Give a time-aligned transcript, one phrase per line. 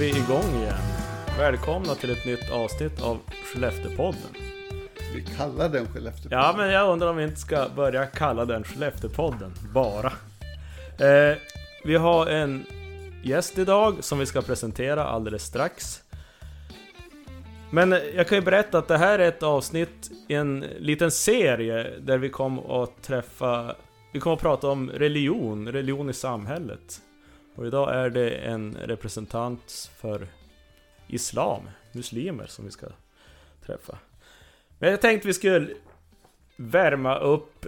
[0.00, 0.74] Vi igång igen.
[1.38, 4.34] Välkomna till ett nytt avsnitt av Skellefteåpodden.
[5.14, 6.38] Vi kallar den Skellefteåpodden.
[6.38, 10.12] Ja, men jag undrar om vi inte ska börja kalla den Skellefteåpodden, bara.
[10.98, 11.36] Eh,
[11.84, 12.66] vi har en
[13.24, 16.02] gäst idag som vi ska presentera alldeles strax.
[17.70, 21.90] Men jag kan ju berätta att det här är ett avsnitt i en liten serie
[22.00, 23.74] där vi kommer att träffa...
[24.12, 27.00] Vi kommer att prata om religion, religion i samhället.
[27.60, 30.26] Och idag är det en representant för
[31.06, 32.86] Islam, muslimer, som vi ska
[33.66, 33.98] träffa.
[34.78, 35.74] Men jag tänkte vi skulle
[36.56, 37.66] värma upp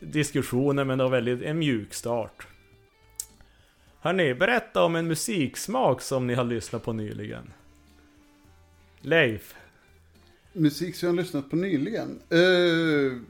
[0.00, 2.46] diskussionen med en väldigt, en mjuk start.
[4.00, 7.52] Hörni, berätta om en musiksmak som ni har lyssnat på nyligen.
[9.00, 9.54] Leif,
[10.52, 12.22] Musik som jag har lyssnat på nyligen.
[12.32, 13.20] Uh,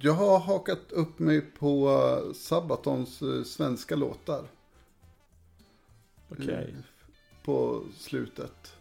[0.00, 1.90] jag har hakat upp mig på
[2.34, 4.55] Sabatons eh, svenska låtar
[6.28, 6.74] okej.
[6.78, 6.84] eh,
[7.44, 8.72] På slutet.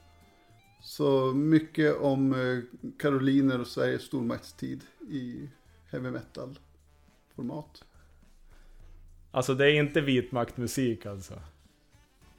[0.81, 2.59] Så mycket om eh,
[2.99, 5.49] Karoliner och Sveriges stormaktstid i
[5.91, 6.59] heavy metal
[7.35, 7.83] format.
[9.31, 11.41] Alltså det är inte vitmaktmusik alltså?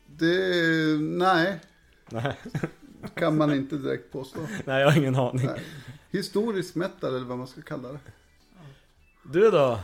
[0.07, 0.37] Det,
[1.01, 1.61] nej,
[2.11, 2.37] Nej,
[3.15, 4.41] kan man inte direkt påstå.
[4.65, 5.47] nej jag har ingen aning.
[5.47, 5.63] Nej.
[6.11, 7.99] Historisk metal eller vad man ska kalla det.
[9.33, 9.81] Du då?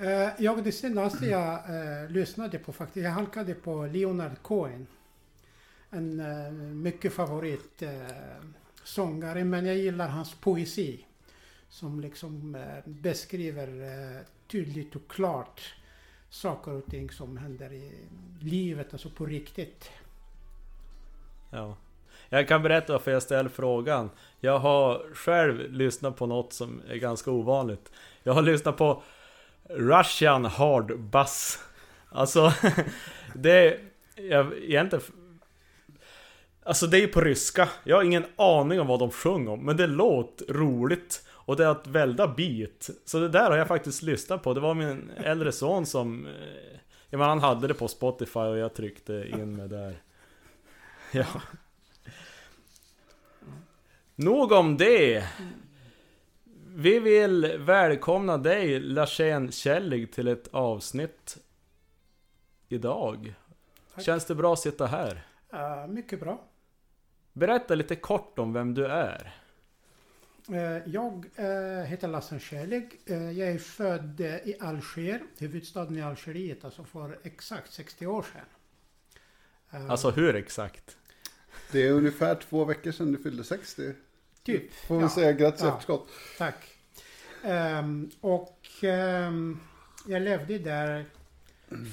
[0.00, 4.86] Eh, jag, det senaste jag eh, lyssnade på faktiskt, jag halkade på Leonard Cohen.
[5.90, 7.90] En eh, mycket favorit eh,
[8.84, 11.06] sångare, men jag gillar hans poesi.
[11.68, 15.74] Som liksom eh, beskriver eh, tydligt och klart
[16.30, 17.92] saker och ting som händer i
[18.40, 19.90] livet, alltså på riktigt.
[21.50, 21.76] Ja.
[22.28, 24.10] Jag kan berätta varför jag ställer frågan.
[24.40, 27.92] Jag har själv lyssnat på något som är ganska ovanligt.
[28.22, 29.02] Jag har lyssnat på
[29.68, 31.58] Russian Hard Bass.
[32.08, 32.52] Alltså,
[33.34, 33.78] det är...
[34.14, 35.04] Jag, egentligen...
[36.64, 37.68] Alltså det är ju på ryska.
[37.84, 39.64] Jag har ingen aning om vad de sjunger om.
[39.64, 41.26] Men det låter roligt.
[41.30, 42.90] Och det är ett välda beat.
[43.04, 44.54] Så det där har jag faktiskt lyssnat på.
[44.54, 46.26] Det var min äldre son som...
[46.26, 46.32] Eh,
[47.10, 49.96] ja men han hade det på Spotify och jag tryckte in mig där.
[51.12, 51.26] Ja.
[54.14, 55.24] Nog om det.
[56.74, 61.38] Vi vill välkomna dig, Larsén Källig, till ett avsnitt
[62.68, 63.34] idag.
[63.94, 64.04] Tack.
[64.04, 65.26] Känns det bra att sitta här?
[65.52, 66.44] Eh, mycket bra.
[67.32, 69.34] Berätta lite kort om vem du är.
[70.48, 73.00] Eh, Jag eh, heter Lassan Kärlig.
[73.06, 79.90] Eh, Jag är född i Alger, huvudstaden i Algeriet, alltså för exakt 60 år sedan.
[79.90, 80.96] Alltså hur exakt?
[81.72, 83.94] Det är ungefär två veckor sedan du fyllde 60.
[84.42, 84.72] Typ.
[84.74, 85.08] Får vi Ja.
[85.08, 85.68] säga grattis Ja.
[85.68, 86.08] efterskott.
[86.38, 86.68] Tack.
[87.44, 89.60] Ehm, och ehm,
[90.06, 91.04] jag levde där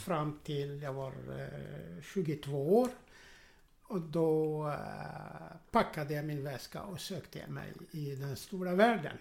[0.05, 2.89] fram till jag var eh, 22 år.
[3.83, 9.17] Och då eh, packade jag min väska och sökte mig i den stora världen.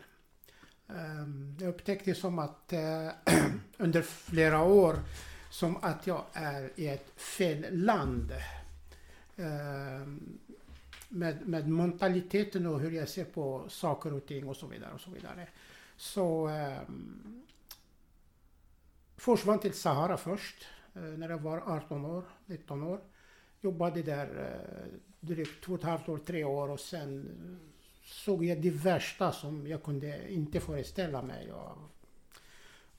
[0.88, 3.08] Ehm, jag upptäckte som att eh,
[3.76, 4.96] under flera år
[5.50, 8.32] som att jag är i ett fel land.
[11.08, 14.94] Med, med mentaliteten och hur jag ser på saker och ting och så vidare.
[14.94, 15.48] och Så vidare.
[15.96, 16.82] Så eh,
[19.16, 23.00] försvann till Sahara först eh, när jag var 18 år, 19 år.
[23.60, 27.68] Jobbade där eh, drygt två och ett halvt år, tre år och sen eh,
[28.04, 31.52] såg jag det värsta som jag kunde inte föreställa mig.
[31.52, 31.78] Och,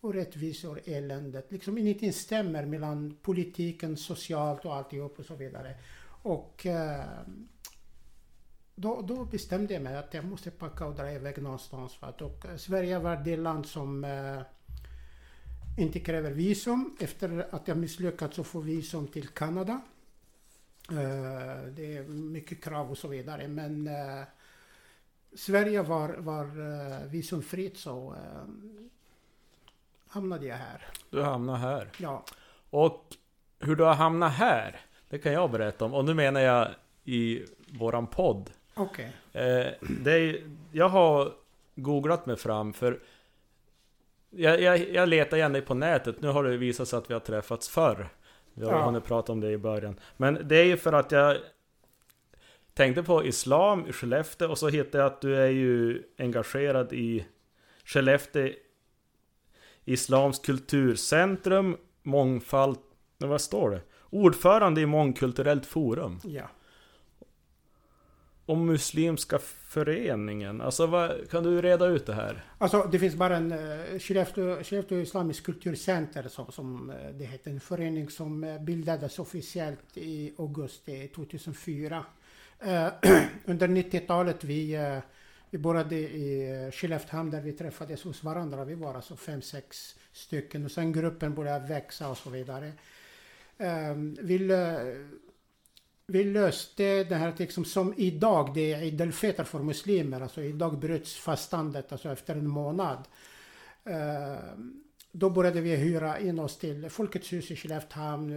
[0.02, 1.52] och rättvisor, eländet.
[1.52, 5.76] Liksom ingenting stämmer mellan politiken, socialt och alltihop och så vidare.
[6.24, 7.06] Och eh,
[8.82, 11.96] då, då bestämde jag mig att jag måste packa och dra iväg någonstans.
[11.96, 14.42] För att, och eh, Sverige var det land som eh,
[15.78, 16.98] inte kräver visum.
[17.00, 19.82] Efter att jag misslyckats att få visum till Kanada.
[20.90, 23.48] Eh, det är mycket krav och så vidare.
[23.48, 24.24] Men eh,
[25.36, 28.44] Sverige var, var eh, visumfritt så eh,
[30.08, 30.88] hamnade jag här.
[31.10, 31.90] Du hamnar här.
[31.98, 32.26] Ja,
[32.70, 33.06] Och
[33.60, 34.80] hur du har hamnat här,
[35.10, 35.94] det kan jag berätta om.
[35.94, 36.68] Och nu menar jag
[37.04, 37.46] i
[37.80, 38.50] våran podd.
[38.80, 39.12] Okej.
[39.34, 39.68] Eh,
[40.02, 41.34] det är, jag har
[41.76, 43.00] googlat mig fram för
[44.30, 46.22] jag, jag, jag letar gärna på nätet.
[46.22, 48.10] Nu har det visat sig att vi har träffats förr.
[48.54, 48.86] Vi har Ja.
[48.86, 50.00] hunnit prata om det i början.
[50.18, 51.38] Men det är ju för att jag
[52.74, 57.26] tänkte på Islam i Skellefteå och så hittade jag att du är ju engagerad i
[57.86, 58.50] Skellefteå
[59.86, 62.78] Islams kulturcentrum, mångfald...
[63.18, 63.82] Vad står det?
[64.10, 66.20] Ordförande i Mångkulturellt forum.
[66.24, 66.50] Ja
[68.50, 70.62] om Muslimska föreningen?
[70.62, 72.44] Alltså vad, kan du reda ut det här?
[72.58, 77.52] Alltså det finns bara en uh, Skellefteå, Skellefteå Islamisk Kulturcenter som, som det heter.
[77.52, 82.06] En förening som eh, bildades officiellt i augusti 2004.
[82.66, 82.88] Uh,
[83.46, 85.00] under 90-talet vi, uh,
[85.50, 88.66] vi började i Skelleftehamn där vi träffades hos varandra.
[88.66, 92.72] Vi var alltså fem, sex stycken och sen gruppen började växa och så vidare.
[93.58, 94.38] Um, vi,
[96.10, 100.22] vi löste det här liksom som idag, det är Eid al för muslimer.
[100.22, 103.08] Alltså idag bryts fastandet alltså efter en månad.
[103.84, 104.44] Eh,
[105.12, 108.34] då började vi hyra in oss till Folkets hus i Skelleftehamn,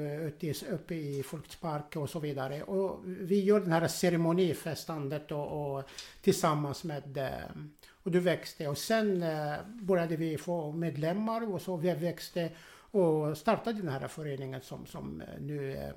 [0.70, 2.62] uppe i Folkets park och så vidare.
[2.62, 5.84] Och vi gör den här ceremonifestandet och, och
[6.22, 7.62] tillsammans med eh,
[8.02, 12.50] och du växte och sen eh, började vi få medlemmar och så vi växte
[12.90, 15.92] och startade den här föreningen som, som nu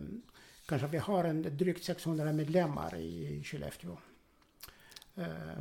[0.65, 3.97] kanske vi har en drygt 600 medlemmar i Skellefteå.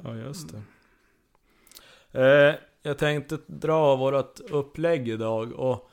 [0.04, 0.62] Ja, just det.
[2.20, 5.90] Eh, jag tänkte dra vårt upplägg idag och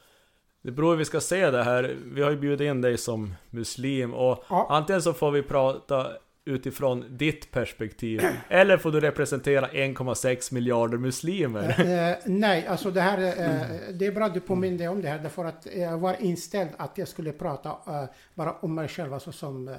[0.61, 1.97] det beror hur vi ska se det här.
[2.05, 4.67] Vi har ju bjudit in dig som muslim och ja.
[4.69, 6.11] antingen så får vi prata
[6.45, 8.21] utifrån ditt perspektiv?
[8.49, 11.69] Eller får du representera 1,6 miljarder muslimer?
[11.79, 15.19] Eh, nej, alltså det här, eh, det är bra att du påminner om det här
[15.19, 18.03] därför att jag var inställd att jag skulle prata eh,
[18.35, 19.75] bara om mig själv, alltså som,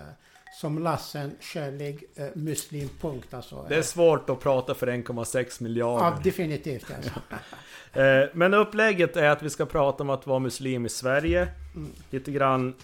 [0.60, 3.66] som Lassen, kärlig eh, muslim, punkt alltså.
[3.68, 6.04] Det är svårt att prata för 1,6 miljarder.
[6.04, 7.10] Ja, definitivt alltså.
[7.94, 11.48] Eh, men upplägget är att vi ska prata om att vara muslim i Sverige.
[11.74, 11.90] Mm.
[12.10, 12.74] Lite grann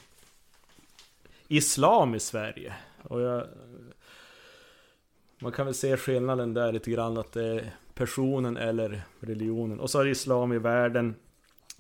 [1.48, 2.74] Islam i Sverige.
[3.02, 3.44] Och jag,
[5.38, 9.81] man kan väl se skillnaden där lite grann att det är personen eller religionen.
[9.81, 11.14] Och så har islam i världen.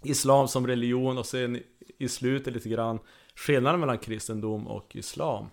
[0.02, 1.62] Islam som religion och sen
[1.98, 2.98] i slutet lite grann
[3.34, 5.46] skillnaden mellan kristendom och islam.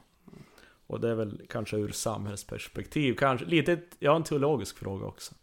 [0.87, 5.33] Och det är väl kanske ur samhällsperspektiv, kanske lite, ja en teologisk fråga också.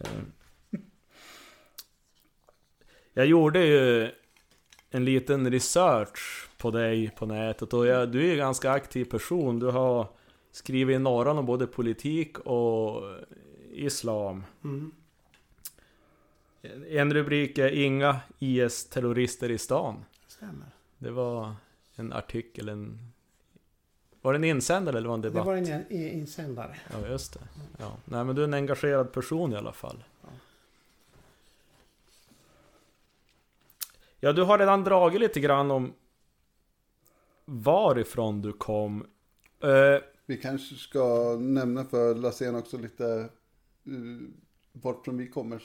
[0.00, 0.08] Eh,
[3.12, 4.10] jag gjorde ju
[4.90, 9.04] en liten research på dig på nätet och jag, du är ju en ganska aktiv
[9.04, 9.58] person.
[9.58, 10.15] Du har
[10.56, 13.02] skrivit i Norran om både politik och
[13.70, 14.44] Islam.
[14.64, 14.92] Mm.
[16.88, 20.04] En rubrik är Inga IS-terrorister i stan.
[20.26, 20.66] Stämmer.
[20.98, 21.54] Det var
[21.94, 23.12] en artikel, en...
[24.22, 25.44] Var det en insändare eller var det en debatt?
[25.44, 26.76] Det var en insändare.
[26.92, 27.40] Ja, just det.
[27.78, 27.96] Ja.
[28.04, 30.04] Nej, men du är en engagerad person i alla fall.
[30.22, 30.28] Ja.
[34.20, 35.92] ja, du har redan dragit lite grann om
[37.44, 39.06] varifrån du kom.
[40.26, 43.30] Vi kanske ska nämna för Lassén också lite
[43.88, 44.20] uh,
[44.72, 45.62] vart från vi kommer,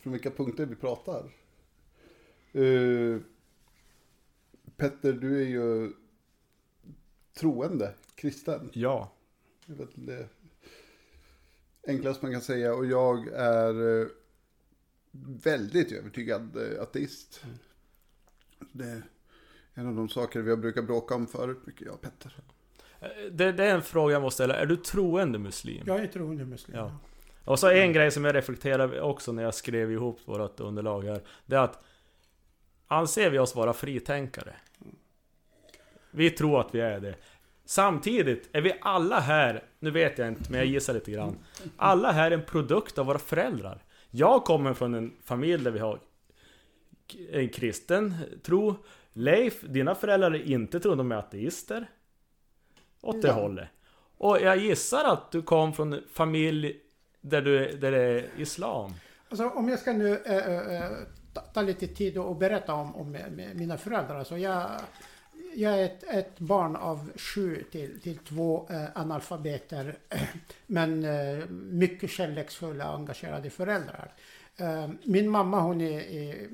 [0.00, 1.36] från vilka punkter vi pratar.
[2.54, 3.20] Uh,
[4.76, 5.92] Petter, du är ju
[7.34, 8.70] troende, kristen.
[8.72, 9.12] Ja.
[9.66, 10.28] Det är väl det
[11.86, 12.74] enklaste man kan säga.
[12.74, 14.08] Och jag är uh,
[15.44, 17.40] väldigt övertygad ateist.
[17.44, 17.56] Mm.
[18.72, 19.02] Det
[19.74, 22.42] en av de saker vi har brukat bråka om förut, mycket jag och Petter.
[23.30, 24.54] Det, det, är en fråga jag måste ställa.
[24.54, 25.82] Är du troende muslim?
[25.86, 26.76] Jag är troende muslim.
[26.76, 26.92] Ja.
[27.44, 27.92] Och så en mm.
[27.92, 31.20] grej som jag reflekterade också när jag skrev ihop vårt underlag här.
[31.46, 31.84] Det är att
[32.88, 34.54] Anser vi oss vara fritänkare?
[36.10, 37.14] Vi tror att vi är det.
[37.64, 41.38] Samtidigt är vi alla här, nu vet jag inte men jag gissar lite grann.
[41.76, 43.84] Alla här är en produkt av våra föräldrar.
[44.10, 46.00] Jag kommer från en familj där vi har
[47.32, 48.74] en kristen tro.
[49.12, 51.90] Leif, dina föräldrar är inte troende, de är ateister.
[53.00, 53.34] Åt det ja.
[53.34, 53.68] hållet.
[54.18, 56.76] Och jag gissar att du kom från familj
[57.20, 58.94] där, du, där det är Islam.
[59.28, 60.90] Alltså om jag ska nu äh,
[61.34, 63.16] ta, ta, lite tid och berätta om, om
[63.54, 64.18] mina föräldrar.
[64.18, 64.70] Alltså jag,
[65.54, 69.98] jag är ett, ett, barn av sju till, till två äh, analfabeter.
[70.66, 74.12] Men äh, mycket kärleksfulla och engagerade föräldrar.
[75.02, 76.48] min mamma hon är, är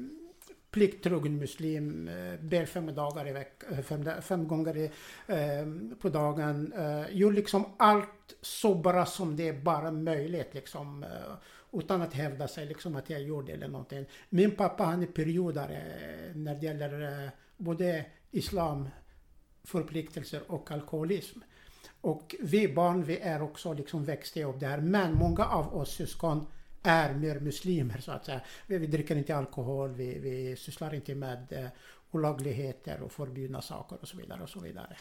[0.74, 4.90] plikttrogen muslim, eh, ber fem dagar i veck, eh, fem, fem gånger i,
[5.26, 6.72] eh, på dagen.
[6.72, 11.02] Eh, gör liksom allt så bra som det är bara möjligt liksom.
[11.02, 11.34] Eh,
[11.72, 14.06] utan att hävda sig liksom att jag gjorde eller någonting.
[14.28, 18.88] Min pappa han är periodare eh, när det gäller både islam,
[19.64, 21.38] förpliktelser och alkoholism.
[22.00, 24.78] Och vi barn, vi är också liksom växte upp där.
[24.78, 26.46] Men många av oss syskon
[26.84, 28.40] är mer muslimer så att säga.
[28.66, 31.66] Vi, vi dricker inte alkohol, vi, vi sysslar inte med eh,
[32.10, 34.96] olagligheter och förbjudna saker och så vidare och så vidare.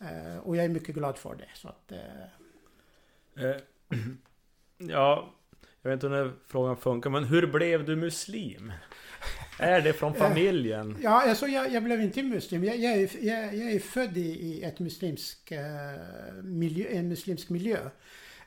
[0.00, 1.48] Eh, och jag är mycket glad för det.
[1.54, 3.44] Så att, eh...
[3.44, 3.56] eh
[4.78, 5.34] ja,
[5.82, 8.72] jag vet inte hur den frågan funkar, men hur blev du muslim?
[9.58, 10.96] Är det från familjen?
[11.02, 12.64] Ja, alltså jag, jag blev inte muslim.
[12.64, 17.50] Jag, jag, är, jag, jag är född i, i ett muslimsk, uh, miljö, en muslimsk
[17.50, 17.78] miljö.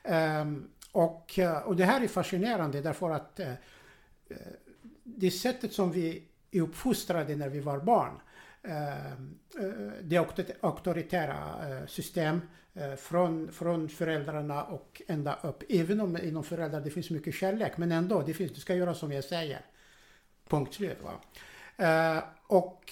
[0.04, 3.50] Um, och, eh, och det här är fascinerande därför att eh,
[4.28, 4.36] eh,
[5.04, 8.20] det sättet som vi är uppfostrade när vi var barn.
[10.02, 10.16] Det
[10.60, 12.40] auktoritära system
[12.98, 15.62] från, från föräldrarna och ända upp.
[15.68, 18.94] Även om inom föräldrar det finns mycket kärlek, men ändå, det finns, du ska göra
[18.94, 19.60] som jag säger.
[20.48, 20.98] Punkt slut.
[21.02, 22.22] Va?
[22.46, 22.84] Och,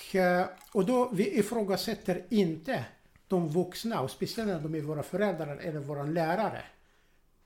[0.72, 2.84] och då vi ifrågasätter inte
[3.28, 6.62] de vuxna och speciellt när de är våra föräldrar eller våra lärare.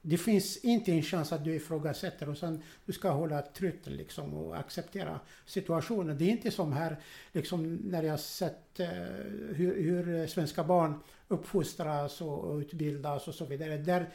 [0.03, 4.35] Det finns inte en chans att du ifrågasätter och sen du ska hålla truten liksom
[4.35, 6.19] och acceptera situationen.
[6.19, 6.97] Det är inte som här
[7.33, 8.89] liksom när jag sett eh,
[9.55, 10.95] hur, hur, svenska barn
[11.29, 13.79] uppfostras och utbildas och så vidare.
[13.79, 14.11] Där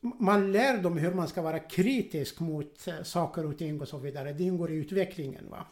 [0.00, 3.98] man lär dem hur man ska vara kritisk mot eh, saker och ting och så
[3.98, 4.32] vidare.
[4.32, 5.50] Det ingår i utvecklingen.
[5.50, 5.66] Va?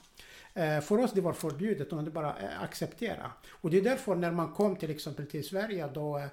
[0.55, 3.33] Eh, för oss det var förbjudet och det bara eh, acceptera.
[3.49, 6.25] Och det är därför när man kom till exempel till Sverige då eh,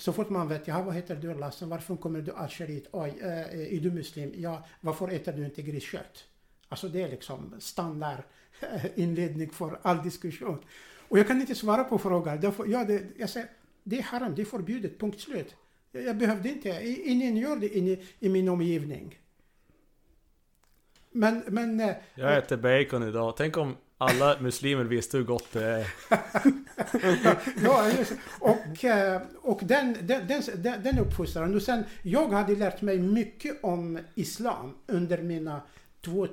[0.00, 2.84] så fort man vet, ja vad heter du Lasse, varför kommer du Algeriet?
[2.92, 4.32] Oj, eh, är du muslim?
[4.36, 6.24] Ja, varför äter du inte griskött?
[6.68, 8.18] Alltså det är liksom standard
[8.60, 10.64] eh, inledning för all diskussion.
[11.08, 12.40] Och jag kan inte svara på frågan.
[12.40, 13.48] Därför, ja, det, jag säger,
[13.82, 15.54] det är haram, det är förbjudet, punkt slut.
[15.92, 16.68] Jag behövde inte,
[17.04, 19.18] ingen gör det i, i min omgivning.
[21.10, 21.80] Men, men...
[21.80, 23.34] Eh, jag äter bacon idag.
[23.36, 25.86] Tänk om alla muslimer visste hur gott det är.
[27.64, 27.90] ja,
[28.40, 31.54] och, eh, och den, den, den, den uppfostran.
[31.54, 35.62] Och sen, jag hade lärt mig mycket om Islam under mina
[36.00, 36.26] två,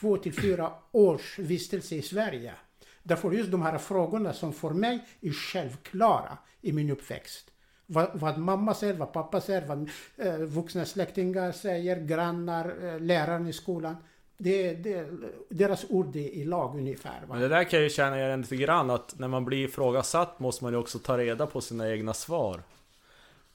[0.00, 2.54] två till fyra års vistelse i Sverige.
[3.02, 7.50] Därför just de här frågorna som för mig är självklara i min uppväxt.
[7.86, 13.46] Vad, vad, mamma säger, vad pappa säger, vad eh, vuxna släktingar säger, grannar, eh, läraren
[13.46, 13.96] i skolan.
[14.42, 15.10] Det, det,
[15.48, 17.20] deras ord är i lag ungefär.
[17.20, 17.34] Va?
[17.34, 20.40] Men det där kan jag ju känna igen lite grann att när man blir ifrågasatt
[20.40, 22.62] måste man ju också ta reda på sina egna svar.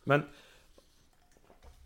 [0.03, 0.23] Men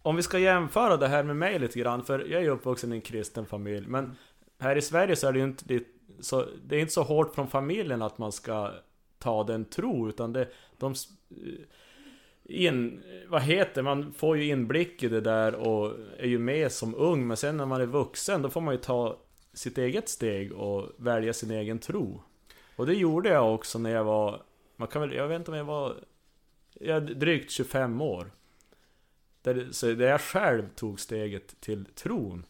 [0.02, 2.94] om vi ska jämföra det här med mig lite grann, för jag är ju uppvuxen
[2.94, 3.88] i en kristen familj.
[3.88, 4.16] Men
[4.60, 5.84] här i Sverige så är det ju inte det,
[6.20, 8.72] så, det är inte så hårt från familjen att man ska
[9.20, 10.96] ta den tro, utan det, de
[12.50, 16.96] in, vad heter man får ju inblick i det där och är ju med som
[16.96, 19.20] ung men sen när man är vuxen då får man ju ta
[19.54, 22.22] sitt eget steg och välja sin egen tro.
[22.76, 24.42] Och det gjorde jag också när jag var,
[24.76, 25.96] man kan väl, jag vet inte om jag var,
[26.74, 28.32] jag drygt 25 år.
[29.42, 32.46] Där, så där jag själv tog steget till tron.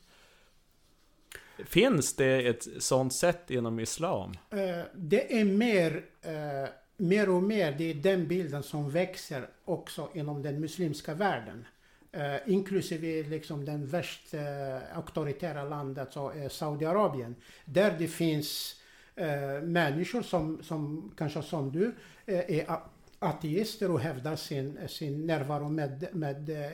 [1.65, 4.38] Finns det ett sånt sätt inom Islam?
[4.50, 10.10] Eh, det är mer eh, mer och mer, det är den bilden som växer också
[10.13, 11.68] inom den muslimska världen.
[12.12, 17.36] Eh, inklusive liksom den värst eh, auktoritära landet, så, eh, Saudiarabien.
[17.65, 18.75] Där det finns
[19.15, 22.79] eh, människor som, som kanske som du eh, är
[23.20, 26.72] ateister och hävdar sin, eh, sin närvaro med, med eh,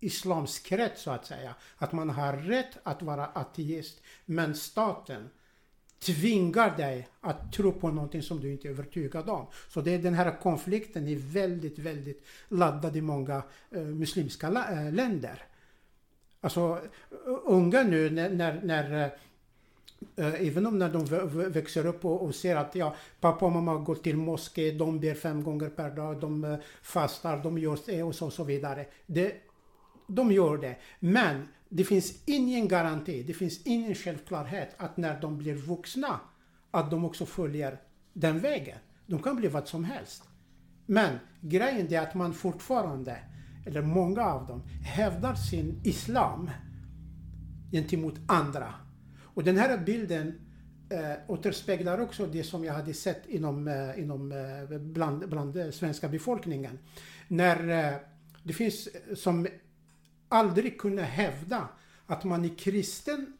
[0.00, 1.54] islamsk rätt så att säga.
[1.76, 4.00] Att man har rätt att vara ateist.
[4.24, 5.30] Men staten
[6.06, 9.46] tvingar dig att tro på någonting som du inte är övertygad om.
[9.68, 14.92] Så det är den här konflikten är väldigt, väldigt laddad i många eh, muslimska uh,
[14.92, 15.42] länder.
[16.40, 16.80] Alltså
[17.44, 19.10] unga nu när, när, när
[20.16, 21.04] eh, även om när de
[21.50, 25.14] växer upp och, och, ser att ja, pappa och mamma går till moské, de ber
[25.14, 28.44] fem gånger per dag, de eh, fastar, de gör det eh, och så, och så
[28.44, 28.86] vidare.
[29.06, 29.34] Det,
[30.06, 30.76] de gör det.
[30.98, 36.20] Men det finns ingen garanti, det finns ingen självklarhet att när de blir vuxna
[36.70, 37.80] att de också följer
[38.12, 38.78] den vägen.
[39.06, 40.22] De kan bli vad som helst.
[40.86, 43.18] Men grejen är att man fortfarande,
[43.66, 46.50] eller många av dem, hävdar sin islam
[47.72, 48.74] gentemot andra.
[49.22, 50.40] Och den här bilden
[50.90, 56.08] eh, återspeglar också det som jag hade sett inom, eh, inom eh, bland, bland svenska
[56.08, 56.78] befolkningen.
[57.28, 57.98] När eh,
[58.42, 59.46] det finns eh, som
[60.28, 61.68] aldrig kunna hävda
[62.06, 63.32] att man är kristen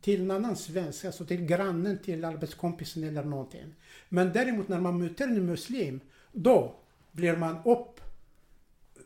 [0.00, 3.74] till en annan svensk, alltså till grannen, till arbetskompisen eller någonting.
[4.08, 6.00] Men däremot när man möter en muslim,
[6.32, 6.80] då
[7.12, 8.00] blir man upp,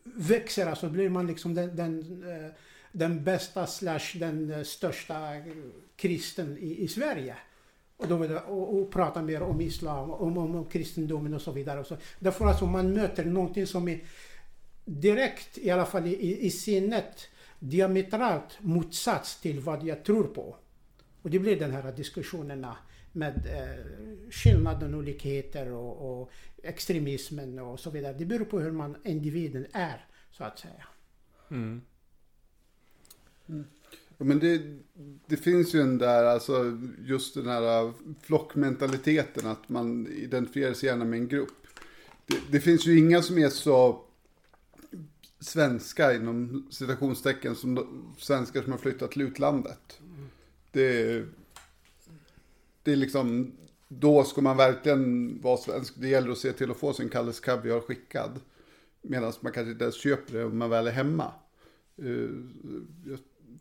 [0.05, 2.51] växer, alltså blir man liksom den, den, eh,
[2.93, 5.17] den bästa slash den eh, största
[5.97, 7.37] kristen i, i Sverige.
[7.97, 11.81] Och, då, och, och prata mer om islam, om, om, om kristendomen och så vidare.
[11.81, 11.97] Och så.
[12.19, 14.01] Därför alltså man möter någonting som är
[14.85, 20.57] direkt, i alla fall i, i sinnet, diametralt motsats till vad jag tror på.
[21.23, 22.77] Och det blir den här diskussionerna
[23.13, 26.31] med eh, skillnaden, olikheter och, och,
[26.63, 28.13] extremismen och så vidare.
[28.19, 30.87] Det beror på hur man individen är, så att säga.
[31.51, 31.83] Mm.
[33.49, 33.65] Mm.
[34.19, 34.63] Ja, Men det,
[35.27, 41.05] det finns ju en där, alltså just den här flockmentaliteten, att man identifierar sig gärna
[41.05, 41.67] med en grupp.
[42.27, 44.04] Det, det finns ju inga som är så
[45.45, 50.01] svenska inom citationstecken som de, svenskar som har flyttat till utlandet.
[50.71, 51.25] Det,
[52.83, 53.53] det är liksom,
[53.89, 55.95] då ska man verkligen vara svensk.
[55.97, 58.41] Det gäller att se till att få sin Kalles Kaviar skickad.
[59.03, 61.33] Medan man kanske inte ens köper det om man väl är hemma.
[61.97, 62.31] Eh,
[63.07, 63.19] jag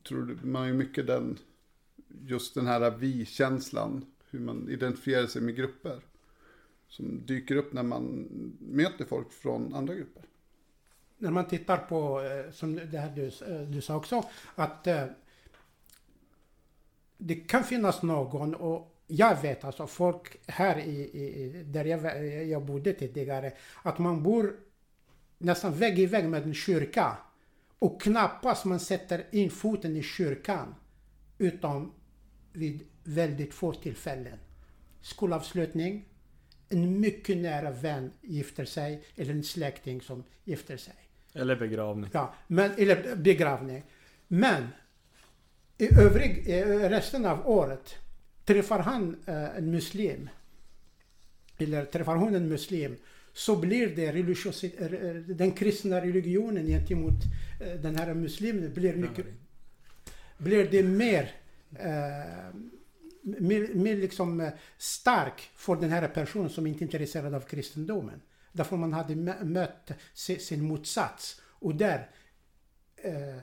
[0.07, 1.39] tror man är mycket den,
[2.27, 4.05] just den här vi-känslan.
[4.29, 6.01] Hur man identifierar sig med grupper.
[6.87, 8.27] Som dyker upp när man
[8.59, 10.23] möter folk från andra grupper
[11.23, 14.23] när man tittar på, eh, som det här du, eh, du sa också,
[14.55, 15.05] att eh,
[17.17, 22.65] det kan finnas någon och jag vet alltså folk här i, i där jag, jag
[22.65, 23.53] bodde tidigare,
[23.83, 24.59] att man bor
[25.37, 27.17] nästan vägg i vägg med en kyrka
[27.79, 30.75] och knappast man sätter in foten i kyrkan
[31.37, 31.93] utom
[32.53, 34.39] vid väldigt få tillfällen.
[35.01, 36.05] Skolavslutning,
[36.69, 41.02] en mycket nära vän gifter sig eller en släkting som gifter sig.
[41.33, 42.09] Eller begravning.
[42.13, 43.83] Ja, men, eller begravning.
[44.27, 44.67] Men
[45.77, 47.95] i övrig, i resten av året
[48.45, 50.29] träffar han eh, en muslim
[51.57, 52.95] eller träffar hon en muslim
[53.33, 57.23] så blir det religiös, eh, den kristna religionen gentemot
[57.61, 59.25] eh, den här muslimen blir mycket
[60.37, 61.31] blir det mer,
[61.75, 62.55] eh,
[63.21, 68.21] mer, mer liksom eh, stark för den här personen som inte är intresserad av kristendomen.
[68.53, 71.41] Därför man hade mö- mött si- sin motsats.
[71.49, 72.09] Och där,
[72.95, 73.37] eh,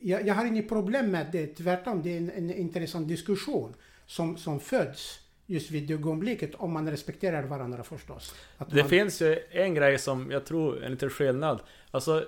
[0.00, 3.74] jag, jag har inget problem med det, tvärtom det är en, en intressant diskussion
[4.06, 8.34] som, som föds just vid det ögonblicket om man respekterar varandra förstås.
[8.56, 11.60] Att Det man, finns ju en grej som jag tror är en liten skillnad.
[11.90, 12.24] Alltså,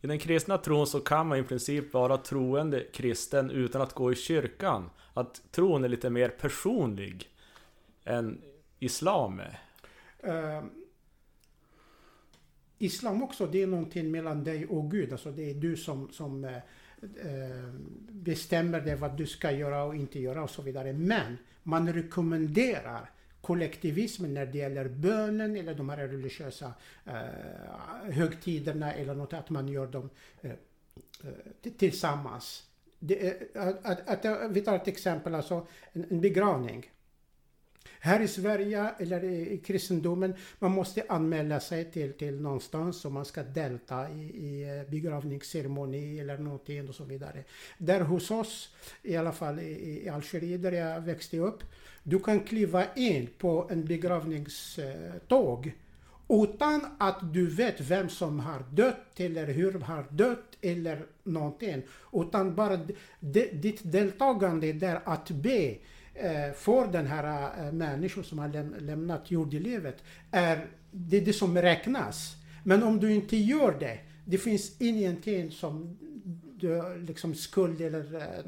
[0.00, 4.12] i den kristna tron så kan man i princip vara troende kristen utan att gå
[4.12, 4.90] i kyrkan.
[5.14, 7.30] Att tron är lite mer personlig
[8.04, 8.42] än
[8.78, 9.60] islam är.
[10.22, 10.64] Eh,
[12.78, 15.12] Islam också, det är någonting mellan dig och Gud.
[15.12, 16.56] Alltså det är du som, som eh,
[17.02, 17.70] eh,
[18.10, 20.92] bestämmer det vad du ska göra och inte göra och så vidare.
[20.92, 26.72] Men man rekommenderar kollektivismen när det gäller bönen eller de här religiösa
[27.04, 32.62] eh, högtiderna eller något, att man gör dem eh, eh tillsammans.
[32.98, 36.90] Det är, att, att, att, vi tar ett exempel, alltså en, en begravning.
[38.00, 43.24] Här i Sverige eller i, kristendomen, man måste anmäla sig till, till någonstans om man
[43.24, 47.44] ska delta i, i eh, begravningsceremoni eller någonting och så vidare.
[47.78, 51.62] Där hos oss, i alla fall i, i Algeriet där jag växte upp,
[52.02, 55.72] du kan kliva in på en begravningståg
[56.28, 61.82] utan att du vet vem som har dött eller hur har dött eller någonting.
[62.12, 62.78] Utan bara
[63.52, 65.76] ditt deltagande där att be
[66.18, 71.32] Eh, för den här eh, människan som har läm- lämnat jordelivet är det, är det
[71.32, 72.34] som räknas.
[72.64, 75.96] Men om du inte gör det, det finns ingenting som
[76.60, 78.44] du, liksom skuld eller eh,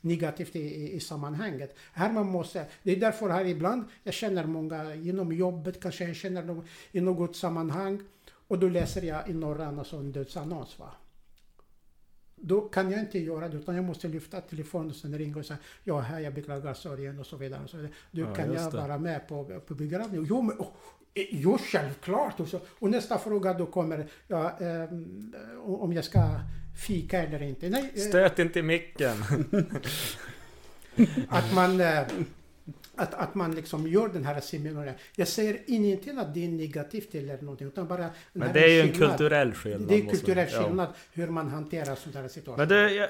[0.00, 1.76] negativt i, i, i sammanhanget.
[1.92, 6.16] Här man måste, det är därför här ibland, jag känner många genom jobbet, kanske jag
[6.16, 8.00] känner dem i något sammanhang
[8.48, 10.78] och då läser jag i Norran alltså en dödsannons.
[10.78, 10.90] Va?
[12.40, 15.46] Då kan jag inte göra det utan jag måste lyfta telefonen och sen ringa och
[15.46, 17.64] säga ja, här jag beklagar sorgen och så vidare.
[17.64, 17.92] Och så vidare.
[18.10, 18.76] Du Ja, kan jag det.
[18.78, 20.26] vara med på, på begravningen?
[20.28, 20.66] Jo, men, oh,
[21.14, 22.40] eh, jo, självklart!
[22.40, 26.40] Och, så, och nästa fråga då kommer, ja, ehm, om jag ska
[26.86, 27.68] fika eller inte.
[27.68, 29.16] Nej, eh, Stöt inte i micken.
[31.28, 32.02] att man eh,
[33.00, 34.94] att, att man liksom gör den här seminarien.
[35.16, 38.10] Jag säger ingenting att det är negativt eller någonting, utan bara...
[38.32, 39.08] Men det är ju en skillnad.
[39.10, 39.88] kulturell skillnad.
[39.88, 40.62] Det är måste- kulturell ja.
[40.64, 42.66] skillnad hur man hanterar sådana här situationer.
[42.66, 43.08] Men det, jag,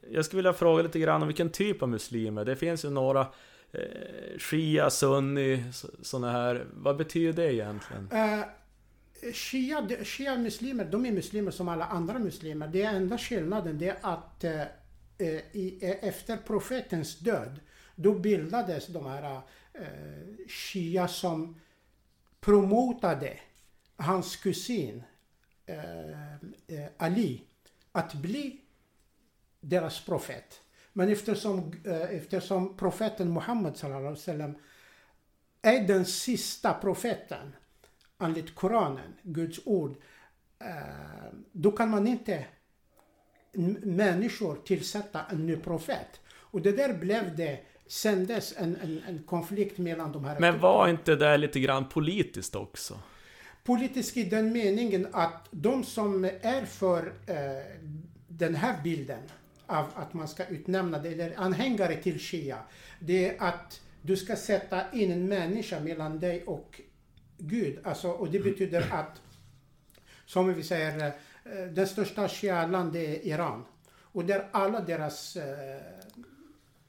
[0.10, 2.44] jag skulle vilja fråga lite grann om vilken typ av muslimer.
[2.44, 3.20] Det finns ju några
[3.72, 3.80] eh,
[4.38, 5.64] Shia, Sunni,
[6.02, 6.66] sådana här.
[6.72, 8.08] Vad betyder det egentligen?
[8.12, 8.40] Eh,
[9.32, 12.68] Shia, de- Shia muslimer, de är muslimer som alla andra muslimer.
[12.68, 17.60] Det enda skillnaden det är att eh, eh, i, eh, efter profetens död,
[18.02, 19.40] då bildades de här
[19.72, 21.60] eh, Shia som
[22.40, 23.38] promotade
[23.96, 25.02] hans kusin
[25.66, 26.34] eh,
[26.66, 27.44] eh Ali
[27.92, 28.60] att bli
[29.60, 30.60] deras profet.
[30.92, 34.54] Men eftersom, eh, eftersom profeten Muhammed sallam,
[35.62, 37.56] är den sista profeten
[38.18, 39.96] enligt Koranen, Guds ord,
[40.58, 42.46] eh, då kan man inte
[43.82, 46.20] människor tillsätta en ny profet.
[46.30, 47.60] Och det där blev det
[47.90, 51.88] sen dess en, en, en konflikt mellan de här Men var inte det lite grann
[51.88, 52.98] politiskt också?
[53.64, 57.36] politisk i den meningen att de som är för eh,
[58.28, 59.20] den här bilden,
[59.66, 62.58] av att man ska utnämna det, eller anhängare till Shia,
[63.00, 66.80] det är att du ska sätta in en människa mellan dig och
[67.38, 67.78] Gud.
[67.84, 69.20] Alltså, och det betyder att,
[70.26, 71.12] som vi säger, eh,
[71.72, 73.64] det största Shia-landet är Iran.
[74.12, 75.80] Och där alla deras eh,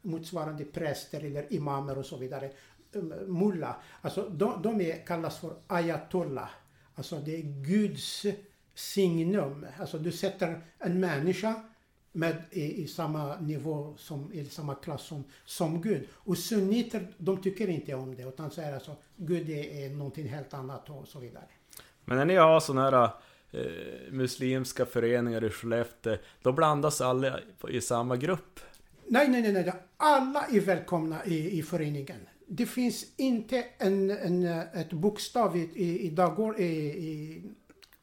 [0.02, 2.52] motsvarande präster eller imamer och så vidare,
[2.96, 6.50] ehm, mulla, alltså de, de är, kallas för ayatollah.
[6.96, 8.26] Alltså det är Guds
[8.74, 9.66] signum.
[9.80, 11.64] Alltså du sätter en människa
[12.12, 16.08] med i, i samma nivå, som, i samma klass som, som Gud.
[16.14, 20.54] Och sunniter, de tycker inte om det, utan säger alltså Gud är, är någonting helt
[20.54, 21.44] annat och så vidare.
[22.06, 23.10] Men när ni har sådana här
[23.52, 28.60] eh, muslimska föreningar i Skellefteå, då blandas alla i samma grupp?
[29.12, 29.74] Nej, nej, nej, nej.
[29.98, 32.28] alla är välkomna i, i föreningen.
[32.48, 37.44] Det finns inte en, en, ett bokstav i, i, i, dagor, i, i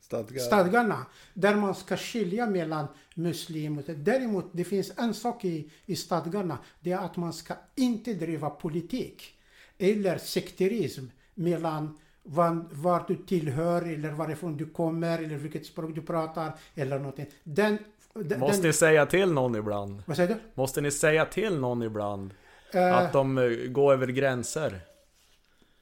[0.01, 0.39] Stadgar.
[0.39, 5.97] stadgarna där man ska skilja mellan muslim och Däremot, det finns en sak i, i
[5.97, 6.59] stadgarna.
[6.81, 9.35] Det är att man ska inte driva politik
[9.79, 16.03] eller sekterism mellan var, var du tillhör eller varifrån du kommer eller vilket språk du
[16.03, 17.27] pratar eller någonting.
[17.45, 17.79] Den,
[18.25, 20.03] den, Måste ni säga till någon ibland?
[20.07, 20.41] Vad säger du?
[20.55, 22.35] Måste ni säga till någon ibland?
[22.73, 24.81] Eh, Att de eh, går över gränser?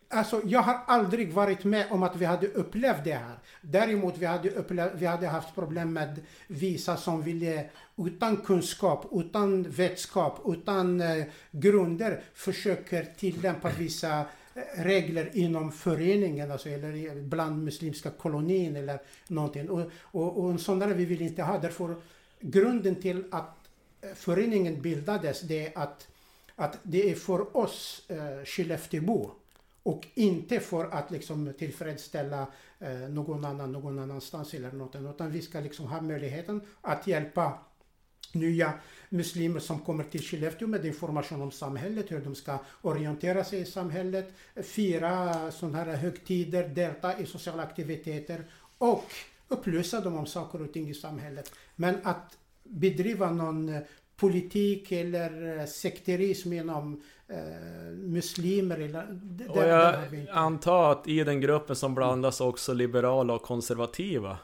[0.09, 3.38] Alltså, jag har aldrig varit med om att vi hade upplevt det här.
[3.61, 7.64] Däremot vi hade, upplevt, vi hade haft problem med vissa som ville
[7.96, 16.68] utan kunskap, utan vetskap, utan eh, grunder försöker tillämpa vissa eh, regler inom föreningen, alltså,
[16.68, 19.70] eller bland muslimska kolonin eller någonting.
[19.70, 21.59] Och, och, och där vi vill inte ha.
[21.59, 21.96] Därför
[22.40, 23.68] grunden till att
[24.01, 26.09] eh, föreningen bildades, det är att,
[26.55, 29.31] att det är för oss eh, Skellefteåbor
[29.83, 32.46] och inte för att liksom tillfredsställa
[32.79, 34.96] eh, någon annan någon annanstans eller något.
[34.96, 37.59] Utan vi ska liksom ha möjligheten att hjälpa
[38.33, 38.72] nya
[39.09, 43.64] muslimer som kommer till Skellefteå med information om samhället, hur de ska orientera sig i
[43.64, 48.44] samhället, fira sådana här högtider, delta i sociala aktiviteter
[48.79, 49.12] och
[49.48, 51.52] upplysa dem om saker och ting i samhället.
[51.76, 53.80] Men att bedriva någon eh,
[54.16, 57.37] politik eller eh, sekterism inom eh,
[57.92, 59.06] muslimer eller...
[59.11, 59.94] det- Och jag
[60.30, 64.38] antar att i den gruppen som blandas också liberala och konservativa.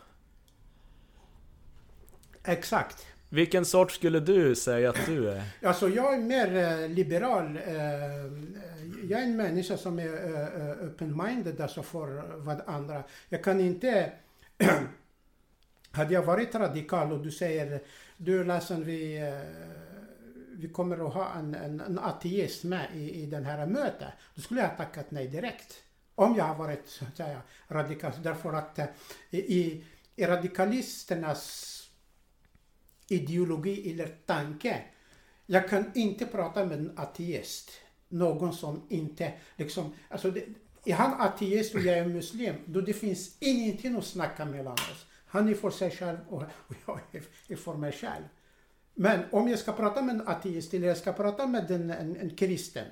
[2.45, 3.07] Exakt.
[3.29, 5.43] Vilken sort skulle du säga att du är?
[5.63, 7.59] Alltså jag är mer eh, liberal.
[9.09, 10.07] Jag är en människa som är
[10.87, 13.03] open-minded alltså för vad andra.
[13.29, 14.13] Jag kan inte...
[15.91, 17.83] hade jag varit radikal och du säger
[18.17, 19.41] du Lassen vi, eh,
[20.53, 24.13] vi kommer att ha en, en, en ateist med i, i den här mötet.
[24.35, 25.83] Då skulle jag ha tackat nej direkt.
[26.15, 28.13] Om jag har varit så att säga radikal.
[28.23, 28.87] Därför att eh,
[29.31, 29.85] i,
[30.17, 31.79] i radikalisternas
[33.09, 34.83] ideologi eller tanke.
[35.47, 37.71] Jag kan inte prata med en ateist.
[38.09, 40.45] Någon som inte liksom, alltså det,
[40.85, 45.07] är han ateist och jag är muslim, då det finns ingenting att snacka mellan oss.
[45.27, 46.43] Han är för sig själv och,
[46.87, 47.01] jag
[47.49, 48.25] är, för mig själv.
[48.95, 52.17] Men om jag ska prata med en ateist eller jag ska prata med en, en,
[52.17, 52.87] en kristen.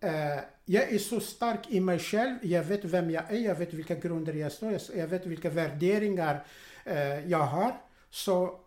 [0.00, 3.74] Eh, jag är så stark i mig själv, jag vet vem jag är, jag vet
[3.74, 6.46] vilka grunder jag står, jag vet vilka värderingar
[6.84, 7.80] eh, jag har.
[8.10, 8.60] Så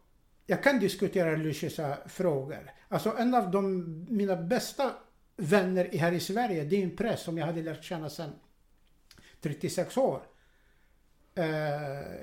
[0.45, 2.71] jag kan diskutera religiösa frågor.
[2.87, 4.91] Alltså en av de, mina bästa
[5.37, 8.31] vänner här i Sverige, det är en präst som jag hade lärt känna sedan
[9.41, 10.21] 36 år.
[11.35, 11.45] Eh,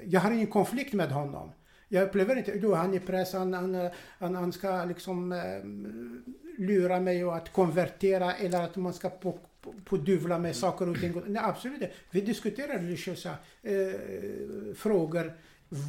[0.05, 1.53] jag har ingen konflikt med honom.
[1.89, 5.63] Jag upplever inte, du han är präst, han, han, han, han ska liksom eh,
[6.59, 11.01] lura mig och att konvertera eller att man ska på, på, pådyvla mig saker och
[11.01, 11.23] ting.
[11.27, 11.95] Nej, absolut inte.
[12.11, 13.31] Vi diskuterar religiösa
[13.63, 13.75] eh,
[14.77, 15.33] frågor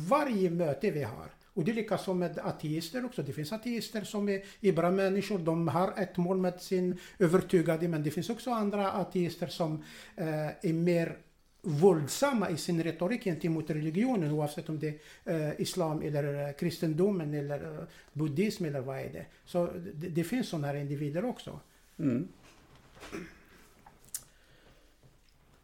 [0.10, 1.30] varje möte vi har.
[1.54, 3.24] Och det är likaså med ateister också.
[3.24, 5.40] Det finns ateister som är, är bra människor.
[5.40, 7.88] De har ett mål med sin övertygade.
[7.88, 9.84] Men det finns också andra ateister som
[10.16, 11.18] eh, är mer
[11.62, 17.34] våldsamma i sin retorik gentemot religionen oavsett om det är eh, islam eller eh, kristendomen
[17.34, 19.26] eller eh, buddhism eller vad är det.
[19.46, 21.60] Så det, det finns sådana här individer också.
[22.00, 22.28] Mm.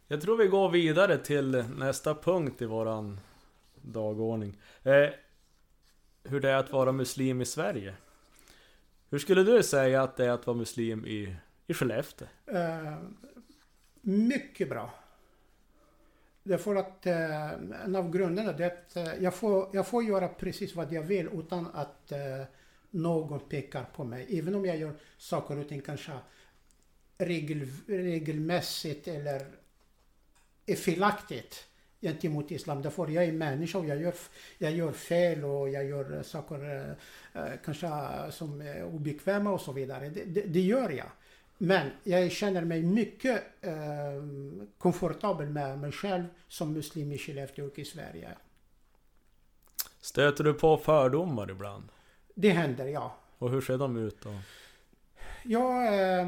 [0.07, 3.19] Jag tror vi går vidare till nästa punkt i våran
[3.81, 4.57] dagordning.
[4.83, 5.09] Eh,
[6.29, 7.93] hur det är att vara muslim i Sverige.
[9.09, 11.35] Hur skulle du säga att det är att vara muslim i,
[11.67, 12.27] i Skellefteå?
[12.45, 12.97] Eh,
[14.01, 14.93] mycket bra.
[16.43, 17.51] Därför att eh,
[17.83, 21.29] en av grunderna är att eh, jag, får, jag får göra precis vad jag vill
[21.33, 22.43] utan att eh,
[22.89, 24.39] någon pekar på mig.
[24.39, 26.11] Även om jag gör saker och ting kanske
[27.17, 29.47] regel, regelmässigt eller
[30.65, 31.67] är felaktigt
[32.01, 32.81] gentemot islam.
[32.81, 34.13] Därför jag är människa och jag gör,
[34.57, 36.95] jag gör fel och jag gör saker
[37.33, 37.87] eh, kanske
[38.31, 40.09] som är obekväma och så vidare.
[40.09, 41.09] Det, det, det gör jag.
[41.57, 43.73] Men jag känner mig mycket eh,
[44.77, 48.29] komfortabel med mig själv som muslim i Skellefteå och i Sverige.
[50.01, 51.83] Stöter du på fördomar ibland?
[52.33, 53.15] Det händer, ja.
[53.37, 54.39] Och hur ser de ut då?
[55.43, 56.27] Ja, eh,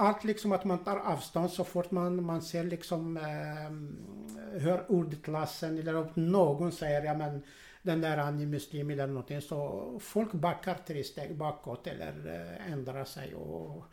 [0.00, 5.78] allt liksom att man tar avstånd så fort man, man ser liksom eh, hör ordklassen
[5.78, 7.42] eller om någon säger ja men
[7.82, 12.72] den där han är muslim eller någonting så folk backar tre steg bakåt eller eh,
[12.72, 13.84] ändrar sig och,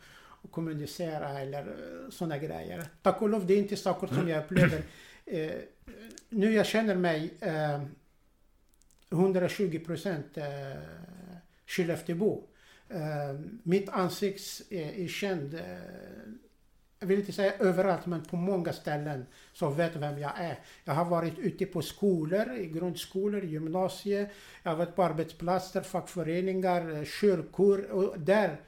[0.42, 2.84] och kommunicera eller eh, sådana grejer.
[3.02, 4.82] Tack och lov, det är inte saker som jag upplever.
[5.30, 5.60] Eh,
[6.28, 7.82] nu jag känner mig eh,
[9.10, 10.82] 120 procent eh,
[11.66, 12.48] Skellefteåbo.
[12.90, 15.60] Eh, mitt ansikte eh, är, är känd, eh,
[17.00, 20.58] jag vill inte säga överallt, men på många ställen så vet vem jag är.
[20.84, 27.04] Jag har varit ute på skolor, i grundskolor, gymnasier, jag har varit på arbetsplatser, fackföreningar,
[27.04, 28.60] kyrkor och där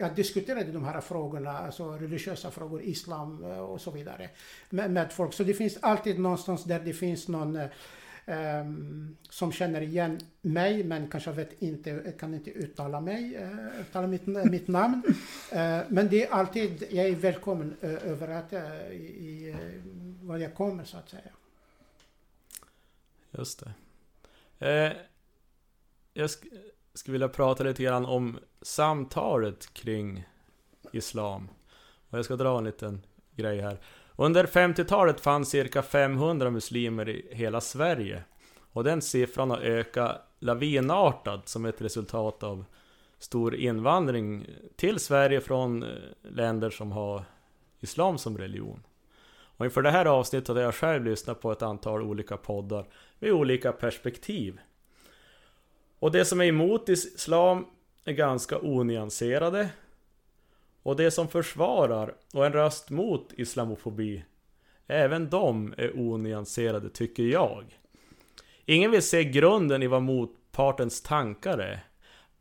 [0.00, 4.30] jag diskuterade de här frågorna, alltså religiösa frågor, islam och så vidare
[4.70, 5.32] med, med folk.
[5.32, 7.58] Så det finns alltid någonstans där det finns någon
[8.28, 14.06] Um, som känner igen mig men kanske vet inte, kan inte uttala mig, uh, uttala
[14.06, 15.02] mitt, mitt namn.
[15.06, 15.12] Uh,
[15.88, 19.56] men det är alltid, jag är välkommen uh, överallt uh, i,
[20.22, 21.30] var jag kommer så att säga.
[23.30, 23.64] Just
[24.58, 24.96] det.
[26.12, 26.46] jag sk
[26.94, 30.24] skulle vilja prata lite grann om samtalet kring
[30.92, 31.48] Islam.
[32.10, 33.02] Och jag ska dra en liten
[33.36, 33.78] grej här.
[34.20, 38.22] Under 50-talet fanns cirka 500 muslimer i hela Sverige.
[38.72, 42.64] Och den siffran har ökat lavinartat som ett resultat av
[43.18, 45.88] stor invandring till Sverige från eh,
[46.22, 47.24] länder som har
[47.80, 48.82] Islam som religion.
[49.56, 52.86] Och inför det här avsnittet har jag själv lyssnat på ett antal olika poddar
[53.18, 54.60] med olika perspektiv.
[55.98, 57.66] Och det som är emot Islam
[58.04, 59.68] är ganska onyanserade
[60.82, 64.24] och det som försvarar och en röst mot islamofobi
[64.90, 67.78] Även de är onyanserade tycker jag.
[68.64, 71.84] Ingen vill se grunden i vad motpartens tankar är.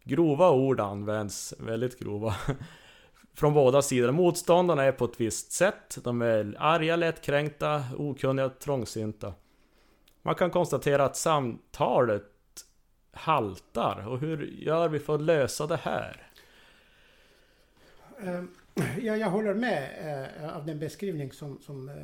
[0.04, 2.36] Grova ord används, väldigt grova
[3.34, 4.12] Från båda sidor.
[4.12, 5.98] Motståndarna är på ett visst sätt.
[6.04, 9.34] De är arga, lättkränkta, okunniga, trångsynta.
[10.22, 12.24] Man kan konstatera att samtalet
[13.12, 14.08] haltar.
[14.08, 16.27] Och hur gör vi för att lösa det här?
[18.24, 18.44] Eh,
[19.02, 19.90] ja, jag håller med
[20.42, 21.96] eh, av den beskrivning som, som eh,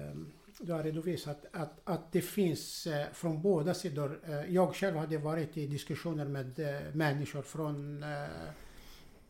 [0.59, 1.45] du har redovisat.
[1.51, 4.19] Att, att det finns eh, från båda sidor.
[4.27, 8.09] Eh, jag själv hade varit i diskussioner med eh, människor från eh,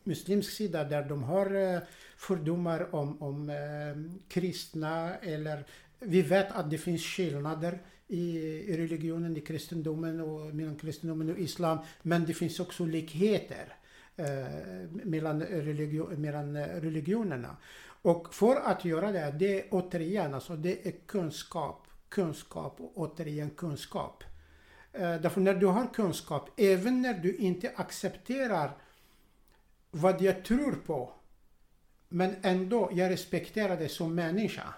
[0.04, 1.80] muslimsk sida där de har eh,
[2.18, 5.66] fördomar om, om eh, kristna eller
[6.00, 11.40] vi vet att det finns skillnader i, i religionen, i kristendomen och mellan kristendomen och
[11.40, 11.78] islam.
[12.02, 13.76] Men det finns också likheter
[14.18, 17.58] Eh, mellan, religion, mellan eh, religionerna.
[17.86, 23.50] Och för att göra det, det är återigen alltså, det är kunskap, kunskap och återigen
[23.50, 24.24] kunskap.
[24.92, 28.78] Eh, därför när du har kunskap, även när du inte accepterar
[29.92, 31.14] vad jag tror på,
[32.10, 34.74] men ändå, jag respekterar det som människa.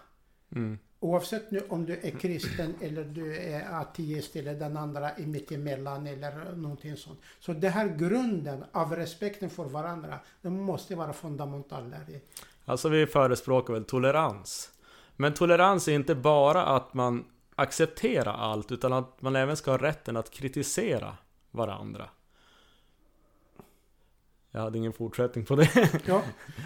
[0.51, 0.79] Mm.
[1.05, 6.07] Oavsett nu om du är kristen eller du är ateist eller den andra är mittemellan
[6.07, 7.19] eller någonting sånt.
[7.39, 12.19] Så det här grunden av respekten för varandra, den måste vara fundamental där.
[12.65, 14.71] Alltså vi förespråkar väl tolerans.
[15.15, 19.77] Men tolerans är inte bara att man accepterar allt, utan att man även ska ha
[19.77, 21.17] rätten att kritisera
[21.51, 22.09] varandra.
[24.51, 25.69] Jag hade ingen fortsättning på det.
[26.05, 26.21] ja,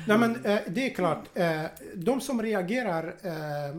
[0.07, 1.19] Nej, men eh, det är klart.
[1.33, 1.63] Eh,
[1.95, 3.75] de som reagerar eh,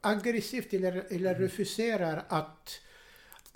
[0.00, 2.80] aggressivt eller, eller refuserar att,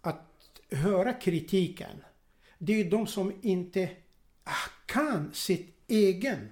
[0.01, 2.05] att höra kritiken.
[2.59, 3.91] Det är de som inte
[4.87, 6.49] kan sitt egen.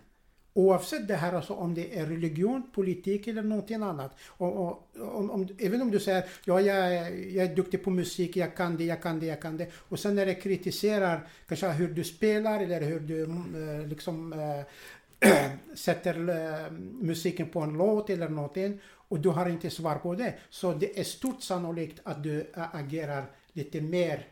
[0.53, 4.17] Oavsett det här, alltså om det är religion, politik eller någonting annat.
[4.27, 8.37] Och, och, om, om, även om du säger ja, jag, jag är duktig på musik,
[8.37, 9.67] jag kan det, jag kan det, jag kan det.
[9.75, 15.31] Och sen när det kritiserar kanske hur du spelar eller hur du äh, liksom äh,
[15.75, 16.71] sätter äh,
[17.01, 20.35] musiken på en låt eller någonting och du har inte svar på det.
[20.51, 24.27] Så det är stort sannolikt att du agerar lite mer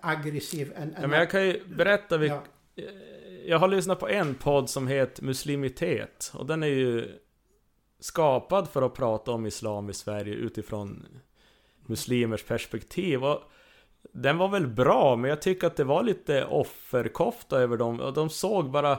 [0.00, 0.94] aggressiv än...
[1.00, 2.42] Ja, men jag kan ju berätta vilka...
[2.74, 2.84] Ja.
[3.44, 6.32] Jag har lyssnat på en podd som heter Muslimitet.
[6.34, 7.18] Och den är ju
[8.00, 11.06] skapad för att prata om Islam i Sverige utifrån
[11.86, 13.24] muslimers perspektiv.
[13.24, 13.40] Och
[14.12, 18.00] den var väl bra, men jag tycker att det var lite offerkofta över dem.
[18.00, 18.98] Och de såg bara...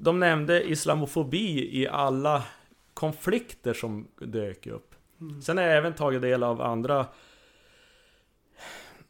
[0.00, 2.44] De nämnde islamofobi i alla
[2.98, 4.94] konflikter som dök upp.
[5.20, 5.42] Mm.
[5.42, 7.06] Sen har jag även tagit del av andra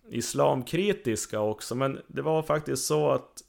[0.08, 3.42] islamkritiska också, men det var faktiskt så att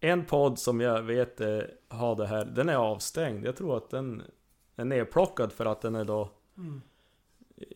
[0.00, 3.46] en podd som jag vet eh, har det här, den är avstängd.
[3.46, 4.22] Jag tror att den
[4.76, 6.82] är nedplockad för att den är då Mm.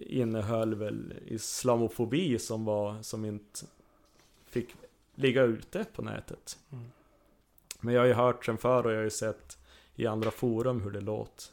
[0.00, 3.66] innehöll väl islamofobi som var, som inte
[4.46, 4.74] fick
[5.14, 6.58] ligga ute på nätet.
[6.72, 6.84] Mm.
[7.80, 9.57] Men jag har ju hört sen förr och jag har ju sett
[9.98, 11.44] i andra forum hur det låter.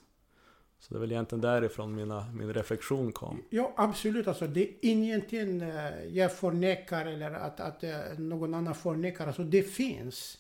[0.80, 3.44] Så det är väl egentligen därifrån mina, min reflektion kom.
[3.50, 4.28] Ja, absolut.
[4.28, 9.28] Alltså, det är ingenting eh, jag förnekar eller att, att eh, någon annan förnekar.
[9.28, 10.38] Alltså, det finns.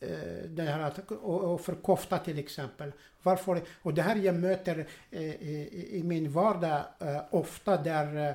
[0.00, 2.92] Eh, det här att, och, för kofta till exempel.
[3.22, 3.62] Varför?
[3.82, 6.84] Och det här jag möter i, min vardag
[7.30, 8.34] ofta där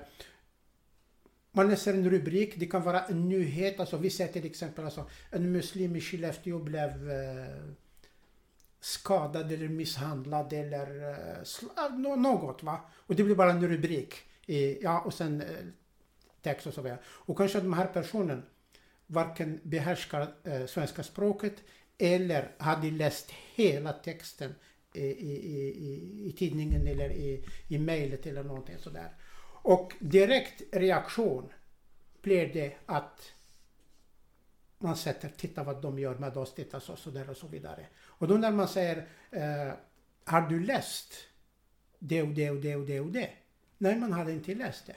[1.51, 3.79] man läser en rubrik, det kan vara en nyhet.
[3.79, 6.91] Alltså, vi säger till exempel alltså, en muslim i Skellefteå blev
[8.79, 10.87] skadad eller misshandlad eller
[11.89, 12.63] uh, något.
[12.63, 12.79] Va?
[12.95, 14.15] Och det blir bara en rubrik.
[14.45, 15.47] I, ja, och sen eh,
[16.41, 16.99] text och så vidare.
[17.05, 18.43] Och kanske de här personen
[19.07, 21.53] varken behärskar eh, svenska språket
[21.97, 24.55] eller hade läst hela texten
[24.93, 29.13] i, i, i, i, i tidningen eller i, i mejlet eller någonting sådär.
[29.61, 31.49] Och direkt reaktion
[32.21, 33.33] blir det att
[34.77, 37.85] man sätter, titta vad de gör med oss, titta så, så där och så vidare.
[38.19, 39.73] Och då när man säger, eh,
[40.25, 41.13] har du läst
[41.99, 43.29] det och det och det och det och det?
[43.77, 44.95] Nej, man hade inte läst det.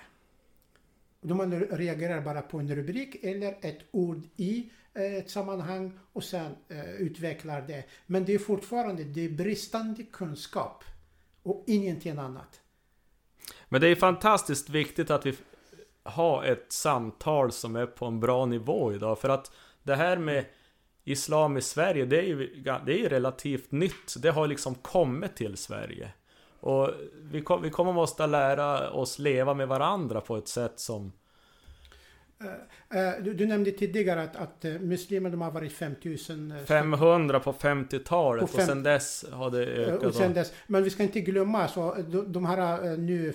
[1.21, 5.99] Och då man reagerar bara på en rubrik eller ett ord i eh, ett sammanhang
[6.13, 7.85] och sen eh, utvecklar det.
[8.07, 10.85] Men det är fortfarande det är bristande kunskap
[11.43, 12.61] och ingenting annat.
[13.69, 15.35] Men det är fantastiskt viktigt att vi
[16.03, 19.19] har ett samtal som är på en bra nivå idag.
[19.19, 20.45] För att det här med
[21.05, 24.15] Islam i Sverige, det är ju, det är ju relativt nytt.
[24.23, 26.11] Det har liksom kommit till Sverige.
[26.61, 26.91] Och
[27.23, 31.13] vi, kom, vi kommer måste lära oss leva med varandra på ett sätt som...
[32.95, 37.41] Eh, Du, du nämnde tidigare att, att eh, muslimer de har varit 5000 eh, 500
[37.41, 40.03] på 50-talet På och fem- sen dess har det Eh, ökat.
[40.07, 43.35] Och sen dess, men vi ska inte glömma så de, de här eh, nu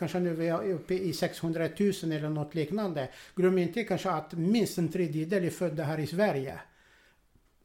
[0.00, 3.08] Kanske nu vi är uppe i 600 000 eller något liknande.
[3.34, 6.60] Glöm inte kanske att minst en tredjedel är födda här i Sverige.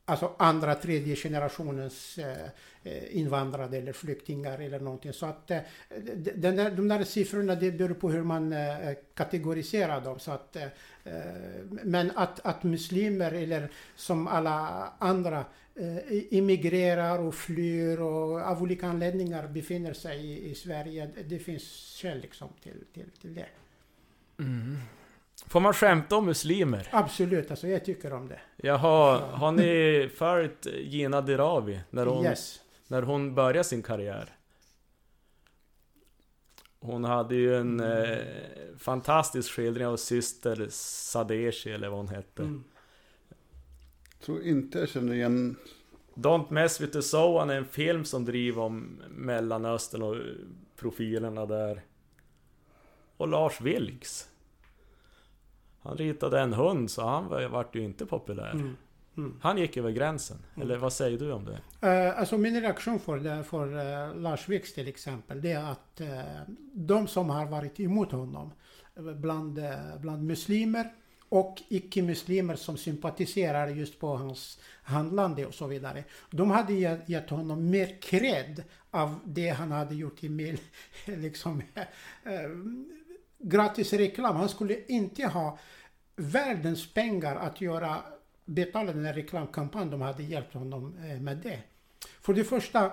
[0.05, 2.47] Alltså andra, tredje generationens eh, eh
[2.83, 5.13] invandrade invandrare eller flyktingar eller någonting.
[5.13, 5.59] Så att eh,
[6.15, 10.19] de- den där, de där siffrorna det beror på hur man eh, kategoriserar dem.
[10.19, 10.63] Så att, eh,
[11.03, 11.13] eh
[11.83, 15.45] men att, att muslimer eller som alla andra
[16.29, 21.09] immigrerar och flyr och av olika anledningar befinner sig i, i Sverige.
[21.29, 21.63] Det finns
[22.01, 23.45] skäl liksom till, till, till det.
[24.39, 24.77] Mm.
[25.47, 26.87] Får man skämta om muslimer?
[26.91, 28.39] Absolut, alltså jag tycker om det.
[28.55, 31.79] Jaha, har ni följt Gina Dirawi?
[31.89, 32.61] När hon, Yes.
[32.87, 34.29] när hon började sin karriär?
[36.79, 38.17] Hon hade ju en eh,
[38.77, 42.41] fantastisk skildring av syster Sadeshi eller vad hon hette.
[42.41, 42.63] Mm.
[44.25, 45.55] Tror inte jag känner igen.
[46.13, 50.15] Don't Mess With The Soul är en film som driver om Mellanöstern och
[50.75, 51.81] profilerna där.
[53.17, 54.29] Och Lars Vilks.
[55.81, 58.51] Han ritade en hund så han var- vart ju inte populär.
[58.51, 58.75] Mm.
[59.17, 59.39] Mm.
[59.41, 60.37] Han gick över gränsen.
[60.55, 60.61] Mm.
[60.67, 61.87] Eller vad säger du om det?
[61.87, 66.01] Eh, alltså min reaktion för, det, för uh, Lars Vilks till exempel, det är att
[66.01, 68.51] eh, de som har varit emot honom,
[68.95, 69.59] bland,
[69.99, 70.93] bland muslimer
[71.35, 76.03] och icke-muslimer som sympatiserar just på hans handlande och så vidare.
[76.31, 76.73] De hade
[77.05, 80.59] gett honom mer cred av det han hade gjort i mil,
[81.05, 81.61] liksom,
[82.23, 82.49] eh,
[83.39, 84.35] gratis reklam.
[84.35, 85.59] Han skulle inte ha
[86.15, 88.03] världens pengar att göra
[88.45, 89.91] betala den här reklamkampanjen.
[89.91, 91.59] De hade hjälpt honom eh, med det.
[92.21, 92.91] För det första,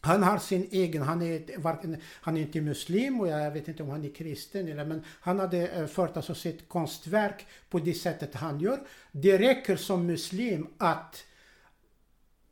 [0.00, 3.82] han har sin egen, han är, varken, han är inte muslim och jag vet inte
[3.82, 7.94] om han är kristen eller men han hade eh, fört alltså sitt konstverk på det
[7.94, 8.80] sättet han gör.
[9.12, 11.24] Det räcker som muslim att,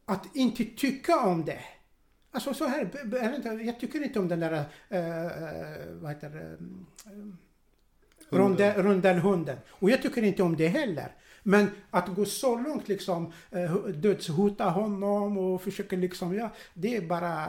[0.04, 1.61] att inte tycka om det.
[2.30, 2.90] Alltså så här,
[3.66, 4.52] jag tycker inte om den där,
[4.88, 5.32] eh,
[6.00, 6.58] vad heter det,
[8.30, 9.58] Rondell, rondellhunden.
[9.68, 11.12] Och jag tycker inte om det heller.
[11.48, 17.00] Men att gå så långt liksom, eh, dödshota honom och försöka liksom, ja, det är
[17.00, 17.46] bara...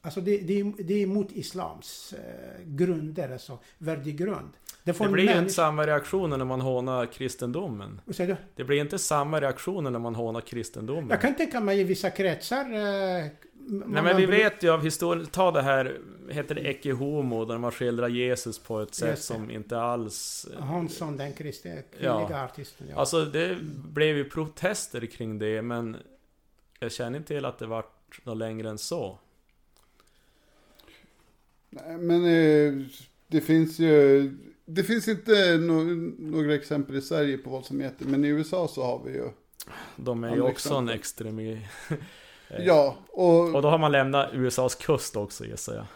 [0.00, 4.50] Alltså det, det, är, det är emot islams eh, grunder, alltså värdegrund.
[4.84, 8.00] Det Det blir inte samma reaktioner när man hånar kristendomen.
[8.04, 8.36] Vad säger du?
[8.56, 11.10] Det blir inte samma reaktioner när man hånar kristendomen.
[11.10, 12.64] Jag kan tänka mig i vissa kretsar...
[13.66, 17.58] Nej men vi vet ju av historien, ta det här, heter det Ecce Homo, där
[17.58, 20.48] man skildrar Jesus på ett sätt som inte alls...
[20.58, 21.80] Hansson, den kristna Ja.
[22.18, 22.86] kvinnliga artisten.
[22.90, 22.96] Ja.
[22.96, 23.58] Alltså det
[23.92, 25.96] blev ju protester kring det, men
[26.78, 29.18] jag känner inte till att det vart något längre än så.
[31.70, 32.86] Nej, men eh,
[33.26, 34.30] det finns ju,
[34.64, 35.56] det finns inte
[36.18, 39.28] några exempel i Sverige på vad som heter, men i USA så har vi ju.
[39.96, 41.68] De är ju också en extremi...
[42.58, 45.86] Ja, och, Och då har man lämnat USAs kust också gissar jag.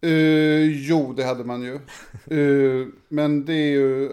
[0.00, 1.74] eh, jo det hade man ju.
[2.26, 4.10] Eh, men det är ju,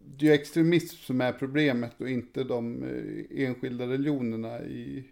[0.00, 5.04] det är extremism som är problemet och inte de eh, enskilda religionerna i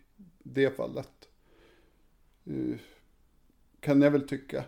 [0.42, 1.28] det fallet.
[2.47, 2.76] Eh,
[3.80, 4.64] kan jag väl tycka.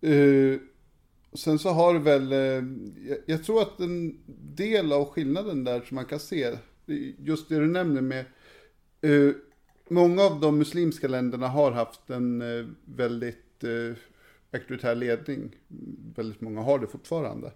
[0.00, 0.58] Eh,
[1.32, 2.38] sen så har det väl, eh,
[3.08, 4.18] jag, jag tror att en
[4.56, 6.56] del av skillnaden där som man kan se,
[7.18, 8.24] just det du nämner med,
[9.00, 9.30] eh,
[9.88, 13.96] många av de muslimska länderna har haft en eh, väldigt eh,
[14.52, 15.56] auktoritär ledning.
[16.16, 17.52] Väldigt många har det fortfarande.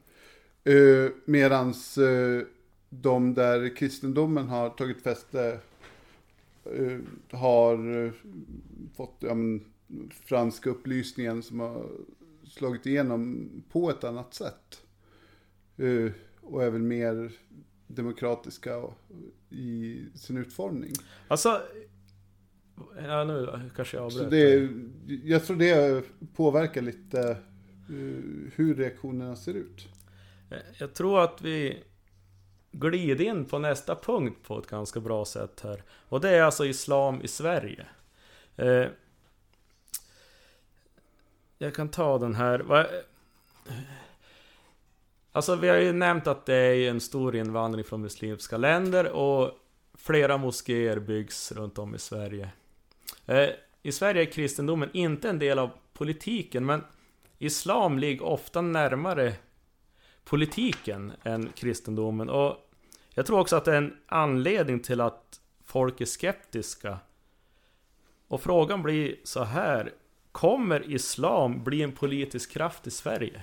[0.64, 2.42] Eh, medans eh,
[2.88, 5.60] de där kristendomen har tagit fäste
[6.64, 6.98] eh,
[7.30, 8.12] har eh,
[8.96, 9.64] fått ja, men,
[10.10, 11.86] franska upplysningen som har
[12.44, 14.82] slagit igenom på ett annat sätt.
[15.76, 17.32] Eh, och är väl mer
[17.86, 18.82] demokratiska
[19.50, 20.92] i sin utformning.
[21.28, 21.62] Alltså...
[23.06, 24.30] Ja nu kanske jag Så avbröt.
[24.30, 24.68] det,
[25.24, 26.04] jag tror det
[26.36, 27.36] påverkar lite eh,
[28.54, 29.88] hur reaktionerna ser ut.
[30.78, 31.82] Jag tror att vi
[32.72, 35.82] glider in på nästa punkt på ett ganska bra sätt här.
[35.90, 37.86] Och det är alltså Islam i Sverige.
[38.56, 38.84] Eh,
[41.58, 42.86] jag kan ta den här.
[45.32, 49.52] Alltså vi har ju nämnt att det är en stor invandring från muslimska länder och
[49.94, 52.50] flera moskéer byggs runt om i Sverige.
[53.28, 53.48] Eh,
[53.82, 56.84] I Sverige är kristendomen inte en del av politiken men
[57.38, 59.34] Islam ligger ofta närmare
[60.24, 62.28] politiken än kristendomen.
[62.28, 62.70] Och
[63.10, 66.98] jag tror också att det är en anledning till att folk är skeptiska.
[68.28, 69.94] Och frågan blir så här.
[70.32, 73.42] Kommer Islam bli en politisk kraft i Sverige?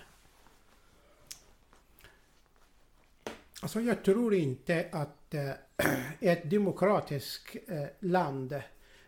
[3.61, 5.51] Alltså jag tror inte att eh,
[6.19, 8.55] ett demokratiskt eh, land,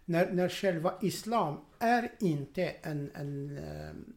[0.07, 4.13] när, när själva islam är inte en, en, ehm,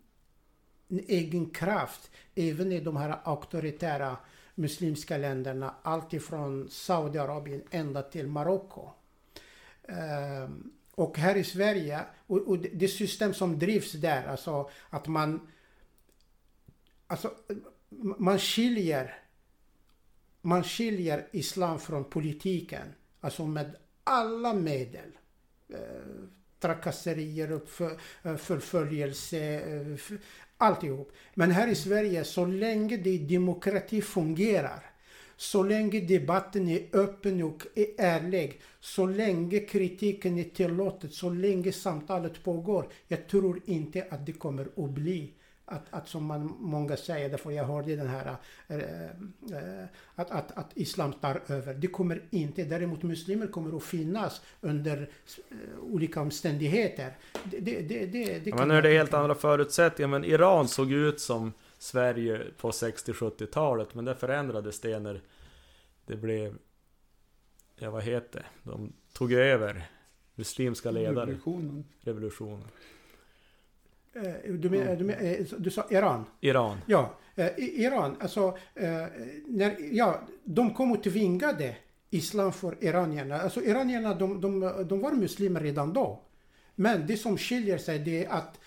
[0.88, 4.16] en egen kraft, även i de här auktoritära
[4.54, 8.90] muslimska länderna, alltifrån Saudiarabien ända till Marocko.
[9.82, 15.06] Um, och här i Sverige, och, och det det system som drivs där, alltså att
[15.06, 15.48] man
[17.06, 17.34] Alltså,
[18.18, 19.20] man skiljer
[20.40, 25.18] man skiljer islam från politiken, alltså med alla medel.
[25.72, 26.24] Eh,
[26.60, 30.16] trakasserier, uppför, eh, förföljelse, eh,
[30.56, 31.12] alltihop.
[31.34, 34.84] Men här i Sverige, så länge det demokrati fungerar,
[35.36, 41.72] så länge debatten är öppen och är ärlig, så länge kritiken är tillåtet, så länge
[41.72, 45.32] samtalet pågår, jag tror inte att det kommer att bli
[45.70, 48.36] att, att som man, många säger, därför jag hörde den här,
[48.68, 51.74] eh, att, att, att islam tar över.
[51.74, 55.10] Det kommer inte, däremot muslimer kommer att finnas under
[55.50, 57.16] eh, olika omständigheter.
[57.44, 60.08] Det, det, det, det, det men nu är det helt andra förutsättningar.
[60.08, 63.94] Men Iran såg ut som Sverige på 60-70-talet.
[63.94, 65.20] Men det förändrades det när
[66.06, 66.54] det blev...
[67.76, 68.70] Ja, vad heter det?
[68.70, 69.90] De tog över
[70.34, 71.26] muslimska ledare.
[71.26, 71.84] Revolutionen.
[72.00, 72.68] Revolutionen.
[74.14, 76.24] Eh, Du, men, du, men, eh, du sa Iran?
[76.40, 76.78] Iran.
[76.86, 78.58] Ja, eh, Iran, alltså,
[79.46, 81.76] när, ja, de kom och tvingade
[82.10, 83.40] islam för iranierna.
[83.40, 86.22] Alltså iranierna, de, de, de var muslimer redan då.
[86.74, 88.60] Men det som skiljer sig det är att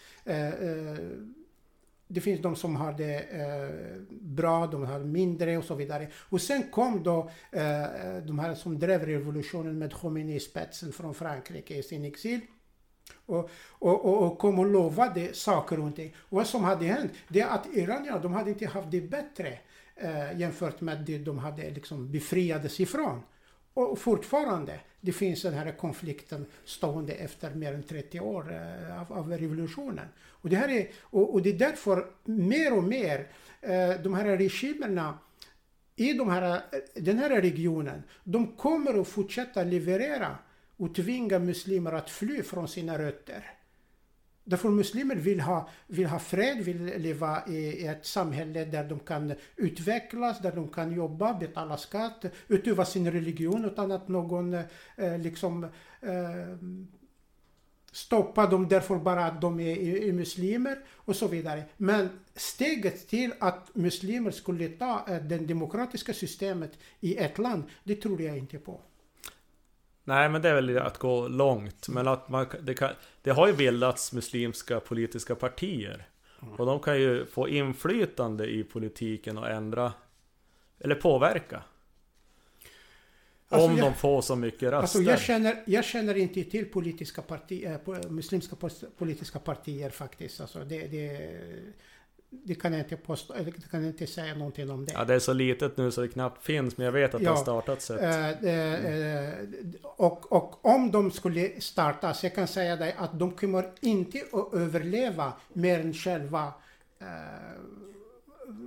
[2.14, 6.08] det finns de som har det eh, bra, de har mindre och så vidare.
[6.30, 11.14] Och sen kom då eh, de här som drev revolutionen med Khomeini i spetsen från
[11.14, 12.40] Frankrike i sin exil.
[13.26, 16.16] Och, och, och, och kom och lovade saker och ting.
[16.18, 19.60] Och vad som hade hänt, det är att iranierna, de hade inte haft det bättre
[19.96, 23.22] eh, jämfört med det de hade liksom befriades ifrån.
[23.74, 29.14] Och fortfarande, det finns den här konflikten stående efter mer än 30 år eh, av,
[29.14, 30.08] av revolutionen.
[30.28, 33.28] Och det, här är, och, och det är därför mer och mer
[33.62, 35.18] eh, de här regimerna
[35.96, 36.60] i de här, eh,
[36.96, 40.38] den här regionen, de kommer att fortsätta leverera
[40.84, 43.52] och tvinga muslimer att fly från sina rötter.
[44.44, 49.34] Därför muslimer vill ha, vill ha fred, vill leva i, ett samhälle där de kan
[49.56, 55.64] utvecklas, där de kan jobba, betala skatt, utöva sin religion utan att någon eh, liksom
[56.02, 56.58] eh,
[57.92, 61.64] stoppar dem därför bara att de är, är, är muslimer och så vidare.
[61.78, 67.96] Men steget till att muslimer skulle ta eh, det demokratiska systemet i ett land, det
[67.96, 68.82] tror jag inte på.
[70.04, 71.88] Nej, men det är väl att gå långt.
[71.90, 72.90] Men att man, det, kan,
[73.22, 76.08] det har ju bildats muslimska politiska partier.
[76.58, 79.94] Och de kan ju få inflytande i politiken och ändra
[80.80, 81.64] Eller påverka
[83.50, 86.66] Alltså, Om jag- de får så mycket röster Alltså jag, känner, jag känner inte till
[86.66, 88.56] politiska parti, eh, muslimska
[88.98, 90.42] politiska partier faktiskt.
[90.42, 91.32] Alltså det, det,
[92.46, 94.92] det kan jag inte påstå, det kan jag inte säga någonting om det.
[94.94, 97.26] Ja det är så litet nu så det knappt finns men jag vet att det
[97.26, 97.32] Ja.
[97.32, 99.34] har startats ett Eh, eh, eh,
[99.84, 104.54] och, och om de skulle startas, jag kan säga dig att de kommer inte att
[104.54, 106.54] överleva mer än själva
[107.00, 107.08] eh,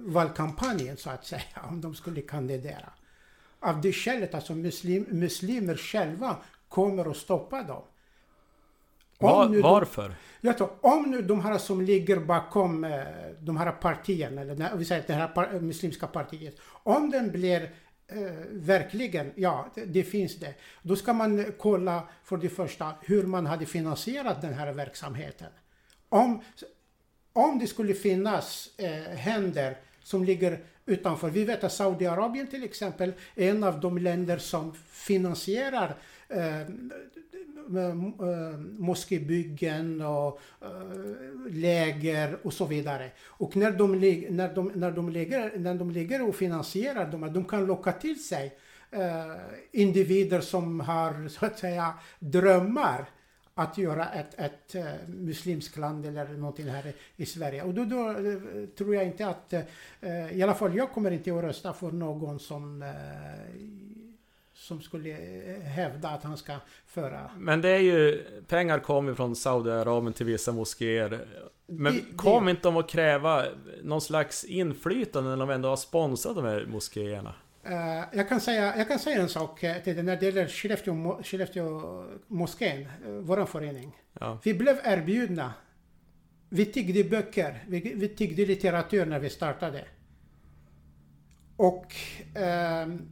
[0.06, 2.92] valkampanjen så att säga, om de skulle kandidera.
[3.60, 6.36] Av det skälet, alltså muslim, muslimer själva
[6.68, 7.82] kommer att stoppa dem.
[9.18, 10.14] Var, nu de- Varför?
[10.40, 13.00] jag tror, om nu de här som ligger bakom eh,
[13.40, 17.62] de här partierna, eller när vi säger det här par, muslimska partiet, om den blir
[18.08, 18.18] eh,
[18.50, 20.54] verkligen, ja, det, det finns det.
[20.82, 25.48] Då ska man kolla för det första hur man hade finansierat den här verksamheten.
[26.08, 26.42] Om,
[27.32, 31.30] om det skulle finnas eh, händer som ligger utanför.
[31.30, 35.94] Vi vet att Saudiarabien till exempel är en av de länder som finansierar
[36.28, 36.60] eh,
[37.56, 43.10] Eh, moskébyggen och eh, läger och så vidare.
[43.26, 44.00] Och när de,
[44.30, 48.24] när de, när de, ligger, när de ligger och finansierar dem, de kan locka till
[48.24, 48.58] sig
[48.90, 49.36] eh,
[49.72, 53.10] individer som har så att säga drömmar
[53.54, 54.74] att göra ett, ett
[55.06, 57.62] muslimskt land eller någonting här i, Sverige.
[57.62, 58.14] Och då, då
[58.76, 59.54] tror jag inte att,
[60.32, 62.84] i alla fall jag kommer inte att rösta för någon som
[64.66, 66.56] som skulle eh, hävda att han ska
[66.86, 71.26] föra Men det är ju Pengar kommer från Saudiarabien till vissa moskéer
[71.66, 73.44] Men Det- det- kom inte de att kräva
[73.82, 77.34] någon slags inflytande när de ändå har sponsrat de här moskéerna?
[77.64, 80.48] Eh, jag, kan säga, jag kan säga en sak eh, till det när det gäller
[80.48, 82.86] Skellefteå, Skellefteå moskén,
[83.20, 83.96] vår förening.
[84.20, 84.38] Ja.
[84.44, 85.52] Vi blev erbjudna.
[86.48, 89.84] Vi tiggde böcker, vi, vi tiggde litteratur när vi startade.
[91.56, 91.94] Och
[92.34, 93.08] ehm,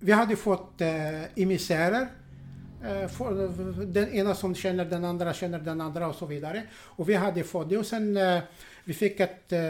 [0.00, 2.08] vi hade fått eh, emissärer.
[2.84, 3.10] Eh,
[3.86, 6.62] den ena som känner den andra känner den andra och så vidare.
[6.72, 8.38] Och vi hade fått det och sen eh,
[8.84, 9.60] vi fick ett eh,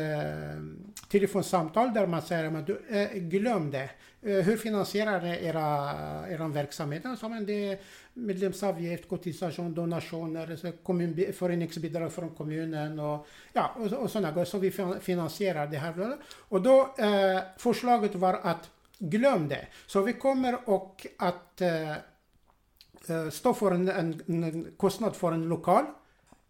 [1.09, 3.91] telefonsamtal där man säger att du, eh, glöm det.
[4.23, 5.95] Eh, hur finansierar ni era,
[6.29, 7.03] era verksamhet?
[7.05, 7.79] Jag sa, men det är
[8.15, 14.45] medlemsavgift, kotisation, donationer, kommun, föreningsbidrag från kommunen och, ja, och, och sådana grejer.
[14.45, 16.17] Så vi finansierar det här.
[16.49, 19.67] Och då eh, förslaget var att glöm det.
[19.87, 25.49] Så vi kommer och att eh, eh, stå för en, en, en kostnad för en
[25.49, 25.85] lokal.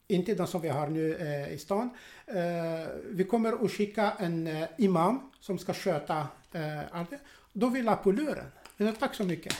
[0.09, 1.91] Inte den som vi har nu eh, i stan.
[2.27, 7.19] Eh, vi kommer att skicka en eh, imam som ska sköta eh, allt det.
[7.53, 8.51] Då vill jag på luren.
[8.99, 9.55] Tack så mycket.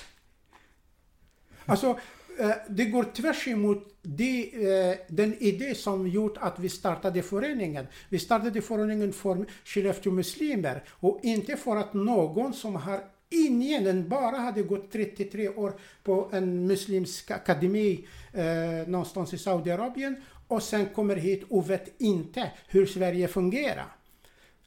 [1.67, 1.99] Alltså,
[2.39, 7.87] Eh, det går tvärs emot det, eh, den idé som gjort att vi startade föreningen.
[8.09, 14.09] Vi startade föreningen för Skellefteå muslimer och inte för att någon som har ingen, den
[14.09, 15.73] bara hade gått 33 år
[16.03, 20.17] på en muslimsk akademi eh, någonstans i Saudiarabien
[20.49, 23.98] och sen kommer hit och vet inte hur Sverige fungerar.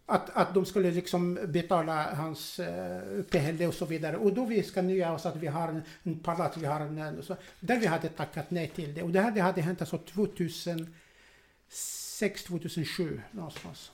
[0.06, 4.18] Att, att de skulle liksom betala hans eh, uppehälle och så vidare.
[4.18, 7.24] Och då vi ska nöja oss att vi har en, en palats, vi har en,
[7.24, 9.04] så, där vi hade tackat nej till det.
[9.04, 13.91] Och det här det hade hänt alltså 2006, 2007 någonstans.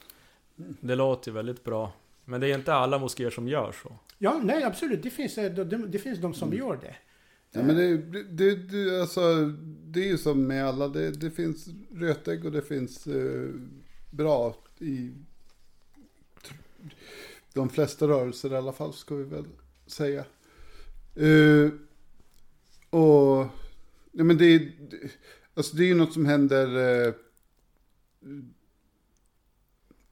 [0.81, 1.93] Det låter väldigt bra
[2.25, 5.03] Men det är inte alla moskéer som gör så Ja, nej absolut.
[5.03, 6.95] Det finns, eh, det, det finns de som gör det.
[7.51, 9.45] Ja, men det, det, det, alltså,
[9.85, 13.49] det är ju som med alla, det, det finns rötägg och det finns eh,
[14.11, 15.11] bra i
[17.57, 19.45] de flesta rörelser i alla fall, ska vi väl
[19.85, 20.25] säga.
[21.19, 21.71] Uh,
[22.89, 23.45] och,
[24.11, 24.71] ja men det, är-
[25.53, 26.67] alltså det är ju något som händer,
[27.07, 27.13] uh,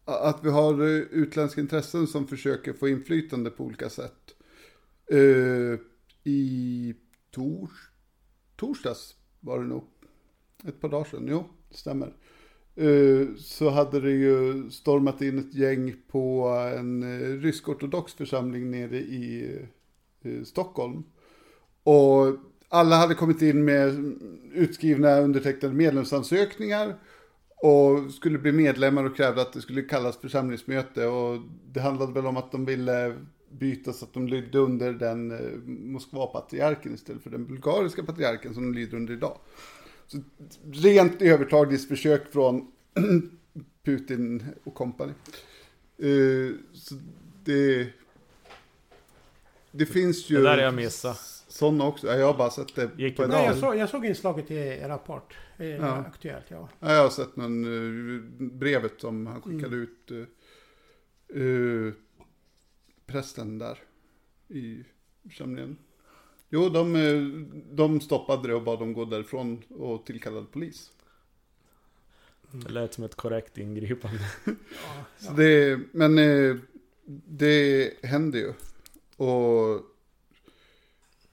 [0.06, 4.36] att vi har utländska intressen som försöker få inflytande på olika sätt.
[5.14, 5.80] Uh,
[6.24, 6.96] I
[7.32, 7.89] tors,
[8.56, 9.84] torsdags var det nog.
[10.68, 12.14] Ett par dagar sedan, jo, det stämmer.
[12.78, 16.47] Eh, så hade det ju stormat in ett gäng på
[16.78, 19.57] en eh, rysk-ortodox församling nere i
[20.23, 21.03] eh, Stockholm.
[21.84, 22.36] Och
[22.69, 24.13] alla hade kommit in med
[24.53, 26.95] utskrivna undertecknade medlemsansökningar
[27.61, 31.07] och skulle bli medlemmar och krävde att det skulle kallas församlingsmöte.
[31.07, 33.15] Och det handlade väl om att de ville
[33.51, 35.34] byta så att de lydde under den
[35.93, 39.38] Moskva-patriarken istället för den bulgariska patriarken som de lyder under idag.
[40.08, 40.18] Så
[40.72, 42.72] rent övertagningsförsök från
[43.84, 45.14] Putin och kompani.
[45.97, 46.95] Eh, så
[47.43, 47.88] det,
[49.72, 51.18] det finns ju Det där har jag missat.
[51.47, 52.08] sådana också.
[52.08, 53.38] Ja, Jag har bara sett det Gick på bra?
[53.38, 55.38] Nej, jag, såg, jag såg inslaget i Rapport.
[55.58, 55.95] I Ja.
[55.95, 56.70] Aktuellt, ja.
[56.80, 57.64] Ja, jag har sett någon,
[58.16, 60.12] eh, brevet som han skickade ut.
[60.12, 61.93] Uh, uh,
[63.06, 63.80] prästen där
[64.47, 64.84] i
[65.24, 65.78] församlingen.
[66.50, 67.22] Jo, de, eh,
[67.76, 70.91] de stoppade det och bad dem gå därifrån och tillkallade polis.
[72.52, 74.20] Det lät som ett korrekt ingripande.
[74.46, 74.54] ja,
[75.20, 75.32] ja.
[75.32, 76.56] det, men eh,
[77.26, 78.54] det händer ju.
[79.18, 79.82] Och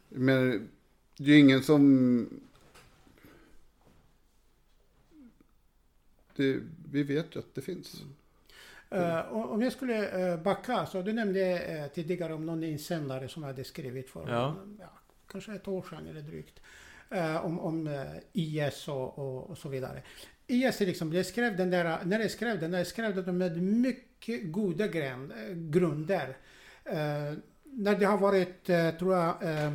[0.09, 0.69] men
[1.17, 2.43] det är ju ingen som...
[6.37, 6.61] Det,
[6.93, 8.03] vi vet ju att det finns.
[9.31, 13.65] Och- om jag skulle uh, backa, så du nämnde tidigare om någon insändare som hade
[13.65, 14.57] skrivit för Ja.
[14.81, 14.91] ja,
[15.33, 16.61] kanske ett år sedan eller drygt.
[17.11, 18.03] eh, om om eh,
[18.33, 20.03] IS och, och, och så vidare.
[20.47, 23.62] IS är liksom, jag skrev den där, när jag skrev den, jag skrev den med
[23.62, 26.37] mycket goda gränd, eh, grunder.
[26.85, 27.33] Eh,
[27.64, 29.72] när det har varit, eh, tror jag, eh,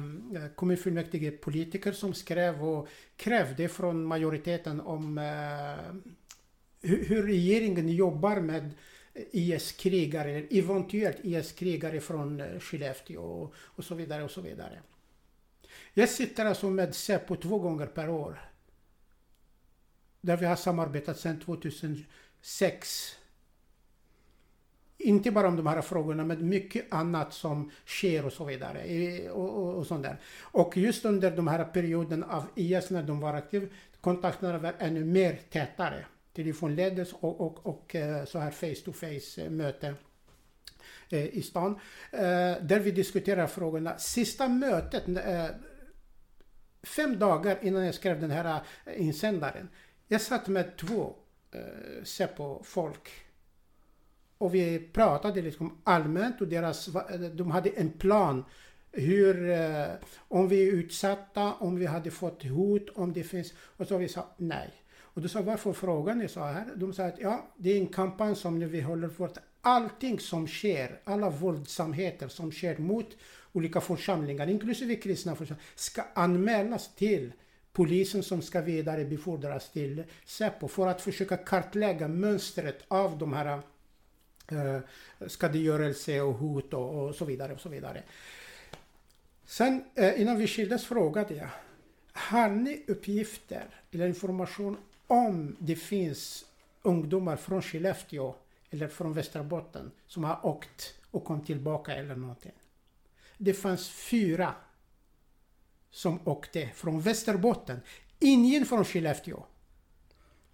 [0.55, 5.95] kommunfullmäktige politiker som skrev och krävde från majoriteten om eh,
[6.81, 8.71] hur, hur regeringen jobbar med
[9.31, 14.79] IS-krigare, eventuellt IS-krigare från eh, Skellefteå och, och så vidare och så vidare.
[15.99, 18.41] Jag sitter alltså med Säpo två gånger per år.
[20.21, 23.15] Där vi har samarbetat sedan 2006.
[24.97, 29.29] Inte bara om de här frågorna, men mycket annat som sker och så vidare.
[29.29, 30.21] Och, och, och sånt där.
[30.41, 33.67] Och just under de här perioden av IS när de var aktiva,
[34.01, 36.05] kontakterna var ännu mer tätare.
[36.33, 39.95] Telefonledes och, och, och eh, så här face to face möte
[41.09, 41.79] eh, i stan.
[42.11, 42.19] Eh,
[42.61, 43.97] där vi diskuterar frågorna.
[43.97, 45.03] Sista mötet,
[46.97, 49.69] fem dagar innan jag skrev den här eh, insändaren.
[50.07, 51.15] Jag satt med två
[51.51, 53.09] eh, Säpo-folk.
[54.37, 58.45] Och vi pratade liksom allmänt och deras, eh, de hade en plan
[58.91, 59.87] hur, eh,
[60.27, 64.07] om vi är utsatta, om vi hade fått hot, om det finns, och så vi
[64.07, 64.73] sa nej.
[64.99, 66.65] Och då sa varför frågar ni så här?
[66.75, 70.19] De sa att ja, det är en kampanj som nu vi håller på att allting
[70.19, 73.17] som sker, alla våldsamheter som sker mot
[73.57, 77.31] olika församlingar, inklusive kristna församlingar, ska anmälas till
[77.73, 83.59] polisen som ska vidarebefordras till Säpo för att försöka kartlägga mönstret av de här
[84.51, 84.79] eh,
[85.27, 88.03] skadegörelse och hot och, och så vidare och så vidare.
[89.45, 91.49] Sen eh, innan vi skildes frågade jag,
[92.13, 94.77] har ni uppgifter eller information
[95.07, 96.45] om det finns
[96.81, 98.35] ungdomar från Skellefteå
[98.69, 102.51] eller från Västerbotten som har åkt och kom tillbaka eller någonting?
[103.37, 104.55] Det fanns fyra
[105.91, 107.79] som åkte från Västerbotten.
[108.19, 109.43] Ingen från Skellefteå.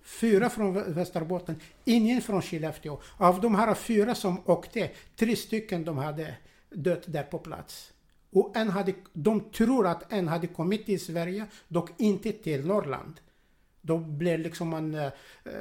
[0.04, 1.56] Fyra från Västerbotten,
[1.86, 3.00] ingen från Skellefteå.
[3.18, 6.36] Av de här fyra som åkte, tre stycken de hade
[6.70, 7.94] dött där på plats.
[8.32, 13.20] Och en hade, de tror att en hade kommit till Sverige, dock inte till Norrland.
[13.86, 15.06] Då blir liksom man, eh,
[15.46, 15.52] eh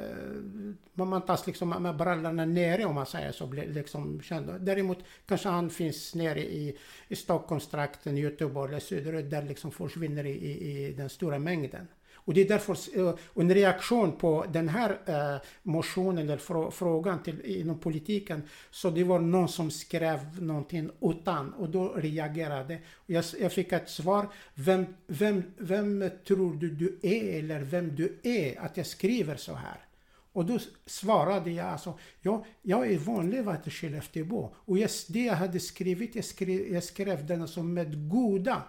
[0.93, 4.61] man, man tas liksom med brallorna nere om man säger så, blir liksom känd.
[4.61, 10.31] Däremot kanske han finns nere i, i Stockholmstrakten, Göteborg eller söderut där liksom försvinner i,
[10.31, 11.87] i, i den stora mängden.
[12.25, 17.41] Och det är därför, eh, en reaktion på den här eh, motionen eller frågan till,
[17.45, 22.79] inom politiken, så det var någon som skrev någonting utan och då reagerade.
[23.05, 28.19] Jag, jag fick ett svar, vem, vem, vem tror du du är eller vem du
[28.23, 29.85] är att jag skriver så här?
[30.33, 34.55] Och då svarade jag alltså, ja, jag är vanlig vet Skellefteåbo.
[34.55, 38.61] Och just det jag hade skrivit, jag skrev, jag skrev den alltså med goda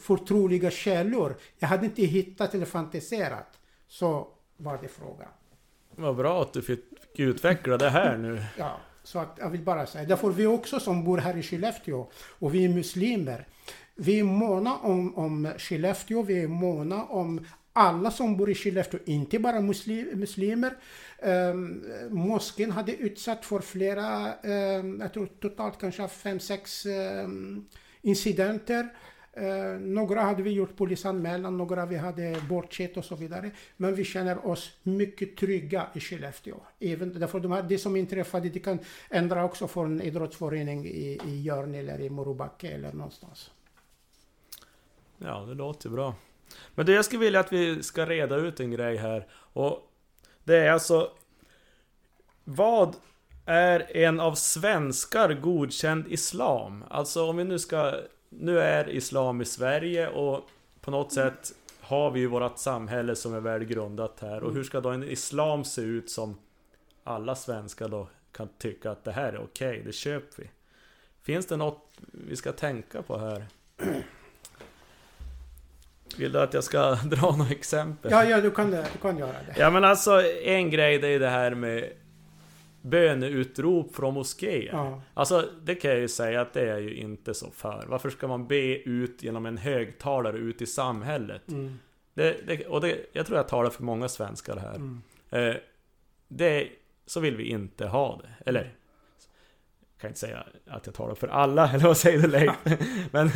[0.00, 1.36] förtroliga källor.
[1.58, 3.58] Jag hade inte hittat eller fantiserat.
[3.88, 5.28] Så var det frågan.
[5.96, 6.84] Vad bra att du fick
[7.14, 8.42] utveckla det här nu.
[8.58, 10.04] Ja, så att jag vill bara säga.
[10.04, 13.46] Därför vi också som bor här i Skellefteå och vi är muslimer.
[13.94, 19.00] Vi är måna om, om Skellefteå, vi är måna om alla som bor i Skellefteå,
[19.04, 20.76] inte bara muslim, muslimer.
[21.22, 27.66] Um, moskén hade utsatt för flera, um, jag tror totalt kanske fem, sex um,
[28.02, 28.88] incidenter.
[29.32, 33.50] Eh, några hade vi gjort polisanmälan, några vi hade bortsett och så vidare.
[33.76, 36.56] Men vi känner oss mycket trygga i Skellefteå.
[36.80, 38.78] Även därför de här, det som inträffade, det kan
[39.10, 43.50] ändra också för en idrottsförening i, i Jörn eller i Morobacke eller någonstans.
[45.18, 46.14] Ja, det låter bra.
[46.74, 49.26] Men det jag skulle vilja att vi ska reda ut en grej här.
[49.32, 49.90] Och
[50.44, 51.10] det är alltså...
[52.44, 52.96] Vad
[53.46, 56.84] är en av svenskar godkänd islam?
[56.90, 57.94] Alltså om vi nu ska...
[58.32, 60.48] Nu är islam i Sverige och
[60.80, 64.42] på något sätt har vi ju vårt samhälle som är väl grundat här.
[64.42, 66.38] Och hur ska då en islam se ut som
[67.04, 70.50] alla svenskar då kan tycka att det här är okej, det köper vi.
[71.22, 71.88] Finns det något
[72.28, 73.46] vi ska tänka på här?
[76.16, 78.12] Vill du att jag ska dra några exempel?
[78.12, 79.54] Ja, ja du, kan, du kan göra det.
[79.56, 81.92] Ja men alltså, en grej det är det här med
[82.82, 84.72] böneutrop från moskéer.
[84.72, 85.02] Ja.
[85.14, 87.86] Alltså, det kan jag ju säga att det är ju inte så för.
[87.88, 91.48] Varför ska man be ut genom en högtalare ut i samhället?
[91.48, 91.78] Mm.
[92.14, 94.74] Det, det, och det, jag tror jag talar för många svenskar här.
[94.74, 95.02] Mm.
[95.30, 95.56] Eh,
[96.28, 96.68] det,
[97.06, 98.50] så vill vi inte ha det.
[98.50, 102.52] Eller, jag kan inte säga att jag talar för alla, eller vad säger du Leif?
[103.10, 103.30] Men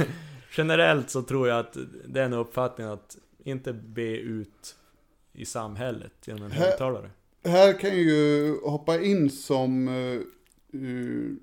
[0.51, 4.77] generellt så tror jag att det är en uppfattning att inte be ut
[5.33, 7.11] i samhället genom en högtalare.
[7.45, 10.21] Här kan jag ju hoppa in som uh,
[10.75, 11.37] uh,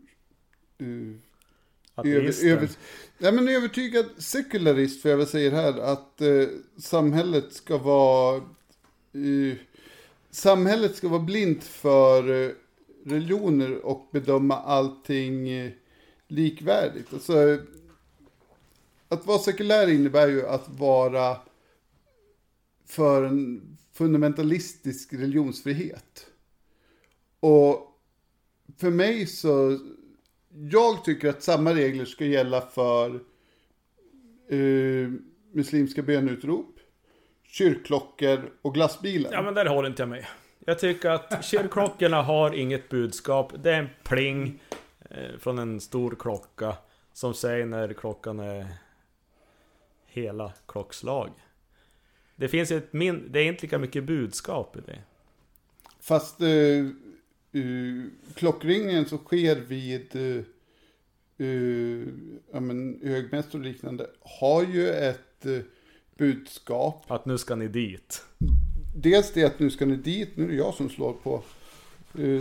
[1.97, 2.69] över, över,
[3.17, 6.47] ja, men övertygad sekularist, för jag väl säger här, att eh,
[6.77, 8.35] samhället ska vara
[9.13, 9.57] eh,
[10.31, 12.51] samhället ska vara blint för eh,
[13.05, 15.71] religioner och bedöma allting
[16.27, 17.13] likvärdigt.
[17.13, 17.57] Alltså,
[19.07, 21.37] att vara sekulär innebär ju att vara
[22.85, 23.70] för en
[24.01, 26.27] fundamentalistisk religionsfrihet.
[27.39, 27.97] Och
[28.77, 29.79] för mig så,
[30.49, 33.15] jag tycker att samma regler ska gälla för
[34.49, 35.09] eh,
[35.53, 36.79] muslimska bönutrop,
[37.43, 39.31] kyrkklockor och glassbilar.
[39.33, 40.25] Ja men där håller inte jag med.
[40.59, 43.53] Jag tycker att kyrkklockorna har inget budskap.
[43.63, 44.61] Det är en pling
[45.09, 46.77] eh, från en stor klocka
[47.13, 48.67] som säger när klockan är
[50.05, 51.29] hela klockslag.
[52.41, 53.31] Det finns ett min...
[53.31, 54.99] Det är inte lika mycket budskap i det.
[55.99, 58.03] Fast eh, eh,
[58.35, 60.43] klockringen som sker vid eh,
[61.47, 62.07] eh,
[62.51, 65.59] ja, men, högmässor och liknande har ju ett eh,
[66.17, 67.05] budskap.
[67.07, 68.25] Att nu ska ni dit.
[68.95, 71.43] Dels det att nu ska ni dit, nu är det jag som slår på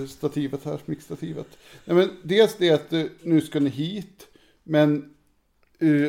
[0.08, 1.58] stativet här, mickstativet.
[1.84, 4.28] Nej, men dels det att nu ska ni hit,
[4.62, 5.14] men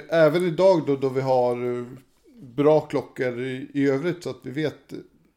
[0.10, 1.86] även idag då, då vi har
[2.42, 4.94] bra klockor i, i övrigt så att vi vet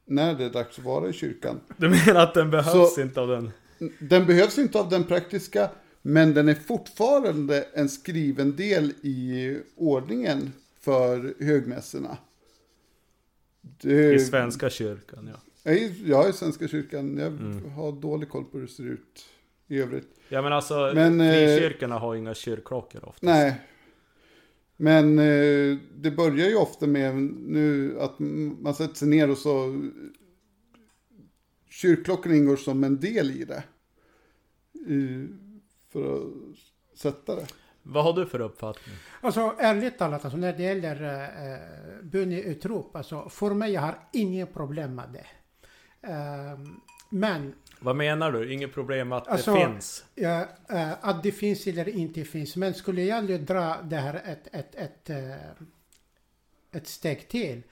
[0.07, 1.61] när det är dags att vara i kyrkan.
[1.77, 3.51] Du menar att den behövs Så- inte av den?
[3.99, 5.71] Den behövs inte av den praktiska,
[6.03, 12.17] men den är fortfarande en skriven del i ordningen för högmässorna.
[13.61, 15.41] Det- I Svenska kyrkan ja.
[15.63, 17.71] Jag är, jag är i Svenska kyrkan, jag Mm.
[17.71, 19.25] har dålig koll på hur det ser ut
[19.69, 20.09] i övrigt.
[20.29, 23.27] Ja men alltså, Men, eh, frikyrkorna har inga kyrkklockor ofta.
[23.27, 23.61] Nej.
[24.77, 29.83] Men eh, det börjar ju ofta med nu att man sätter sig ner och så
[31.71, 33.65] kyrkklockan ingår som en del i det.
[34.93, 35.29] I,
[35.93, 37.47] för att sätta det.
[37.83, 38.95] Vad har du för uppfattning?
[39.21, 44.55] Alltså ärligt talat, alltså, när det gäller uh, böneutrop, alltså för mig jag har inget
[44.55, 45.27] problem med det.
[46.07, 47.55] Ehm, men
[47.85, 48.53] Vad menar du?
[48.53, 50.05] Inget problem att Alltså- det finns?
[50.15, 52.57] Ja, eh, att det finns eller inte finns.
[52.57, 55.51] Men skulle jag nu dra det här ett, ett, ett, eh,
[56.73, 57.63] ett steg till.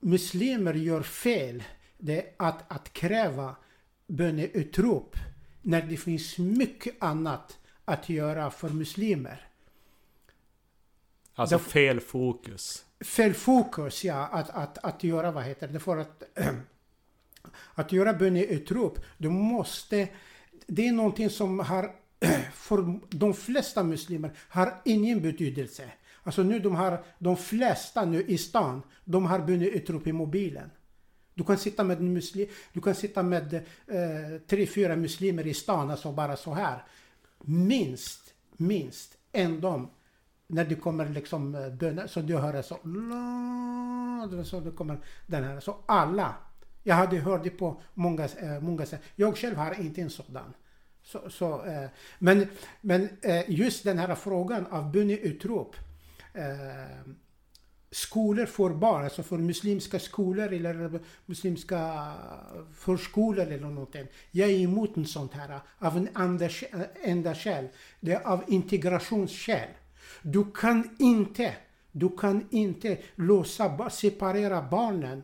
[0.00, 1.62] Muslimer gör fel.
[1.98, 3.56] Det att, att kräva
[4.06, 5.16] böneutrop
[5.62, 9.48] när det finns mycket annat att göra för muslimer.
[11.34, 12.84] Alltså fel fokus.
[13.04, 14.26] Fel fokus, ja.
[14.26, 16.22] Att, att, att göra, vad heter det, för att,
[17.74, 20.08] att göra böneutrop, du måste,
[20.66, 21.90] det är någonting som har,
[22.52, 25.90] för de flesta muslimer, har ingen betydelse.
[26.22, 30.70] Alltså nu de har, de flesta nu i stan, de har böneutrop i mobilen.
[31.34, 33.54] Du kan sitta med, muslim, du kan sitta med
[33.86, 36.84] eh, tre, fyra muslimer i stan, alltså bara så här.
[37.40, 39.90] Minst, minst en dem
[40.46, 42.74] när det kommer liksom eh, böner, så du hör så,
[44.44, 46.34] så det kommer den här, så alla.
[46.82, 49.00] Jag hade hört det på många, eh, många sätt.
[49.16, 50.54] Jag själv har inte en sådan.
[51.02, 52.46] Så, så, eh, men
[52.80, 55.76] men eh, just den här frågan av böneutrop.
[57.92, 62.12] Skolor för barn, alltså för muslimska skolor eller muslimska
[62.74, 64.06] förskolor eller någonting.
[64.30, 66.48] Jag är emot en sånt här av en enda,
[67.02, 67.68] enda skäl.
[68.00, 69.68] Det är av integrationsskäl.
[70.22, 71.54] Du kan inte,
[71.92, 75.22] du kan inte låsa, separera barnen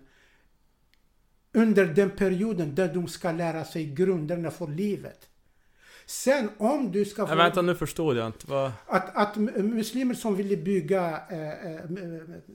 [1.57, 5.29] under den perioden där de ska lära sig grunderna för livet.
[6.07, 7.35] Sen om du ska få...
[7.35, 8.47] Nej, vänta, nu förstod jag inte.
[8.47, 8.73] Vad...
[8.87, 11.81] Att, att muslimer som ville bygga eh, eh,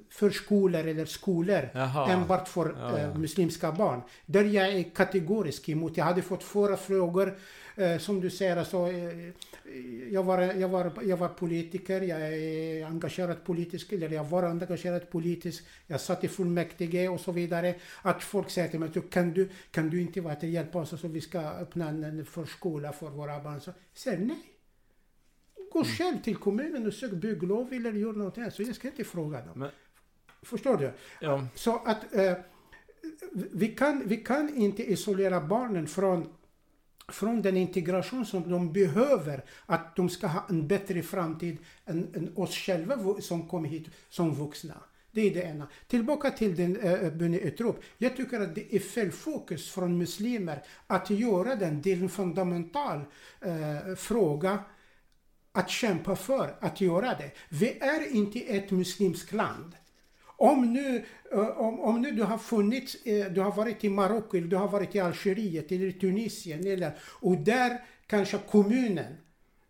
[0.10, 2.12] förskolor eller skolor Jaha.
[2.12, 3.14] enbart för Ja, eh, ja.
[3.14, 4.02] muslimska barn.
[4.26, 5.98] Där jag är kategorisk emot.
[5.98, 7.38] Jag hade fått förra frågor
[7.76, 8.58] eh, som du säger.
[8.58, 9.34] Alltså, eh,
[10.12, 15.10] jag, var, jag, var, jag var politiker, jag är engagerad politiskt, eller jag var engagerad
[15.10, 15.68] politiskt.
[15.88, 17.76] Jag satt i fullmäktige och så vidare.
[18.02, 21.02] Att folk säger till mig, "Du, kan du, kan du inte vara till hjälp oss
[21.02, 23.62] så vi ska öppna en, en förskola för våra barn?
[23.62, 24.44] Så jag säger nej.
[25.72, 28.52] Gå själv till kommunen och sök bygglov eller gör någonting.
[28.52, 29.60] Så jag ska inte fråga dem.
[29.60, 29.70] Men,
[30.44, 30.94] Förstår du?
[31.22, 31.48] Ja.
[31.56, 32.34] Så att eh,
[33.32, 36.34] vi, kan, vi kan inte isolera barnen från,
[37.12, 39.46] från den integration som de behöver.
[39.66, 44.36] Att de ska ha en bättre framtid än, än oss själva som kom hit som
[44.36, 44.76] vuxna.
[45.12, 45.68] Det är det ena.
[45.88, 47.80] Tillbaka till den äh, eh, eh, böneutrop.
[47.98, 53.02] Jag tycker att det är fel fokus från muslimer att göra den till en fundamental
[53.42, 54.64] äh, fråga
[55.52, 57.32] att kämpa för att göra det.
[57.50, 59.76] Vi är inte ett muslimskt land.
[60.42, 64.38] Om nu, eh, om, om nu du har funnits, eh, du har varit i Marocko,
[64.38, 69.18] eller du har varit i Algeriet eller i Tunisien eller, och där kanske kommunen,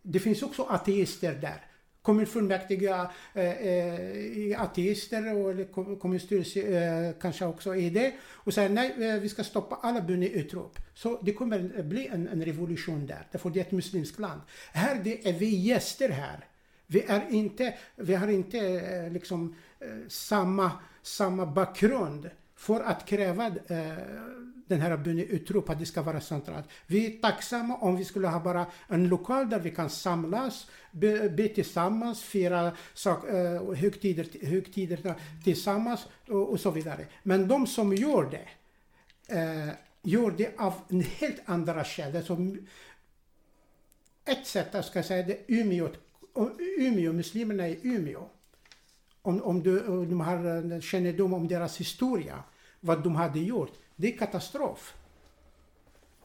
[0.02, 1.66] det finns också ateister där.
[2.02, 8.12] Kommunfullmäktige eh, är ateister och eller kommunstyrelse kanske också är det.
[8.22, 10.78] Och säger nej, vi ska stoppa alla böneutrop.
[10.94, 14.40] Så det kommer bli en, en revolution där, därför det är ett muslimskt land.
[14.72, 16.46] Här det är vi gäster här.
[16.92, 19.54] Vi, är inte, vi har inte liksom, eh,
[19.84, 20.70] Eh, samma,
[21.02, 23.98] samma bakgrund för att kräva eh,
[24.66, 26.68] den här böneutrop att det ska vara centralt.
[26.86, 31.28] Vi är tacksamma om vi skulle ha bara en lokal där vi kan samlas, be,
[31.28, 35.14] be tillsammans, fira sak, eh, högtider, högtider
[35.44, 37.06] tillsammans och, och så vidare.
[37.22, 38.48] Men de som gör det,
[39.38, 42.16] eh, gör det av en helt andra skäl.
[42.16, 42.36] Alltså,
[44.24, 45.88] ett sätt, jag ska säga det, Umeå,
[46.78, 48.28] Umeå muslimerna i Umeå.
[49.22, 52.42] Om, om, du, om de har eh, kännedom om deras historia,
[52.80, 54.94] vad de hade gjort, det är katastrof.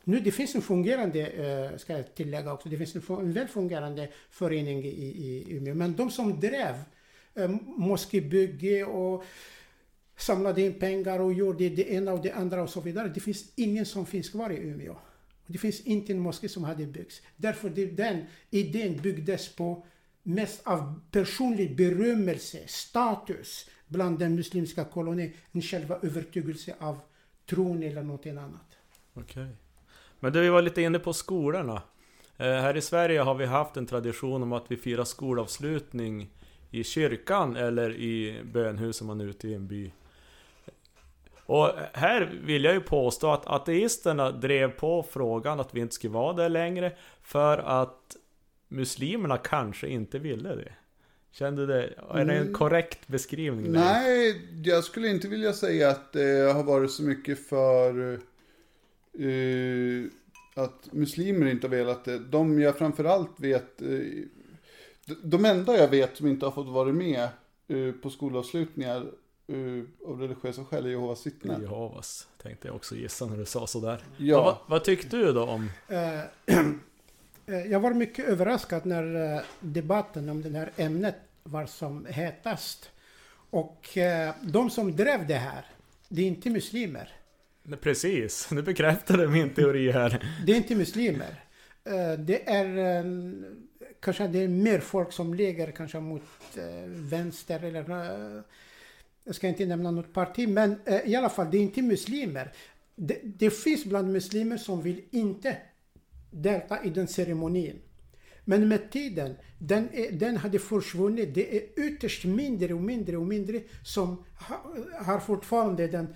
[0.03, 3.47] Nu det finns en fungerande, eh, ska jag tillägga också, det finns en, en väl
[3.47, 5.75] fungerande förening i, i Umeå.
[5.75, 6.75] Men de som drev
[7.35, 9.23] eh, moskébygge och
[10.17, 13.07] samlade in pengar och gjorde det ena och det andra och så vidare.
[13.07, 14.95] Det finns ingen som finns kvar i Umeå.
[15.47, 17.21] Det finns inte en moské som hade byggts.
[17.35, 19.85] Därför det, den idén byggdes på
[20.27, 26.99] mest av personlig berömmelse, status bland den muslimska kolonin än själva övertygelse av
[27.49, 28.77] tron eller någonting annat.
[29.13, 29.47] Okej.
[30.19, 31.81] Men du, vi var lite inne på skolorna.
[32.37, 36.29] Eh, här i Sverige har vi haft en tradition om att vi firar skolavslutning
[36.71, 39.91] i kyrkan eller i bönhus om man är ute i en by.
[41.45, 46.13] Och här vill jag ju påstå att ateisterna drev på frågan att vi inte skulle
[46.13, 48.15] vara där längre för att
[48.67, 50.71] muslimerna kanske inte ville det.
[51.31, 52.53] Kände det, är det en Mm.
[52.53, 53.73] korrekt beskrivning?
[53.73, 53.79] där?
[53.79, 58.13] Nej, jag skulle inte vilja säga att det har varit så mycket för
[59.19, 60.05] eh,
[60.55, 62.19] att muslimer inte har velat det.
[62.19, 63.87] De jag framförallt vet, eh,
[65.23, 67.27] de, enda jag vet som inte har fått vara med
[67.67, 68.97] eh, på skolavslutningar
[69.47, 71.61] eh, av religiösa skäl är Jehovas vittnen.
[71.61, 74.03] Jehovas, tänkte jag också gissa när du sa sådär.
[74.17, 74.25] Ja.
[74.25, 75.69] Ja, vad, vad tyckte du då om...
[77.47, 82.91] Eh, Jag var mycket överraskad när eh, debatten om det här ämnet var som hetast.
[83.49, 85.65] Och eh, de som drev det här,
[86.09, 87.13] det är inte muslimer.
[87.81, 90.33] Precis, nu bekräftade min teori här.
[90.45, 91.43] Det är inte muslimer.
[92.17, 93.05] Det är
[93.99, 96.21] kanske det är mer folk som ligger kanske mot
[96.85, 97.85] vänster eller
[99.23, 102.51] jag ska inte nämna något parti, men i alla fall det är inte muslimer.
[102.95, 105.57] Det, det finns bland muslimer som vill inte
[106.31, 107.81] delta i den ceremonin.
[108.45, 111.35] Men med tiden, den, är, den hade försvunnit.
[111.35, 116.07] Det är ytterst mindre och mindre och mindre som ha, har fortfarande den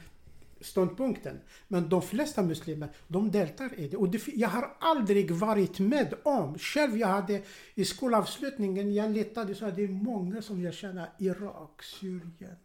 [0.61, 1.39] ståndpunkten.
[1.67, 3.97] Men de flesta muslimer, de deltar i det.
[3.97, 7.41] Och det, jag har aldrig varit med om, själv jag hade
[7.75, 12.55] i skolavslutningen, jag letade så att det är många som jag känner, Irak, Syrien,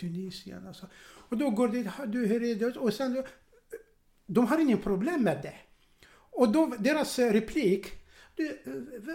[0.00, 0.66] Tunisien.
[0.66, 0.86] Alltså.
[1.28, 2.76] Och då går det, du hör det?
[2.76, 3.22] Och sen,
[4.26, 5.54] de har ingen problem med det.
[6.34, 7.86] Och då, deras eh, replik,
[8.36, 8.72] det, eh,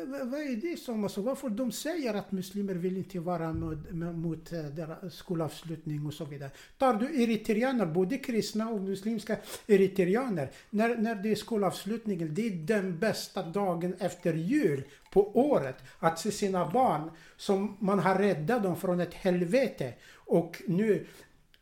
[0.07, 4.15] vad, vad- är det som, alltså, varför de säger att muslimer vill inte vara med,
[4.15, 6.51] mot eh, deras skolavslutning och så vidare.
[6.77, 12.51] Tar du eritreaner, både kristna och muslimska eritreaner, när, när det är skolavslutningen, det är
[12.51, 15.75] den bästa dagen efter jul på året.
[15.99, 21.07] Att se sina barn som man har räddat dem från ett helvete och nu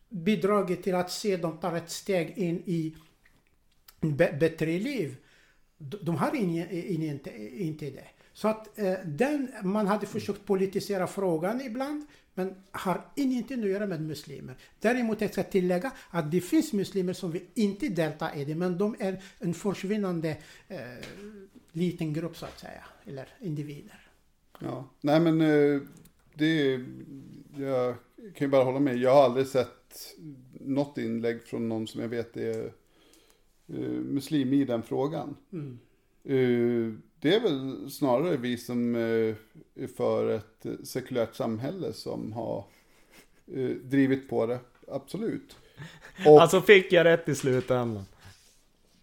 [0.09, 2.95] bidragit till att se dem ta ett steg in i
[4.01, 5.15] ett bättre liv.
[5.77, 8.07] De, har in, in, inte, inte det.
[8.33, 13.85] Så att eh, den, man hade försökt politisera frågan ibland, men har ingenting att göra
[13.85, 14.55] med muslimer.
[14.79, 18.77] Däremot jag ska tillägga att det finns muslimer som vill inte delta i det, men
[18.77, 20.79] de är en försvinnande eh,
[21.71, 24.09] liten grupp så att säga, eller individer.
[24.59, 24.89] ja.
[25.01, 25.81] Nej men eh,
[26.33, 26.85] det,
[27.57, 27.95] jag
[28.35, 28.97] kan ju bara hålla med.
[28.97, 30.15] Jag har aldrig sett
[30.51, 32.71] något inlägg från någon som jag vet är
[33.67, 35.35] eh, muslim i den frågan.
[35.51, 35.79] Mm.
[36.23, 39.35] Eh, Det är väl snarare vi som eh,
[39.75, 42.65] är för ett sekulärt samhälle som har
[43.53, 45.55] eh, drivit på det, absolut.
[46.25, 48.03] Och, Alltså fick jag rätt i slutändan?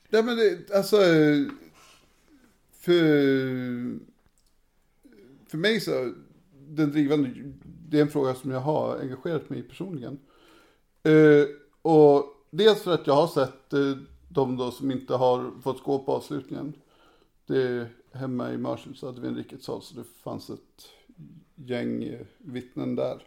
[0.08, 1.46] ja, men det, alltså, eh,
[2.72, 3.04] för,
[5.48, 6.12] för mig så,
[6.68, 7.30] den drivande,
[7.88, 10.18] det är en fråga som jag har engagerat mig i personligen.
[11.02, 11.46] Eh,
[11.82, 13.96] och dels för att jag har sett eh,
[14.35, 16.72] de då som inte har fått gå på avslutningen.
[17.47, 20.89] Det hemma i Mörsil så hade vi en rikets så det fanns ett
[21.55, 23.22] gäng eh, vittnen där.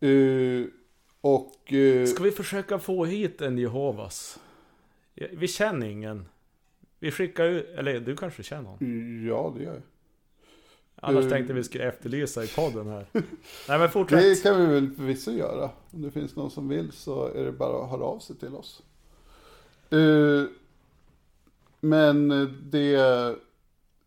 [0.00, 0.66] Eh,
[1.20, 1.72] och...
[1.72, 4.40] Eh, Ska vi försöka få hit en Jehovas?
[5.32, 6.28] Vi känner ingen.
[6.98, 9.26] Vi skickar ut, eller du kanske känner någon?
[9.26, 9.82] ja, det gör jag.
[11.02, 11.30] Annars Eh.
[11.30, 13.06] tänkte vi skulle efterlysa i podden här.
[13.68, 14.18] Nej men fortsätt.
[14.20, 15.70] Det kan vi väl förvisso göra.
[15.90, 18.54] Om det finns någon som vill så är det bara att höra av sig till
[18.54, 18.82] oss.
[19.90, 20.44] Eh,
[21.80, 22.28] men
[22.70, 23.36] det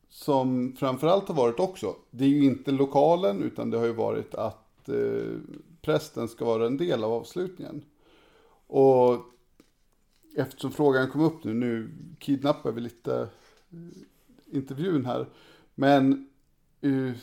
[0.10, 4.36] som framförallt har varit också, det är ju inte lokalen utan det har ju varit
[4.36, 5.38] att eh,
[5.82, 7.84] prästen ska vara en del av avslutningen.
[8.68, 9.20] Och
[10.36, 13.30] eftersom frågan kom upp nu, nu kidnappar vi lite
[13.72, 15.30] eh, intervjun här.
[15.76, 16.30] Men
[16.84, 17.14] uh,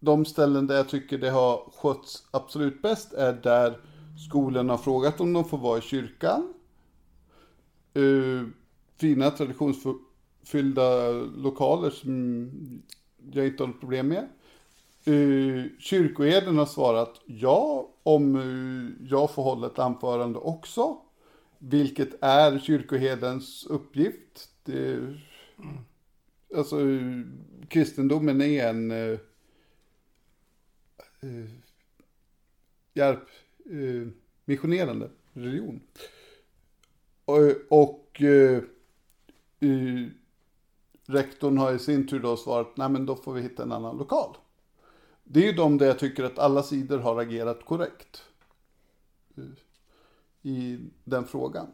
[0.00, 3.78] de ställen där jag tycker det har skötts absolut bäst är där
[4.28, 6.54] skolan har frågat om de får vara i kyrkan
[7.94, 8.46] eh,
[8.96, 12.50] fina traditionsfyllda lokaler som
[13.32, 14.28] jag inte har något problem med.
[15.04, 20.96] Eh, kyrkoherden har svarat ja om eh, jag får hålla ett anförande också.
[21.58, 24.48] Vilket är kyrkoherdens uppgift.
[24.64, 24.98] Det,
[26.56, 26.76] Alltså
[27.68, 28.90] kristendomen är en
[31.22, 31.50] Eh, eh
[32.94, 33.28] hjälp,
[33.64, 34.08] eh,
[34.44, 35.80] missionerande religion.
[37.30, 38.62] Och, och uh,
[39.62, 40.08] uh,
[41.06, 43.96] rektorn har i sin tur då svarat, nej men då får vi hitta en annan
[43.96, 44.36] lokal.
[45.24, 48.24] Det är ju de där jag tycker att alla sidor har agerat korrekt.
[49.38, 49.44] uh,
[50.42, 51.66] I den frågan.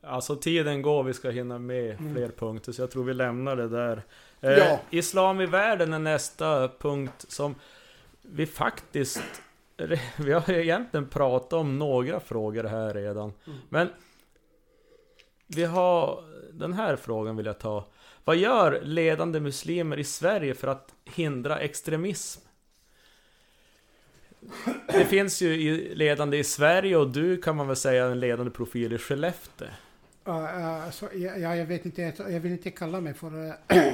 [0.00, 3.68] Alltså tiden går, vi ska hinna med fler punkter, så jag tror vi lämnar det
[3.68, 4.02] där.
[4.40, 4.80] Eh, Ja.
[4.90, 7.54] Islam i världen är nästa punkt som
[8.22, 9.42] vi faktiskt...
[10.16, 13.32] Vi har egentligen pratat om några frågor här redan.
[13.68, 13.88] Men
[15.46, 16.24] vi har...
[16.52, 17.86] Den här frågan vill jag ta.
[18.24, 22.40] Vad gör ledande muslimer i Sverige för att hindra extremism?
[24.88, 28.92] Det finns ju ledande i Sverige och du kan man väl säga en ledande profil
[28.92, 29.68] i Skellefteå.
[30.24, 33.46] Ja, ja, så, ja, ja, jag vet inte, jag, jag vill inte kalla mig för
[33.46, 33.92] eh, eh,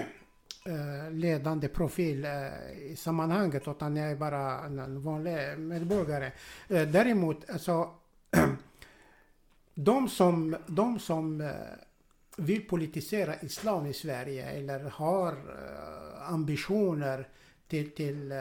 [0.64, 6.32] Eh, ledande profil eh, i sammanhanget, utan jag är bara en, vanlig medborgare.
[6.68, 7.90] Eh, däremot, alltså,
[9.74, 11.52] de som, de som
[12.36, 15.36] vill politisera islam i Sverige eller har
[16.28, 17.28] ambitioner
[17.68, 18.32] till, till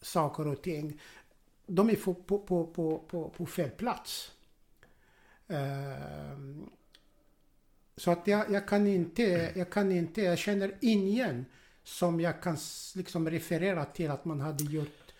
[0.00, 1.00] saker och ting,
[1.66, 4.32] de är på, på, på, på, på fel plats.
[8.02, 11.46] Så att jag, jag kan inte, jag kan inte, jag känner ingen
[11.84, 12.56] som jag kan
[12.94, 15.12] liksom referera till att man hade gjort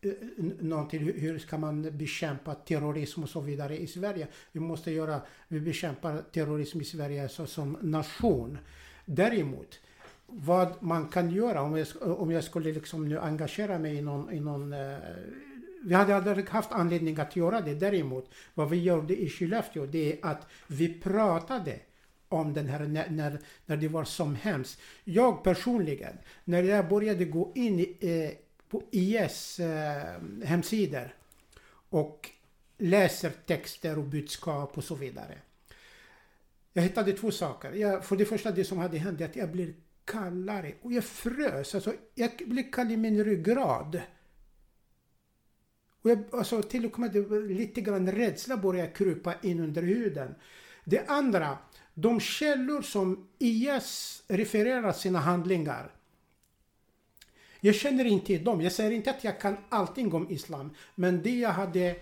[0.00, 0.12] eh,
[0.60, 4.28] någonting, hur, ska man bekämpa terrorism och så vidare i Sverige.
[4.52, 8.58] Vi måste göra, vi bekämpar terrorism i Sverige så, som nation.
[9.04, 9.80] Däremot,
[10.26, 14.32] vad man kan göra om jag, om jag skulle liksom nu engagera mig i någon,
[14.32, 14.98] i någon eh,
[15.84, 17.74] vi hade aldrig haft anledning att göra det.
[17.74, 21.80] Däremot, vad vi gjorde i Skellefteå, det är att vi pratade
[22.28, 24.80] om den här när, när, när det var som hemskt.
[25.04, 31.14] Jag personligen, när jag började gå in i, eh, på IS eh, hemsidor
[31.88, 32.30] och
[32.78, 35.38] läser texter och budskap och så vidare.
[36.72, 37.72] Jag hittade två saker.
[37.72, 39.74] Jag, för det första, det som hade hänt är att jag blev
[40.04, 41.74] kallare och jag frös.
[41.74, 44.00] Alltså, jag blev kall i min ryggrad.
[46.02, 47.14] Och jag, alltså, till och med
[47.50, 50.34] lite grann rädsla började krypa in under huden.
[50.84, 51.58] Det andra,
[51.94, 55.90] de källor som IS refererar sina handlingar.
[57.60, 58.60] Jag känner inte till dem.
[58.60, 60.74] Jag säger inte att jag kan allting om islam.
[60.94, 61.96] Men det jag hade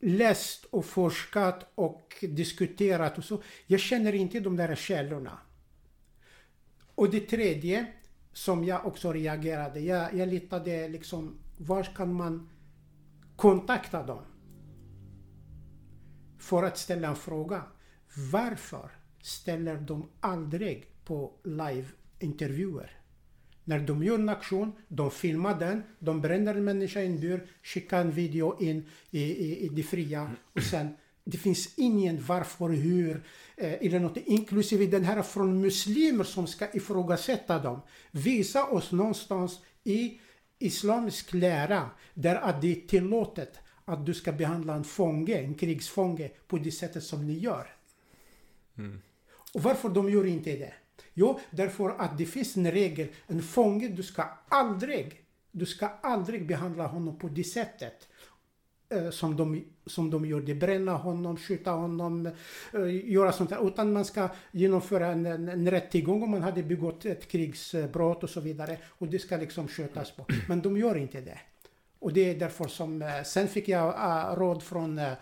[0.00, 3.42] läst och forskat och diskuterat och så.
[3.66, 5.38] Jag känner inte de där källorna.
[6.94, 7.86] Och det tredje
[8.32, 9.80] som jag också reagerade.
[9.80, 12.48] Jag, jag litade liksom, var kan man
[13.36, 14.22] kontakta dem?
[16.38, 17.62] För att ställa en fråga.
[18.32, 18.90] Varför
[19.22, 22.90] ställer de aldrig på live-intervjuer?
[23.64, 27.46] När de gör en aktion, de filmar den, de bränner en människa i en bur,
[27.62, 32.68] skickar en video in i, i, i det fria och sen det finns ingen varför,
[32.68, 33.24] hur
[33.56, 37.80] eh, eller något, inklusive den här från muslimer som ska ifrågasätta dem.
[38.10, 40.20] Visa oss någonstans i, i,
[40.66, 46.30] islamisk lära där att det är tillåtet att du ska behandla en fånge, en krigsfånge,
[46.46, 47.76] på det sättet som ni gör.
[48.78, 49.02] Mm.
[49.54, 50.74] Och varför de gör inte det?
[51.14, 53.08] Jo, därför att det finns en regel.
[53.26, 58.08] En fånge, du ska aldrig, du ska aldrig behandla honom på det sättet.
[58.88, 60.54] eh, Som de, som de gjorde.
[60.54, 62.26] Bränna honom, skjuta honom,
[62.72, 63.68] eh, göra sånt där.
[63.68, 68.30] Utan man ska genomföra en, en, en rättegång om man hade begått ett krigsbrott och
[68.30, 68.78] så vidare.
[68.84, 70.26] Och det ska liksom skötas på.
[70.48, 71.38] Men de gör inte det.
[71.98, 75.12] Och det är därför som, eh, sen fick jag eh, råd från eh,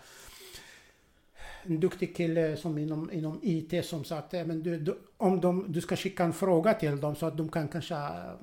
[1.63, 5.41] en duktig kille som inom, inom IT som sa att eh, men du, du, om
[5.41, 8.33] de, du ska skicka en fråga till dem så att de kan kanske eh,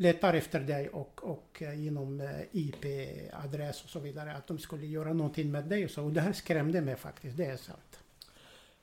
[0.00, 4.86] letar efter dig och, och eh, genom eh, IP-adress och så vidare att de skulle
[4.86, 6.04] göra någonting med dig och så.
[6.04, 8.00] Och det här skrämde mig faktiskt, det är sant.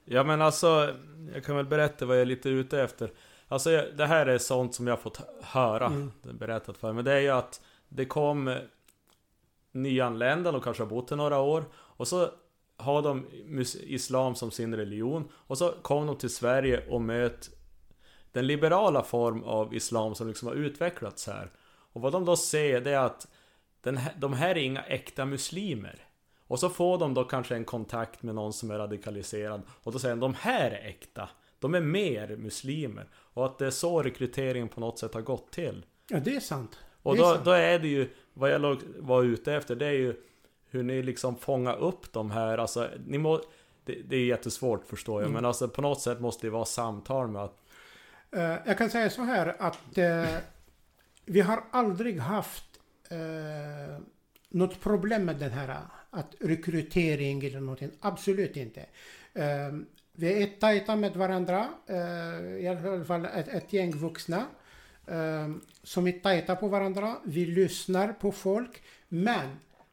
[0.05, 0.95] Ja men alltså,
[1.33, 3.11] jag kan väl berätta vad jag är lite ute efter.
[3.47, 6.11] Alltså det här är sånt som jag har fått höra, Mm.
[6.21, 6.95] berättat för mig.
[6.95, 8.57] Men det är ju att det kom eh,
[9.71, 11.65] nyanlända, de kanske har bott i några år.
[11.73, 12.29] Och så
[12.77, 13.25] har de
[13.83, 15.29] islam som sin religion.
[15.33, 17.49] Och så kom de till Sverige och möt
[18.31, 21.51] den liberala form av islam som liksom har utvecklats här.
[21.93, 23.27] Och vad de då ser det är att
[23.81, 26.03] den här, de här är inga äkta muslimer.
[26.47, 29.61] Och så får de då kanske en kontakt med någon som är radikaliserad.
[29.83, 31.29] Och då säger de de här är äkta.
[31.59, 33.09] De är mer muslimer.
[33.15, 35.85] Och att det är så rekryteringen på något sätt har gått till.
[36.09, 36.79] Ja, det är sant.
[37.03, 37.45] Och är då, sant.
[37.45, 40.15] då är det ju, vad jag var ute efter, det är ju
[40.69, 43.41] hur ni liksom fångar upp de här, alltså, ni må,
[43.85, 45.33] det, det är jättesvårt förstår jag, Mm.
[45.33, 47.63] men alltså på något sätt måste det vara samtal med att,
[48.31, 50.37] Eh, jag kan säga så här att eh,
[51.25, 53.99] vi har aldrig haft eh,
[54.49, 55.77] något problem med den här
[56.09, 57.91] att rekrytering eller någonting.
[57.99, 58.85] Absolut inte.
[59.33, 59.73] Eh,
[60.13, 61.67] vi är tajta med varandra,
[62.59, 64.45] i alla fall ett, ett gäng vuxna
[65.83, 67.15] som är tajta på varandra.
[67.23, 69.47] Vi lyssnar på folk, men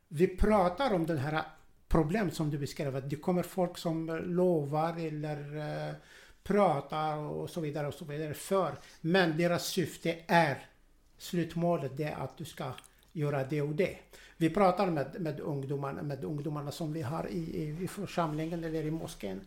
[0.09, 1.43] vi pratar om den här
[1.89, 2.97] problem som du beskrev.
[2.97, 5.95] Att det kommer folk som lovar eller
[6.45, 8.75] pratar och så vidare och så vidare för.
[9.01, 10.67] Men deras syfte är
[11.19, 12.73] slutmålet det är att du ska
[13.13, 13.99] göra det och det.
[14.37, 18.83] Vi pratar med, med, ungdomarna, med ungdomarna som vi har i, i, i församlingen eller
[18.83, 19.41] i moskén.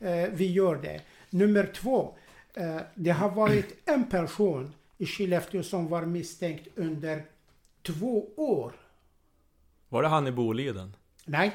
[0.00, 1.00] Eh, vi gör det.
[1.30, 2.14] Nummer två.
[2.54, 7.24] Eh, det har varit en person i Skellefteå som var misstänkt under
[7.82, 8.72] två år.
[9.88, 10.96] var det han i Boliden?
[11.24, 11.52] Nej,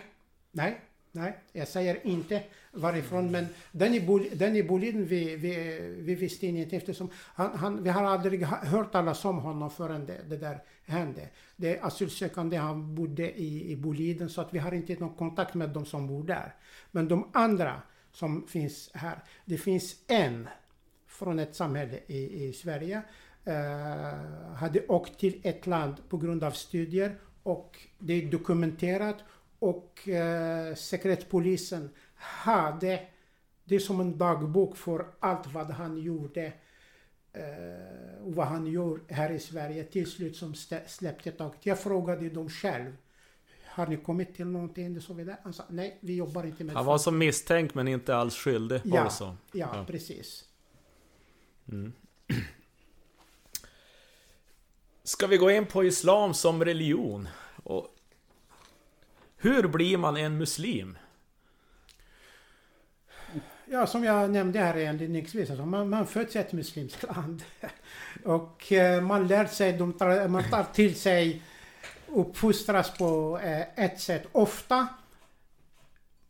[0.52, 0.82] nej,
[1.12, 1.38] nej.
[1.52, 2.44] Jag säger inte
[2.78, 7.58] varifrån, men den i, Bol, den i Boliden vi, vi, vi visste ingenting eftersom han,
[7.58, 11.30] han, vi har aldrig hört talas om honom förrän det, det där hände.
[11.56, 15.54] Det är asylsökande, han bodde i, i Boliden så att vi har inte någon kontakt
[15.54, 16.56] med de som bor där.
[16.92, 20.48] Men de andra som finns här, det finns en
[21.08, 23.02] från ett samhälle i, i Sverige
[23.46, 29.18] eh, hade åkt till ett land på grund av studier och det är dokumenterat
[29.60, 33.08] och eh, Säkerhetspolisen hade
[33.64, 36.54] det som en dagbok för allt vad han gjorde
[37.34, 39.84] eh, och vad han gör här i Sverige.
[39.84, 40.54] Till slut som
[40.88, 41.66] släppte taget.
[41.66, 42.98] Jag frågade dem själv.
[43.66, 44.98] Har ni kommit till någonting?
[44.98, 45.38] Och så vidare.
[45.44, 48.82] Han sa nej, vi jobbar inte med Han var som misstänkt men inte alls skyldig,
[48.84, 49.04] Ja.
[49.04, 49.36] det så?
[49.52, 49.86] Ja, Ja.
[49.88, 50.46] precis.
[51.72, 51.94] Mm.
[55.04, 57.28] Ska vi gå in på Islam som religion?
[57.64, 57.88] Och
[59.38, 60.98] hur blir man en muslim?
[63.70, 67.44] Ja, som jag nämnde här inledningsvis, alltså man, man föds i ett muslimskt land.
[68.24, 71.42] och eh, man lär sig, de tar, man tar till sig
[72.08, 74.28] uppfostras på eh, ett sätt.
[74.32, 74.88] Ofta,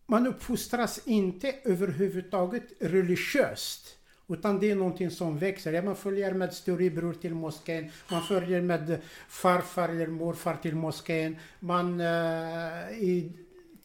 [0.05, 3.97] man uppfostras inte överhuvudtaget religiöst.
[4.30, 5.73] Utan det är någonting som växer.
[5.73, 7.91] Ja, man följer med storebror till moskén.
[8.11, 11.35] Man följer med farfar eller morfar till moskén.
[11.59, 13.31] Man eh, i,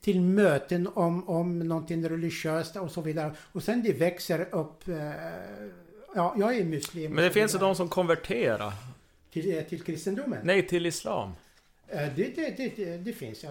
[0.02, 3.32] till möten om, om någonting religiöst och så vidare.
[3.52, 4.88] Och sen det växer upp.
[4.88, 4.96] Eh,
[6.14, 7.12] ja, jag är muslim.
[7.12, 8.72] Men det finns ju de som konverterar.
[9.32, 10.38] Till, eh, till kristendomen?
[10.44, 11.32] Nej, till Islam.
[11.88, 13.42] Eh, Det, det, det, det, finns.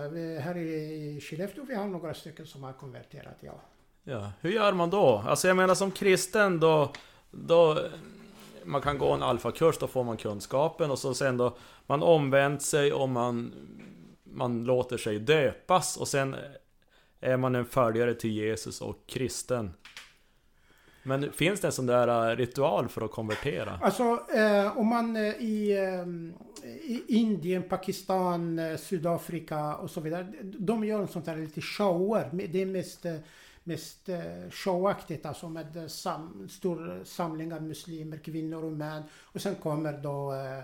[0.42, 3.62] Här i Skellefteå vi har några stycken som har konverterat, ja.
[4.04, 5.24] Ja, hur gör man då?
[5.28, 6.92] Alltså jag menar som kristen då...
[7.32, 7.80] Då...
[8.64, 11.58] Man kan gå en alfakurs, då får man kunskapen och så sen då...
[11.88, 13.54] Man omvänt sig och man...
[14.34, 16.36] Man låter sig döpas och sen
[17.20, 19.74] är man en följare till Jesus och kristen.
[21.04, 23.80] Men finns det en sån där äh, ritual för att konvertera?
[23.82, 24.04] Alltså
[24.34, 30.28] eh, om man eh, i, eh, i Indien, Pakistan, eh, Sydafrika och så vidare.
[30.44, 32.30] De gör en sånt här lite shower.
[32.32, 33.16] Det är mest, eh,
[33.64, 39.04] mest eh, showaktigt alltså med eh, sam, stor samling av muslimer, kvinnor och män.
[39.14, 40.64] Och sen kommer då eh,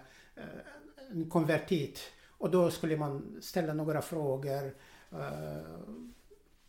[1.11, 1.99] en konvertit.
[2.37, 4.75] Och då skulle man ställa några frågor.
[5.11, 5.57] eh,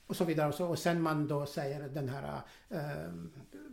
[0.07, 0.49] och så vidare.
[0.49, 2.41] Och, så, och sen man då säger den här
[2.71, 3.13] eh,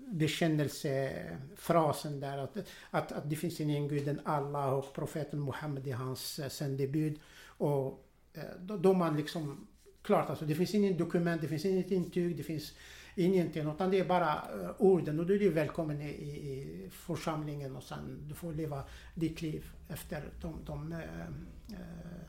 [0.07, 2.57] bekännelsefrasen där att,
[2.89, 7.19] att, att det finns ingen gud än Allah och profeten Muhammed är hans eh, sändebud.
[7.45, 9.67] Och eh, då, då man liksom
[10.01, 12.73] klart alltså, det finns ingen dokument, det finns inget intyg, det finns
[13.15, 17.75] ingenting, utan det är bara eh, orden och då är du välkommen i, i, församlingen
[17.75, 18.83] och sen du får leva
[19.15, 22.25] ditt liv efter de, de eh, eh,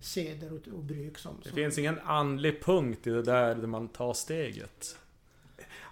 [0.00, 1.36] seder och, och bruk som...
[1.42, 4.96] Det som finns ingen andlig punkt i det där, där man tar steget.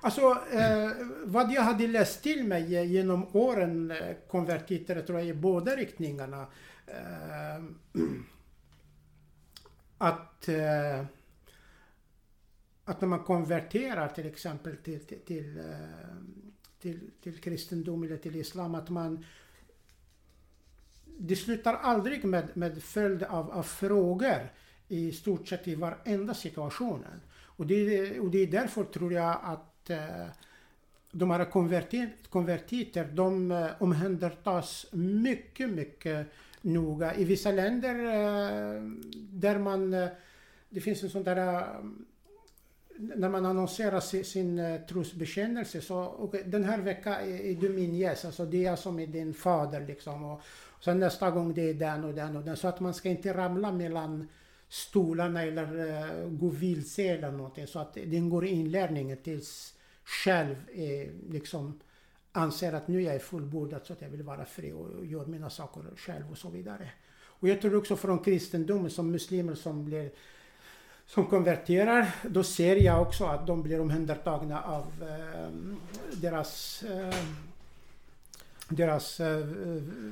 [0.01, 0.21] Alltså,
[0.53, 0.91] eh,
[1.25, 6.47] vad jag hade läst till mig genom åren, eh, konvertiter, tror jag, i båda riktningarna.
[6.87, 7.65] Eh,
[9.99, 11.05] att, eh,
[12.89, 15.65] att när man konverterar till exempel till, till, till, eh,
[16.81, 19.25] till, till kristendom eller till islam, att man
[21.19, 24.53] det slutar aldrig med, med följd av, av frågor
[24.89, 27.21] i stort sett i varenda situationen.
[27.43, 30.27] Och det, är- och det är därför tror jag att eh,
[31.13, 36.27] de här konvertit, konvertiter, de eh, omhändertas mycket, mycket
[36.63, 37.15] noga.
[37.15, 37.95] I vissa länder
[39.33, 39.91] där man,
[40.71, 41.67] det finns en sån där
[42.99, 47.95] när man annonserar sin, sin trosbekännelse så okej, den här veckan är, är du min
[47.95, 50.25] gäst, alltså det är jag som är din fader liksom.
[50.25, 50.41] Och,
[50.81, 52.57] sen nästa gång det är den och den och den.
[52.57, 54.29] Så att man ska inte ramla mellan
[54.69, 57.67] stolarna eller uh, gå vilse eller någonting.
[57.67, 61.81] Så att det ingår i inlärningen tills själv är, liksom
[62.33, 65.51] anser att nu är jag fullbordad så att jag vill vara fri och gör mina
[65.51, 66.91] saker själv och så vidare.
[67.21, 70.11] Och jag tror också från kristendomen som muslimer som blir
[71.09, 75.51] som konverterar, då ser jag också att de blir omhändertagna av eh,
[76.21, 77.25] deras eh,
[78.69, 79.47] deras eh,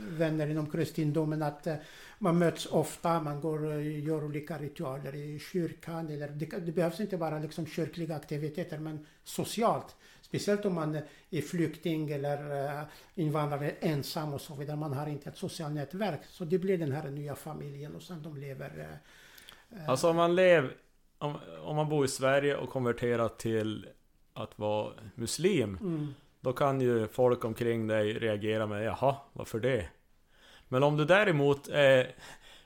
[0.09, 1.75] vänner inom kristendomen att eh,
[2.19, 6.09] man möts ofta, man går eh, gör olika ritualer i kyrkan.
[6.11, 9.97] Eller det, det behövs inte bara liksom kyrkliga aktiviteter men socialt.
[10.23, 12.83] Speciellt om man eh, är flykting eller eh,
[13.15, 14.77] invandrare ensam och så vidare.
[14.77, 16.21] Man har inte ett socialt nätverk.
[16.31, 19.89] Så det blir den här nya familjen och sen de lever eh, eh.
[19.89, 20.77] Alltså om man lever...
[21.19, 23.87] Om, om man bor i Sverige och konverterar till
[24.33, 25.79] att vara muslim.
[25.81, 26.15] mm.
[26.41, 29.89] Då kan ju folk omkring dig reagera med Jaha, varför det?
[30.69, 32.15] Men om du däremot är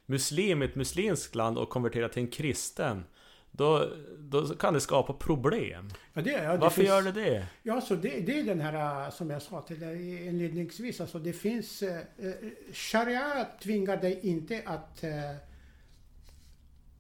[0.07, 3.05] muslim i ett muslimskt land och konverterar till en kristen
[3.51, 3.87] Då,
[4.19, 5.91] då kan det skapa problem.
[6.13, 7.47] Ja, det, ja, det Varför finns- gör det det?
[7.63, 11.01] Ja, så det, det är den här äh, som jag sa till dig inledningsvis.
[11.01, 11.83] Alltså det finns...
[11.83, 12.35] Eh, eh,
[12.73, 15.05] sharia tvingar dig inte att...
[15.05, 15.11] Eh,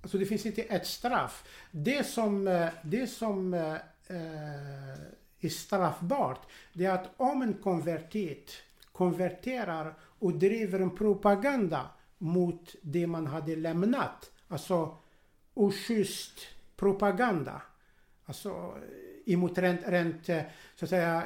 [0.02, 1.44] alltså det finns inte ett straff.
[1.70, 3.74] Det som, eh, det som eh,
[4.06, 5.00] eh,
[5.40, 8.52] är straffbart, det är att om en konvertit
[8.92, 14.96] konverterar och driver en propaganda mot det man hade lämnat, alltså
[15.54, 16.40] oschysst
[16.76, 17.62] propaganda,
[18.24, 20.26] alltså eh, emot rent, rent
[20.76, 21.22] så att säga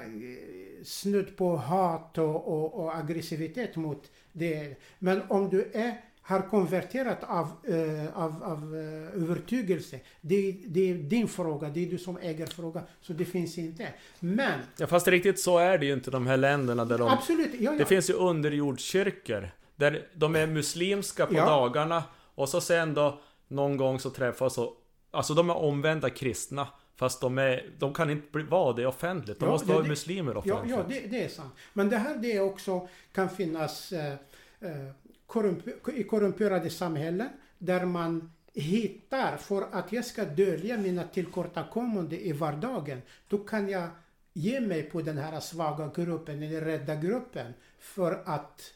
[0.85, 4.77] snudd på hat och, och, och aggressivitet mot det.
[4.99, 10.95] Men om du är, har konverterat av, eh, av, av eh, övertygelse, det, det är
[10.95, 13.89] din fråga, det är du som äger frågan, så det finns inte.
[14.21, 17.09] Men Ja fast riktigt så är det ju inte de här länderna där de...
[17.09, 17.79] absolut, ja, ja.
[17.79, 19.51] Det finns ju underjordskyrkor.
[19.77, 21.47] Där de är muslimska på Ja.
[21.47, 22.03] dagarna.
[22.35, 23.19] Och så sen då
[23.49, 24.81] någon gång så träffas och...
[25.11, 26.69] Alltså de är omvända kristna.
[26.97, 27.71] Fast de är...
[27.79, 29.41] De kan inte vara det offentligt.
[29.41, 30.77] De Ja, måste det- vara det- muslimer Ja, offentligt.
[30.77, 31.53] ja det, det är sant.
[31.73, 34.13] Men det här det är också kan finnas eh,
[34.61, 34.91] eh,
[35.27, 37.29] korrump- i korrumperade samhällen
[37.59, 43.89] där man hittar, för att jag ska dölja mina tillkortakommanden i vardagen, då kan jag
[44.33, 48.73] ge mig på den här svaga gruppen eller rädda gruppen för att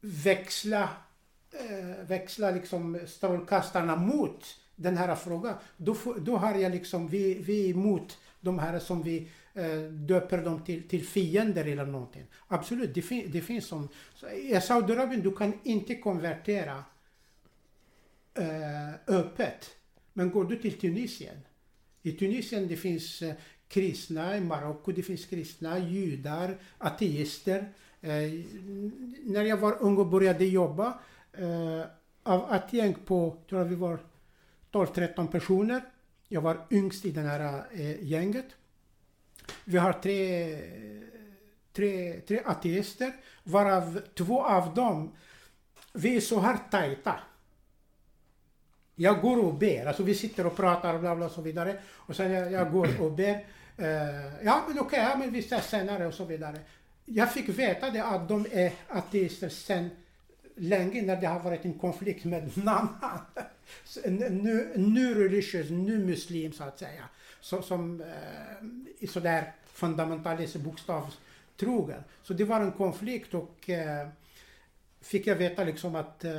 [0.00, 0.88] växla,
[1.52, 4.44] eh, växla liksom strålkastarna mot
[4.76, 5.54] den här frågan.
[5.76, 9.28] Då, då har jag liksom, vi, vi är emot de här som vi eh,
[9.58, 12.26] Eh, döper dem till, till fiender eller någonting.
[12.48, 13.88] Absolut, det, fin, det finns som...
[14.42, 16.84] I Saudiarabien du kan inte konvertera
[18.34, 19.76] eh, öppet.
[20.12, 21.36] Men går du till Tunisien.
[22.02, 23.34] I Tunisien det finns eh,
[23.68, 27.72] kristna, i Marocko det finns kristna, judar, ateister.
[28.00, 28.10] Eh,
[29.24, 30.98] när jag var ung och började jobba,
[31.32, 31.84] eh,
[32.22, 33.98] av ett gäng på, tror jag vi var
[34.72, 35.82] 12-13 personer.
[36.28, 38.46] Jag var yngst i det här eh, gänget.
[39.64, 40.58] Vi har tre,
[41.72, 43.12] tre, tre ateister,
[43.44, 45.16] varav två av dem,
[45.92, 47.14] vi är så här tajta.
[48.94, 51.76] Jag går och ber, alltså vi sitter och pratar och bla bla och så vidare.
[51.88, 53.46] Och sen jag, jag går och ber.
[53.80, 56.58] Uh, ja men okej, ja, men vi ses senare och så vidare.
[57.04, 59.90] Jag fick veta det att de är ateister sen
[60.56, 63.18] länge när det har varit en konflikt med en annan.
[64.30, 67.04] nu, nu religiös, nu muslim så att säga.
[67.40, 72.02] Så, som eh, sådär fundamentalist bokstavstrogen.
[72.22, 74.08] Så det var en konflikt och eh,
[75.00, 76.32] fick jag veta liksom att, eh,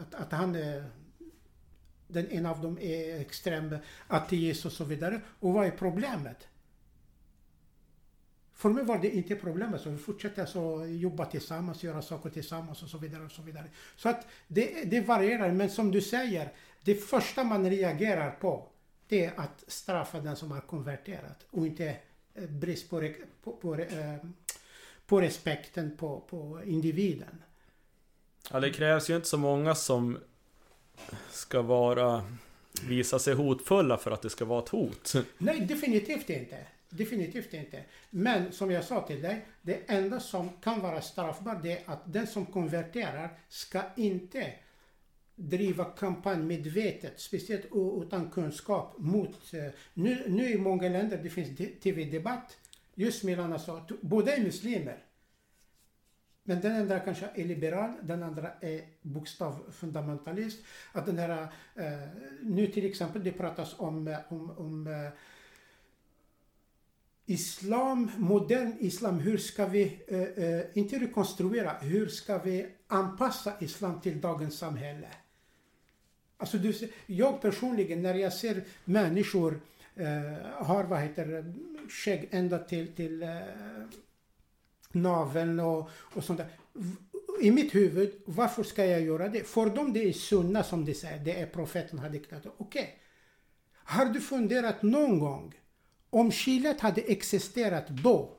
[0.00, 0.84] att, att han är
[2.08, 3.76] den en av dem är extrem
[4.06, 5.20] ateist och så vidare.
[5.40, 6.48] Och vad är problemet?
[8.54, 12.82] För mig var det inte problemet, så vi fortsätter så jobba tillsammans, göra saker tillsammans
[12.82, 13.24] och så vidare.
[13.24, 13.66] och Så vidare.
[13.96, 18.68] Så att det, det varierar, men som du säger, det första man reagerar på,
[19.08, 21.96] det är att straffa den som har konverterat och inte
[22.34, 23.12] eh, brist på,
[23.42, 24.16] på, på, eh,
[25.06, 27.42] på respekten på, på individen.
[28.50, 30.18] Ja, det krävs ju inte så många som
[31.30, 32.24] ska vara
[32.82, 35.12] visa sig hotfulla för att det ska vara ett hot.
[35.38, 36.56] Nej, definitivt inte.
[36.90, 37.84] Definitivt inte.
[38.10, 42.12] Men som jag sa till dig, det enda som kan vara straffbart det är att
[42.12, 44.52] den som konverterar ska inte
[45.38, 47.66] driva kampanj medvetet, speciellt
[48.02, 49.54] utan kunskap mot...
[49.54, 52.56] Eh, nu, nu i många länder det finns tv-debatt
[52.94, 55.04] just mellan alltså, båda är muslimer.
[56.42, 60.64] Men den andra kanske är liberal, den andra är bokstavfundamentalist.
[60.92, 61.42] Att den här,
[61.74, 62.08] eh,
[62.42, 65.10] nu till exempel det pratas om, eh, om, om
[67.28, 74.00] islam, modern islam, hur ska vi, eh, eh, inte rekonstruera, hur ska vi anpassa islam
[74.00, 75.08] till dagens samhälle?
[76.40, 79.60] Alltså du, jag personligen, när jag ser människor
[79.94, 81.54] eh, har, vad heter
[81.88, 83.28] skägg ända till, till eh,
[84.92, 86.48] naveln och, och sånt där.
[87.40, 89.44] I mitt huvud, varför ska jag göra det?
[89.44, 92.46] För dem det är sunna som de säger, det är profeten har diktat.
[92.46, 92.82] Okej.
[92.82, 92.86] Okay.
[93.72, 95.54] Har du funderat någon gång
[96.10, 98.36] om Chilet hade existerat då,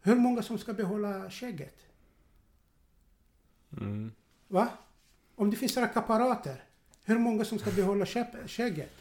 [0.00, 1.78] hur många som ska behålla skägget?
[3.76, 4.12] Mm.
[4.48, 4.68] Va?
[5.34, 6.64] Om det finns rakapparater,
[7.04, 8.06] hur många som ska behålla
[8.46, 8.92] skägget?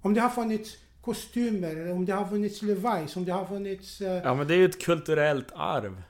[0.00, 4.00] Om det har funnits kostymer, om det har funnits Levi's, om det har funnits...
[4.00, 4.08] Uh...
[4.08, 6.02] Ja men det är ju ett kulturellt arv.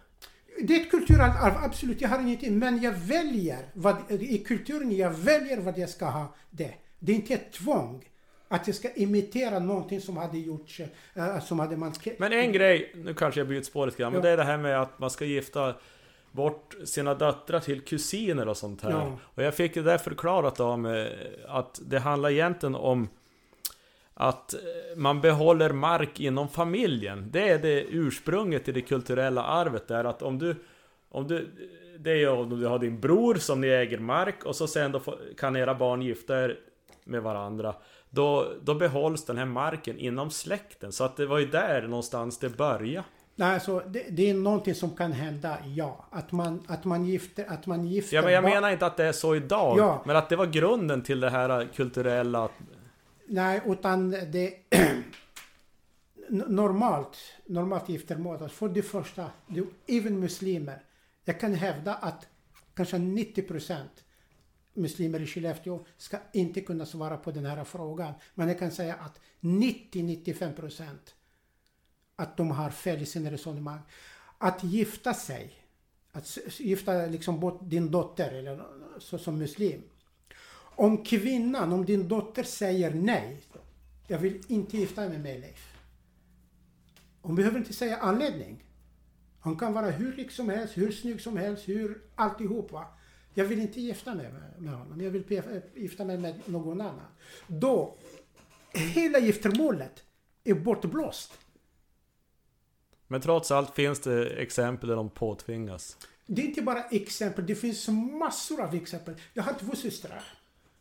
[0.63, 2.01] Det är ett kulturellt arv, absolut.
[2.01, 2.59] Jag har ingenting.
[2.59, 6.75] Men jag väljer, vad, i kulturen, jag väljer vad jag ska ha det.
[6.99, 8.05] Det är inte ett tvång.
[8.49, 11.95] Att jag ska imitera någonting som hade gjorts, uh, som hade man...
[12.19, 14.17] Men en grej, nu kanske jag byter spår lite grann, ja.
[14.19, 15.75] men det är det här med att man ska gifta
[16.39, 18.91] bort sina döttrar till kusiner och sånt här.
[18.91, 19.19] Ja.
[19.23, 23.09] Och jag fick det där förklarat av mig, att det handlar egentligen om
[24.15, 24.55] att
[24.97, 27.29] man behåller mark inom familjen.
[27.31, 30.57] Det är det ursprunget i det kulturella arvet där att om du...
[31.11, 31.49] Om du
[32.01, 34.93] det är ju om du har din bror som ni äger mark och så sen
[34.93, 35.01] då
[35.37, 36.59] kan era barn gifta er
[37.05, 37.75] med varandra.
[38.11, 40.93] Då, då behålls den här marken inom släkten.
[40.93, 43.05] Så att det var ju där någonstans det började.
[43.39, 46.07] Nej, alltså, det, det, är någonting som kan hända, ja.
[46.11, 49.05] Att man, att man gifter, att man gifter Ja, men jag menar inte att det
[49.05, 49.79] är så idag.
[49.79, 50.03] Ja.
[50.07, 52.49] Men att det var grunden till det här kulturella...
[53.27, 54.55] Nej, utan det...
[56.29, 57.17] normalt,
[57.47, 60.83] normalt giftermål, för det första, det, även muslimer.
[61.25, 62.27] Jag kan hävda att
[62.75, 64.05] kanske 90 procent
[64.75, 68.13] muslimer i Skellefteå ska inte kunna svara på den här frågan.
[68.35, 71.15] Men jag kan säga att 90-95 procent
[72.19, 73.81] att de har fel i sina resonemang.
[74.39, 75.53] Att gifta sig,
[76.13, 78.65] att gifta liksom bort din dotter eller
[78.99, 79.83] så som muslim.
[80.59, 83.41] Om kvinnan, om din dotter säger nej,
[84.07, 85.75] jag vill inte gifta mig med Leif.
[87.23, 88.65] Hon behöver inte säga anledning.
[89.41, 92.87] Hon kan vara hur rik som helst, hur snygg som helst, hur alltihop va.
[93.35, 95.43] Jag vill inte gifta mig med honom, jag vill
[95.75, 97.09] gifta mig med någon annan.
[97.47, 97.97] Då,
[98.73, 100.05] hela giftermålet
[100.45, 101.39] är bortblåst.
[103.09, 105.97] Men trots allt finns det exempel där de påtvingas.
[106.27, 109.15] Det är inte bara exempel, det finns massor av exempel.
[109.35, 110.23] Jag har två systrar.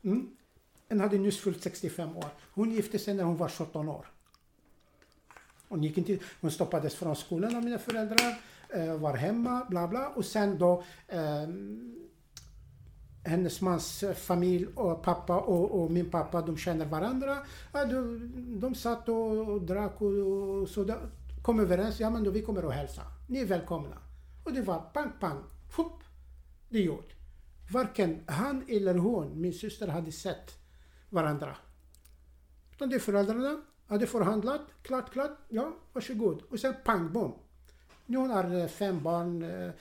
[0.03, 0.29] Mm.
[0.89, 2.25] En hade nyss fyllt 65 år.
[2.53, 4.05] Hon gifte sig när hon var 17 år.
[5.67, 10.07] Hon, gick inte, hon stoppades från skolan av mina föräldrar, eh, var hemma, bla bla.
[10.07, 11.47] Och sen då eh,
[13.23, 17.37] hennes mans familj och pappa och, och, min pappa, de känner varandra.
[17.73, 20.83] Ja, de, de satt och, drack och, och så
[21.47, 23.01] kom överens, ja men då vi kommer och hälsa.
[23.27, 23.97] Ni är välkomna.
[24.43, 26.03] Och det var pang, pang, fupp,
[26.69, 27.13] det är gjort.
[27.71, 30.51] Varken han eller hon, min syster, hade sett
[31.09, 31.57] varandra.
[32.71, 36.41] Utan det är föräldrarna hade förhandlat, klart, klart, ja, varsågod.
[36.49, 37.33] Och sen pang, bom.
[38.05, 39.71] Nu hon har hon fem barn, eh,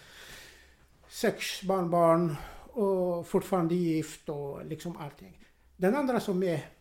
[1.09, 2.37] sex barnbarn
[2.73, 5.47] och fortfarande gift och liksom allting.
[5.77, 6.76] Den andra som är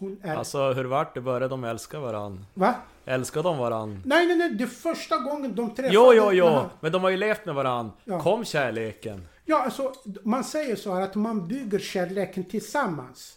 [0.00, 0.36] hon är...
[0.36, 1.20] Alltså hur vart det?
[1.20, 2.46] Började de älska varann?
[2.54, 2.74] Va?
[3.04, 4.02] Älskar de varann?
[4.04, 4.50] Nej, nej, nej.
[4.50, 5.94] Det är första gången de träffades.
[5.94, 6.60] Jo, jo, jo.
[6.80, 7.92] Men de har ju levt med varann.
[8.04, 8.20] Ja.
[8.20, 9.28] Kom kärleken?
[9.44, 9.92] Ja, alltså
[10.22, 13.36] man säger så här att man bygger kärleken tillsammans.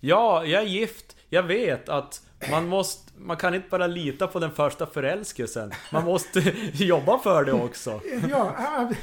[0.00, 1.16] Ja, jag är gift.
[1.28, 3.05] Jag vet att man måste...
[3.18, 5.72] Man kan inte bara lita på den första förälskelsen.
[5.92, 6.40] Man måste
[6.72, 8.00] jobba för det också.
[8.30, 8.54] Ja,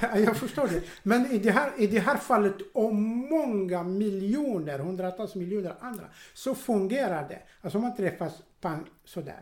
[0.02, 0.82] äh, jag förstår det.
[1.04, 6.56] Men i det här, i det här fallet och många miljoner, hundratals miljoner andra, så
[6.56, 7.40] fungerar det.
[7.62, 9.42] Alltså man träffas pang sådär.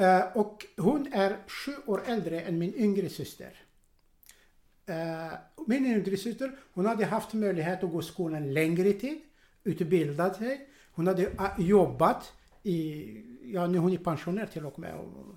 [0.00, 3.52] Uh, och hon är sju år äldre än min yngre syster.
[4.90, 5.34] Uh,
[5.66, 9.20] min yngre syster, hon hade haft möjlighet att gå skolan längre tid,
[9.64, 10.68] utbildat sig.
[10.92, 12.32] Hon hade äh, jobbat
[12.62, 14.94] i, ja nu är hon är pensionär till och med.
[14.94, 15.34] Och,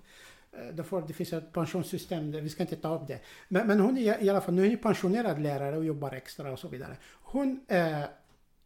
[0.60, 3.20] eh, därför det finns ett pensionssystem, vi ska inte ta upp det.
[3.48, 6.52] Men, men hon är i alla fall, nu är hon pensionerad lärare och jobbar extra
[6.52, 6.98] och så vidare.
[7.12, 8.04] Hon eh,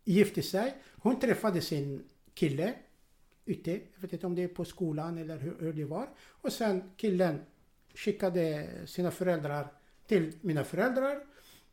[0.03, 2.03] gifte sig, hon träffade sin
[2.33, 2.73] kille
[3.45, 3.71] ute.
[3.71, 6.07] Jag vet inte om det är på skolan eller hur, hur det var.
[6.27, 7.41] Och sen killen
[7.93, 9.67] skickade sina föräldrar
[10.07, 11.19] till mina föräldrar.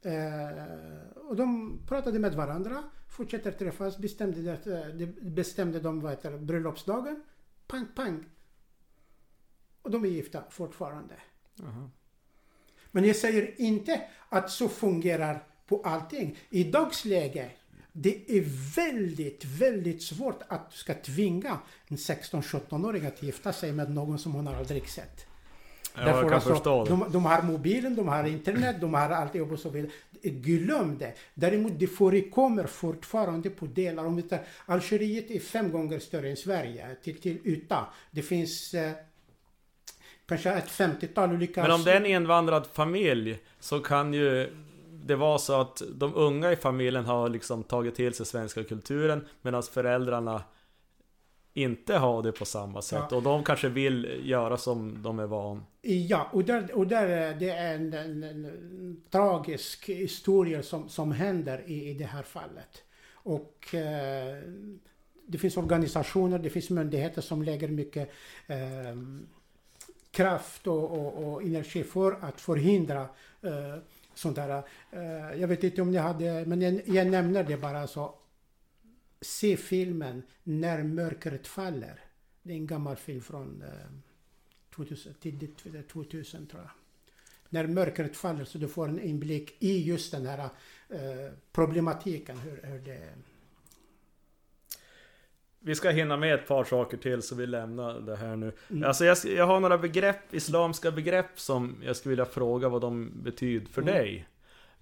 [0.05, 4.59] Eh, och de pratade med varandra, fortsätter träffas, bestämde,
[4.95, 7.23] det, bestämde de vad heter, bröllopsdagen.
[7.67, 8.25] Pang, pang.
[9.83, 11.15] Och de är gifta fortfarande.
[11.63, 11.91] Aha.
[12.91, 16.39] Men jag säger inte att så fungerar på allting.
[16.51, 17.51] I dagsläge
[17.93, 18.45] det är
[18.77, 24.33] väldigt, väldigt svårt att du ska tvinga en 16-17-åring att gifta sig med någon som
[24.33, 25.27] hon aldrig sett.
[25.95, 26.91] Ja, jag alltså, förstå det.
[26.91, 29.91] De, de, har mobilen, de har internet, de har alltihop och så vidare.
[30.23, 31.13] Glöm det.
[31.35, 34.05] Däremot det förekommer fortfarande på delar.
[34.05, 37.87] Om tar, Algeriet är fem gånger större än Sverige till, till yta.
[38.11, 38.93] Det finns eh,
[40.27, 41.63] kanske ett 50-tal olika...
[41.63, 44.51] Men om det är en invandrad familj så kan ju
[45.07, 49.27] det var så att de unga i familjen har liksom tagit till sig svenska kulturen
[49.43, 50.43] medan föräldrarna
[51.55, 53.17] inte har det på samma sätt ja.
[53.17, 55.63] och de kanske vill göra som de är van.
[55.83, 61.63] Ja, och där, och där det är en, en, en tragisk historia som, som händer
[61.67, 62.83] i, i det här fallet.
[63.13, 64.39] Och eh,
[65.27, 68.11] det finns organisationer, det finns myndigheter som lägger mycket
[68.47, 68.97] eh,
[70.11, 73.01] kraft och, och, och, energi för att förhindra
[73.43, 73.79] eh,
[74.15, 74.63] sånt där.
[74.93, 78.15] Uh, jag vet inte om ni hade, men jag, jag nämner det bara så.
[79.25, 82.01] Se filmen När mörkret faller.
[82.43, 83.99] Det är en gammal film från uh,
[84.75, 86.71] 2000, tidigt 2000 tror jag.
[87.49, 92.39] När mörkret faller så du får en inblick i just den här uh, problematiken.
[92.39, 93.15] Hur, hur det
[95.67, 98.53] vi ska hinna med ett par saker till så vi lämnar det här nu.
[98.71, 98.85] Mm.
[98.85, 103.13] Alltså jag, jag, har några begrepp, islamska begrepp som jag skulle vilja fråga vad de
[103.23, 103.95] betyder för mm.
[103.95, 104.27] dig.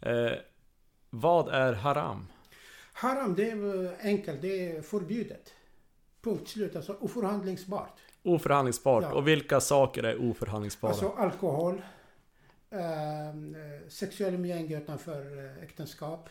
[0.01, 0.33] Eh,
[1.11, 2.27] vad är haram?
[2.93, 5.53] Haram det är enkelt, det är förbjudet.
[6.23, 8.01] Punkt slut, alltså oförhandlingsbart.
[8.23, 9.13] Oförhandlingsbart, ja.
[9.13, 10.93] och vilka saker är oförhandlingsbara?
[10.93, 11.83] Alltså alkohol,
[12.71, 12.79] eh,
[13.89, 16.29] sexuell umgänge utanför eh, äktenskap.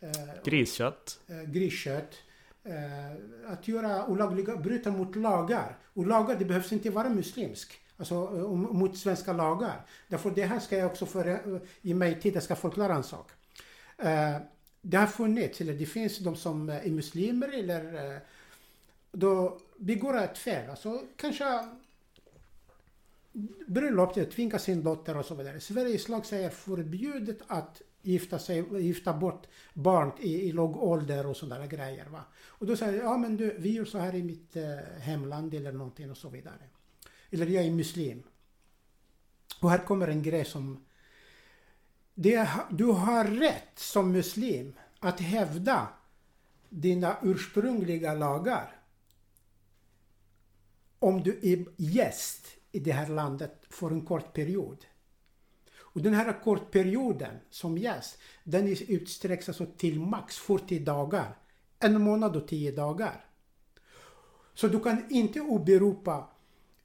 [0.00, 0.10] Eh,
[0.44, 1.20] griskött.
[1.26, 2.14] Eh, griskött
[2.64, 5.78] eh, att göra olagliga, bryta mot lagar.
[5.94, 7.80] Och lagar, det behövs inte vara muslimsk.
[7.96, 9.86] Alltså eh, mot svenska lagar.
[10.08, 13.02] Därför det här ska jag också för, eh, i mig tid, jag ska förklara en
[13.02, 13.30] sak.
[14.82, 18.20] Det har funnits, eller det finns de som eh, är muslimer eller eh,
[19.12, 20.70] då begår ett fel.
[20.70, 21.68] Alltså kanske
[23.66, 25.60] bröllop, tvinga sin dotter och så vidare.
[25.60, 31.36] Sveriges lag säger förbjudet att gifta, sig, gifta bort barn i, i låg ålder och
[31.36, 32.06] sådana grejer.
[32.06, 32.24] Va?
[32.46, 35.54] Och då säger jag, ja men du, vi gör så här i mitt eh, hemland
[35.54, 36.62] eller någonting och så vidare.
[37.30, 38.22] Eller jag är muslim.
[39.60, 40.84] Och här kommer en grej som...
[42.22, 45.88] Det, du har rätt som muslim att hävda
[46.68, 48.80] dina ursprungliga lagar.
[50.98, 54.86] Om du är gäst i det här landet för en kort period.
[55.78, 61.38] Och den här kortperioden som gäst, den utsträcks alltså till max 40 dagar.
[61.78, 63.24] En månad och 10 dagar.
[64.54, 66.30] Så du kan inte åberopa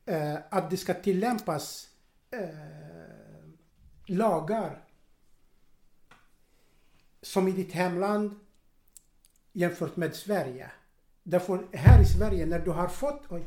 [0.06, 1.90] eh, att det ska tillämpas
[2.32, 2.50] eh,
[4.06, 4.85] lagar
[7.26, 8.40] som i ditt hemland
[9.54, 10.72] jämfört med Sverige.
[11.24, 13.46] Därför här i Sverige när du har fått, oj,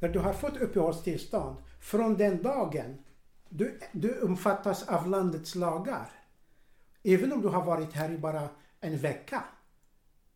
[0.00, 2.98] när du har fått uppehållstillstånd från den dagen
[3.48, 6.10] du, du omfattas av landets lagar.
[7.02, 8.48] Även om du har varit här i bara
[8.80, 9.44] en vecka.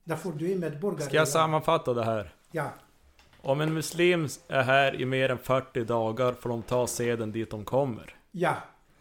[0.05, 1.09] Därför du är medborgare.
[1.09, 2.35] Ska jag sammanfatta det här?
[2.51, 2.71] Ja.
[3.43, 7.51] Om en muslim är här i mer än 40 dagar får de ta seden dit
[7.51, 8.17] de kommer.
[8.31, 8.57] Ja.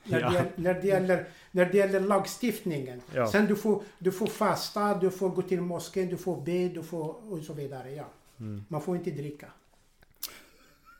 [0.06, 0.30] När, ja.
[0.30, 3.02] Det, när, det, gäller, när det gäller lagstiftningen.
[3.14, 3.32] Ja.
[3.32, 6.84] Sen du får, du får fasta, du får gå till moskén, du får be, du
[6.84, 7.92] får och så vidare.
[7.92, 8.06] Ja.
[8.40, 8.66] Mm.
[8.68, 9.48] Man får inte dricka.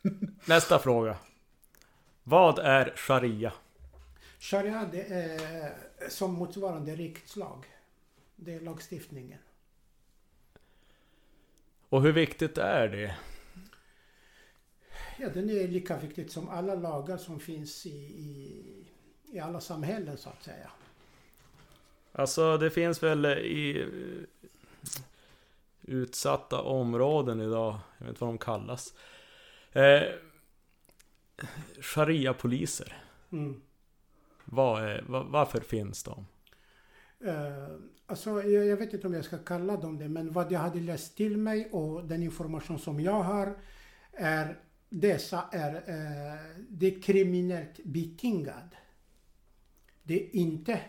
[0.46, 1.18] Nästa fråga.
[2.24, 3.54] Vad är sharia?
[4.40, 5.74] Sharia det är
[6.10, 7.66] som motsvarande rikets lag.
[8.36, 9.40] Det är lagstiftningen.
[11.90, 13.16] Och hur viktigt är det?
[15.18, 18.86] Ja, den är lika viktig som alla lagar som finns i, i,
[19.32, 20.72] i alla samhällen så att säga.
[22.12, 23.86] Alltså det finns väl i
[25.82, 28.94] utsatta områden idag, jag vet inte vad de kallas.
[29.72, 30.04] Eh,
[31.82, 32.98] Sharia-poliser.
[33.32, 33.62] Mm.
[34.46, 36.26] Vad är, va- varför finns de?
[37.26, 37.68] Eh,
[38.06, 40.80] alltså, jag, jag vet inte om jag ska kalla dem det, men vad jag hade
[40.80, 43.56] läst till mig och den information som jag har
[44.12, 46.40] är dessa är, eh,
[46.70, 48.76] det är kriminellt betingad.
[50.08, 50.82] Det inte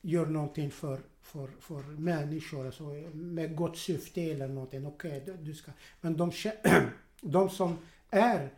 [0.00, 2.84] gör någonting för, för, för människor alltså,
[3.14, 4.86] med gott syfte eller någonting.
[4.86, 5.72] Okej, du, du ska.
[6.00, 6.32] Men de,
[7.20, 7.78] de som
[8.10, 8.50] är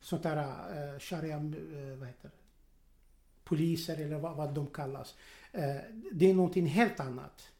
[0.00, 2.30] sånt där uh, sharia, eh, vad heter
[3.44, 5.14] poliser eller vad, vad de kallas.
[5.52, 5.76] Eh,
[6.12, 7.52] det är någonting helt annat.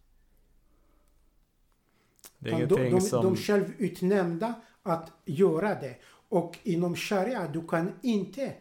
[2.38, 3.24] Det är de, de, som...
[3.24, 5.96] de själv utnämnda att göra det.
[6.28, 8.54] Och inom sharia, du kan inte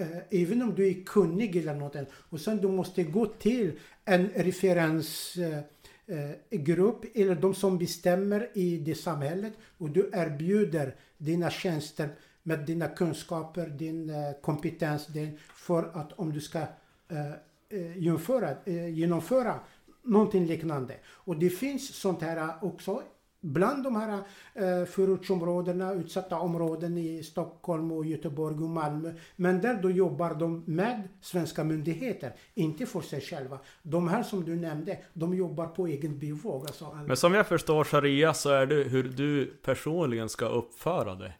[0.00, 4.28] eh, Även om du är kunnig eller något och sen du måste gå till en
[4.28, 12.08] referensgrupp eh, eh eller de som bestämmer i det samhället och du erbjuder dina tjänster
[12.42, 17.30] med dina kunskaper, din eh, kompetens din, för att om du ska eh,
[17.68, 19.60] eh genomföra, eh, genomföra
[20.02, 20.94] någonting liknande.
[21.06, 23.02] Och det finns sånt här också
[23.40, 24.18] bland de här
[24.54, 29.12] eh, förortsområdena, utsatta områden i Stockholm och Göteborg och Malmö.
[29.36, 33.58] Men där då jobbar de med svenska myndigheter, inte för sig själva.
[33.82, 36.66] De här som du nämnde, de jobbar på egen bevåg.
[36.66, 41.38] Alltså, Men som jag förstår Sharia så är det hur du personligen ska uppföra dig.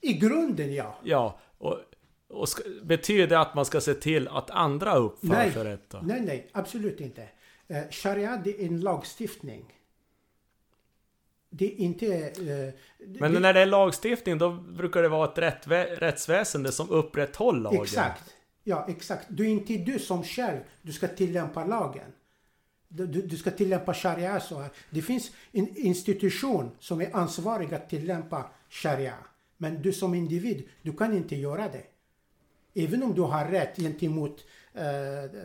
[0.00, 0.98] I grunden ja.
[1.02, 1.78] Ja, och,
[2.28, 5.52] och ska, betyder det att man ska se till att andra uppför Nej.
[5.52, 5.98] sig rätt då?
[6.02, 7.28] Nej, nej, absolut inte.
[7.68, 9.72] Eh, sharia det är en lagstiftning.
[11.54, 12.06] Det är inte...
[12.06, 12.74] Eh,
[13.20, 17.60] Men det, när det är lagstiftning då brukar det vara ett rättvä- rättsväsende som upprätthåller
[17.60, 17.82] lagen.
[17.82, 18.34] Exakt.
[18.64, 19.26] Ja, exakt.
[19.28, 22.12] Det är inte du som själv, du ska tillämpa lagen.
[22.88, 24.70] Du, du, du ska tillämpa sharia så här.
[24.90, 29.14] Det finns en institution som är ansvarig att tillämpa sharia.
[29.56, 31.84] Men du som individ, du kan inte göra det.
[32.82, 35.40] Även om du har rätt gentemot eh,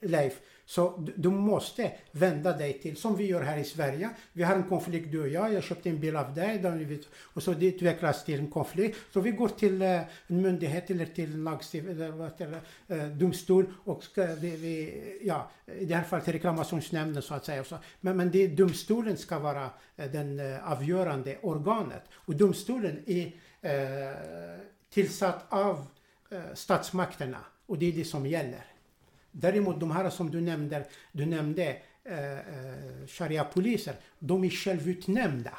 [0.00, 0.40] Leif,
[0.72, 4.10] så du, måste vända dig till, som vi gör här i Sverige.
[4.32, 7.52] Vi har en konflikt du och jag, jag köpte en bil av dig, och så
[7.52, 8.98] det utvecklas till en konflikt.
[9.12, 12.56] Så vi går till eh, en myndighet eller till en
[12.88, 17.64] eh, domstol och ska vi, ja, i det här fallet reklamationsnämnden så att säga.
[17.64, 22.02] Så, men, men det, domstolen ska vara eh, den avgörande organet.
[22.12, 24.16] Och domstolen är eh,
[24.90, 25.86] tillsatt av
[26.30, 28.71] eh, statsmakterna och det är det som gäller.
[29.32, 35.58] Däremot de här som du nämnde, du nämnde eh, eh, sharia-poliser, de är självutnämnda.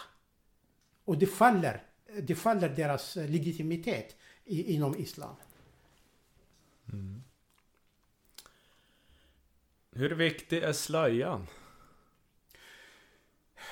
[1.06, 1.84] Och det faller,
[2.22, 5.36] det faller deras legitimitet i, inom islam.
[9.95, 11.48] Hur viktig är slöjan?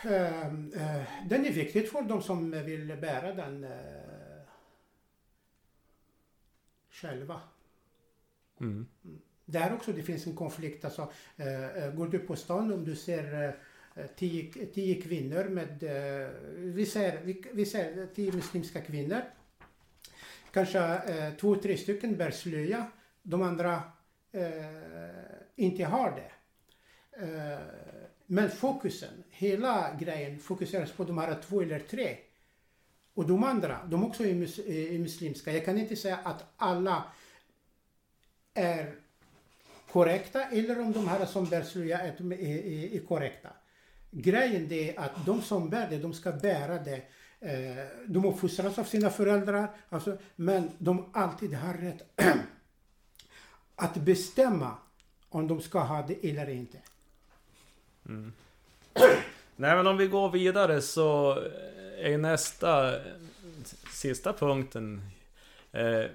[0.03, 4.41] Eh, eh, den är viktig för de som vill bära den eh,
[6.91, 7.41] själva.
[8.59, 8.87] Mm.
[9.51, 10.85] Där också det finns en konflikt.
[10.85, 13.55] Alltså, eh, eh, går du på stan om du ser
[13.95, 19.21] eh, tio, tio kvinnor med, eh, vi, ser, vi, vi ser tio muslimska kvinnor.
[20.51, 22.91] Kanske eh, två, tre stycken bär slöja.
[23.23, 23.81] De andra
[24.31, 24.41] eh,
[25.55, 26.31] inte har det.
[27.25, 27.59] Eh,
[28.25, 32.17] men fokusen, hela grejen fokuseras på de här två eller tre.
[33.13, 35.53] Och de andra, de också är, mus, är muslimska.
[35.53, 37.03] Jag kan inte säga att alla
[38.53, 38.95] är
[39.91, 43.49] korrekta eller om de här som bär slöja är, är, är, korrekta.
[44.11, 47.01] Grejen det är att de som bär det, de ska bära det.
[47.39, 52.01] Eh, de uppfostras av sina föräldrar, alltså, men de alltid har rätt
[53.75, 54.75] att bestämma
[55.29, 56.77] om de ska ha det eller inte.
[58.05, 58.33] Mm.
[59.55, 61.39] Nej men om vi går vidare så
[61.97, 62.95] är nästa
[63.91, 65.01] sista punkten
[65.71, 66.05] eh,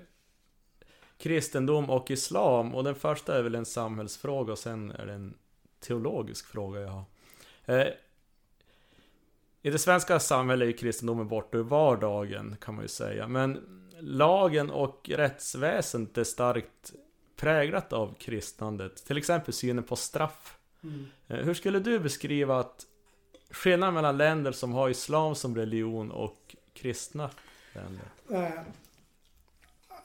[1.18, 5.34] kristendom och islam och den första är väl en samhällsfråga och sen är det en
[5.80, 7.04] teologisk fråga jag har.
[7.64, 7.86] Eh,
[9.62, 14.70] I det svenska samhället är kristendomen borta ur vardagen kan man ju säga men lagen
[14.70, 16.92] och rättsväsendet är starkt
[17.36, 19.04] präglat av kristnandet.
[19.06, 20.58] Till exempel synen på straff.
[21.28, 22.86] Eh, Hur skulle du beskriva att
[23.50, 27.30] skillnaden mellan länder som har islam som religion och kristna
[27.72, 28.06] länder?
[28.30, 28.60] Eh,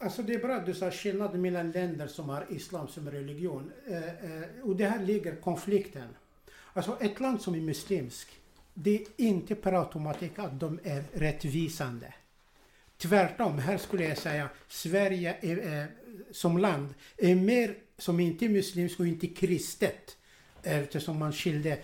[0.02, 3.72] alltså det är bra att du sa skillnaden mellan länder som har islam som religion.
[3.88, 6.07] Eh, eh, och det här ligger konflikten.
[6.73, 8.28] Alltså ett land som är muslimsk,
[8.73, 12.14] det är inte per automatik att de är rättvisande.
[12.98, 15.86] Tvärtom, här skulle jag säga Sverige är, eh,
[16.32, 20.18] som land är mer som inte är muslimskt och inte kristet
[20.64, 21.78] eftersom man skilde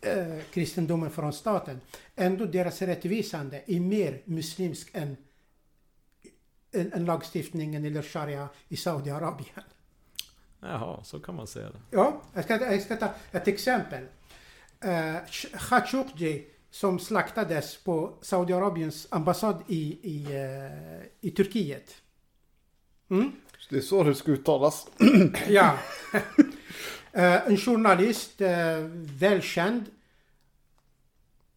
[0.00, 1.80] eh, kristendomen från staten.
[2.16, 5.16] Ändå deras rättvisande är mer muslimsk än,
[6.72, 9.64] än, än lagstiftningen eller sharia i Saudiarabien.
[10.60, 11.78] Jaha, så kan man säga det.
[11.90, 14.02] Ja, jag ska, jag ska ta ett exempel.
[14.84, 15.16] Uh,
[15.58, 21.94] Khashoggi som slaktades på Saudiarabiens ambassad i, i, uh, i Turkiet.
[23.10, 23.32] Mm?
[23.70, 24.86] Det är så det ska uttalas.
[25.48, 25.78] ja.
[27.16, 28.48] Uh, en journalist, uh,
[29.18, 29.84] välkänd.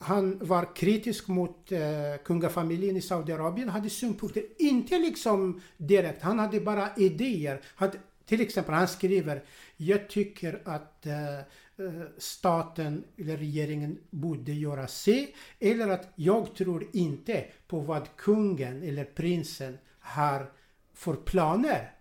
[0.01, 1.79] Han var kritisk mot eh,
[2.25, 4.43] kungafamiljen i Saudiarabien, hade synpunkter.
[4.57, 7.61] Inte liksom direkt, han hade bara idéer.
[7.75, 9.43] Hade, till exempel, han skriver
[9.77, 11.43] Jag tycker att eh, eh,
[12.17, 15.35] staten eller regeringen borde göra sig.
[15.59, 20.51] Eller att jag tror inte på vad kungen eller prinsen har
[20.93, 21.91] för planer.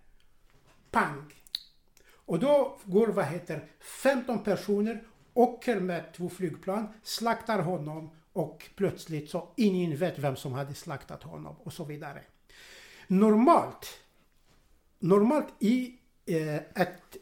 [0.91, 1.33] Pang!
[2.29, 5.03] Och då går, vad heter 15 personer,
[5.39, 11.23] åker med två flygplan, slaktar honom och plötsligt så ingen vet vem som hade slaktat
[11.23, 12.21] honom och så vidare.
[13.07, 13.99] Normalt,
[14.99, 17.17] normalt i eh, ett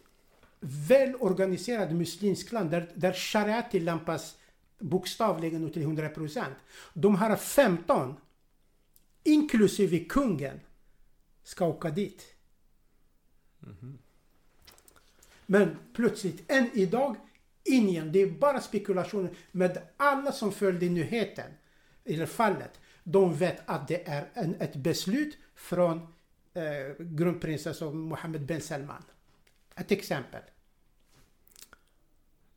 [0.59, 4.37] välorganiserat muslimskt land där, där sharia tillämpas
[4.79, 6.55] bokstavligen och till 100 procent.
[6.93, 8.15] De har 15,
[9.23, 10.59] inklusive kungen,
[11.43, 12.25] ska åka dit.
[13.63, 13.97] Mm -hmm.
[15.45, 17.15] Men plötsligt, än idag,
[17.67, 18.11] ingen.
[18.11, 19.31] Det är bara spekulationer.
[19.51, 21.51] Men alla som följde nyheten,
[22.05, 25.97] eller fallet, de vet att det är en, ett beslut från
[26.53, 29.03] eh, grundprinsessan Mohammed bin Salman.
[29.75, 30.41] Ett exempel.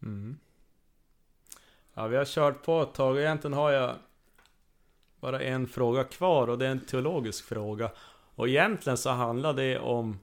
[0.03, 0.39] Mm.
[1.95, 3.19] Ja, vi har kört på ett tag.
[3.19, 3.97] Egentligen har jag
[5.21, 7.91] bara en fråga kvar och det är en teologisk fråga.
[8.35, 10.19] Och egentligen så handlar det om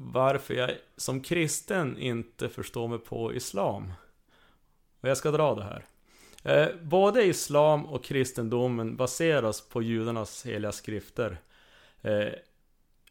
[0.00, 3.92] varför jag som kristen inte förstår mig på Islam.
[5.00, 5.84] Och jag ska dra det här.
[6.42, 11.40] Eh, både Islam och kristendomen baseras på judarnas heliga skrifter.
[12.02, 12.32] Eh,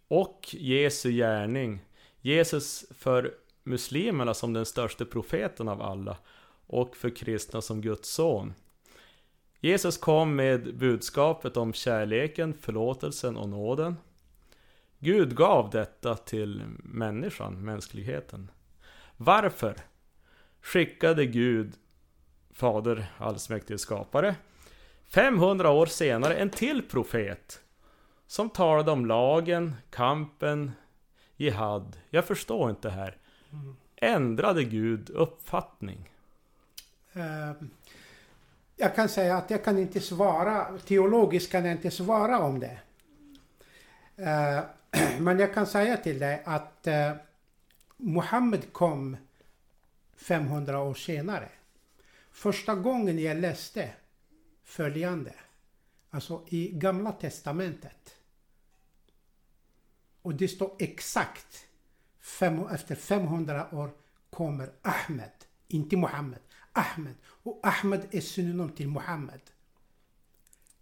[0.07, 1.79] och Jesu gärning.
[2.21, 3.33] Jesus för
[3.63, 6.17] muslimerna som den största profeten av alla.
[6.67, 8.53] Och för kristna som Guds son.
[9.59, 13.95] Jesus kom med budskapet om kärleken, förlåtelsen och nåden.
[14.99, 18.51] Gud gav detta till människan, mänskligheten.
[19.17, 19.75] Varför
[20.61, 21.73] skickade Gud,
[22.51, 24.35] Fader allsmäktige skapare,
[25.09, 27.61] 500 år senare en till profet
[28.27, 30.71] som talade om lagen, kampen,
[31.35, 31.97] jihad.
[32.09, 33.17] Jag förstår inte här.
[33.95, 36.09] Ändrade Gud uppfattning?
[37.13, 37.69] Ehm,
[38.75, 42.79] jag kan säga att jag kan inte svara, teologiskt kan jag inte svara om det.
[44.17, 44.63] Ehm,
[45.19, 47.13] men jag kan säga till dig att eh,
[47.97, 49.17] Muhammed kom
[50.15, 51.49] 500 år senare.
[52.31, 53.91] Första gången jag läste
[54.63, 55.33] följande,
[56.09, 58.15] alltså i Gamla Testamentet.
[60.21, 61.65] Och det står exakt,
[62.19, 63.89] fem, efter 500 år
[64.29, 65.31] kommer Ahmed,
[65.67, 66.39] inte Muhammed.
[66.71, 67.15] Ahmed.
[67.23, 69.41] Och Ahmed är synonym till Muhammed.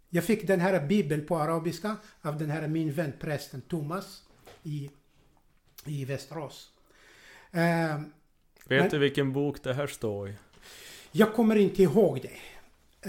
[0.08, 4.25] Jag fick den här bibeln på arabiska av den här min vän prästen Thomas
[4.66, 4.90] i,
[5.84, 6.70] i Västerås.
[7.54, 7.60] Uh,
[8.68, 10.34] Vet men, du vilken bok det här står i?
[11.12, 12.38] Jag kommer inte ihåg det.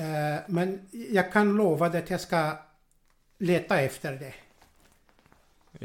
[0.01, 2.57] Uh, men jag kan lova dig att jag ska
[3.37, 4.33] leta efter det.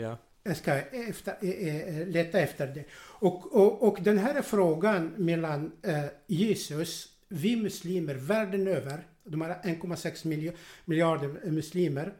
[0.01, 0.19] Ja.
[0.43, 2.85] Jag ska efter, äh, leta efter det.
[2.94, 9.49] Och, och, och den här frågan mellan äh, Jesus, vi muslimer världen över, de har
[9.49, 10.55] 1,6
[10.85, 12.12] miljarder muslimer.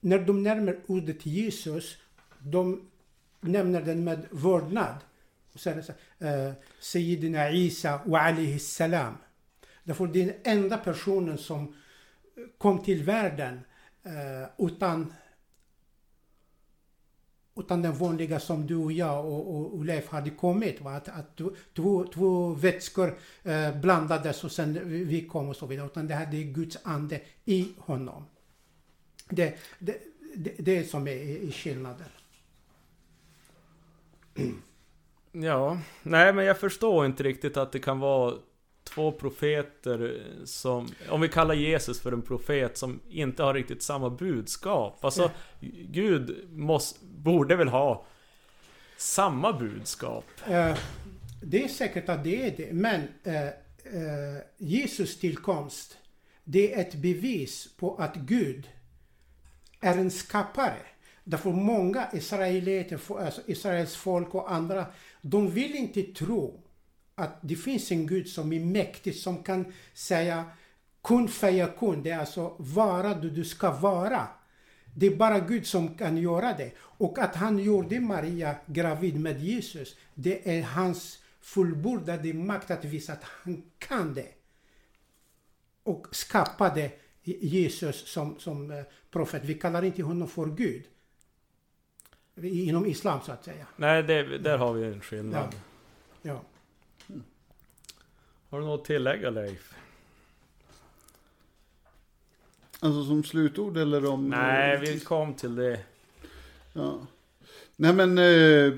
[0.00, 1.96] När de nämner ordet Jesus,
[2.38, 2.90] de
[3.46, 4.96] nämner den med vördnad.
[6.18, 9.14] Eh, Sayyidina Isa och alihi salam.
[9.84, 11.74] Därför det är den enda personen som
[12.58, 13.60] kom till världen
[14.04, 15.12] eh, utan
[17.56, 20.80] utan den vanliga som du och jag och, och, och Leif hade kommit.
[20.80, 20.90] Va?
[20.90, 21.40] Att, att
[21.76, 25.86] två, två vätskor eh, blandades och sen vi kom och så vidare.
[25.86, 28.24] Utan det här är Guds ande i honom.
[29.28, 29.98] Det, det,
[30.34, 32.08] det, det är som är, är skillnaden.
[35.32, 38.34] Ja, nej men jag förstår inte riktigt att det kan vara
[38.84, 44.10] två profeter som, om vi kallar Jesus för en profet som inte har riktigt samma
[44.10, 45.04] budskap.
[45.04, 45.68] Alltså, ja.
[45.88, 48.06] Gud måste, borde väl ha
[48.96, 50.24] samma budskap?
[50.46, 50.78] Eh,
[51.42, 55.98] det är säkert att det är det, men eh, eh, Jesus tillkomst,
[56.44, 58.68] det är ett bevis på att Gud
[59.80, 60.82] är en skapare.
[61.28, 64.86] Därför många israeliter, alltså Israels folk och andra,
[65.20, 66.62] de vill inte tro
[67.14, 70.44] att det finns en Gud som är mäktig, som kan säga
[71.02, 71.28] kun
[71.78, 74.28] kun, det är alltså vara du du ska vara.
[74.94, 76.72] Det är bara Gud som kan göra det.
[76.78, 83.12] Och att han gjorde Maria gravid med Jesus, det är hans fullbordade makt att visa
[83.12, 84.32] att han kan det.
[85.82, 86.90] Och skapade
[87.22, 89.44] Jesus som, som eh, profet.
[89.44, 90.84] Vi kallar inte honom för Gud.
[92.42, 93.66] Inom islam så att säga.
[93.76, 95.54] Nej, det, där har vi en skillnad.
[96.22, 96.30] Ja.
[96.30, 96.42] ja.
[98.50, 99.74] Har du något att tillägga Leif?
[102.80, 104.28] Alltså som slutord eller om...
[104.28, 105.80] Nej, vi kom till det.
[106.72, 107.06] Ja.
[107.76, 108.74] Nej men, eh,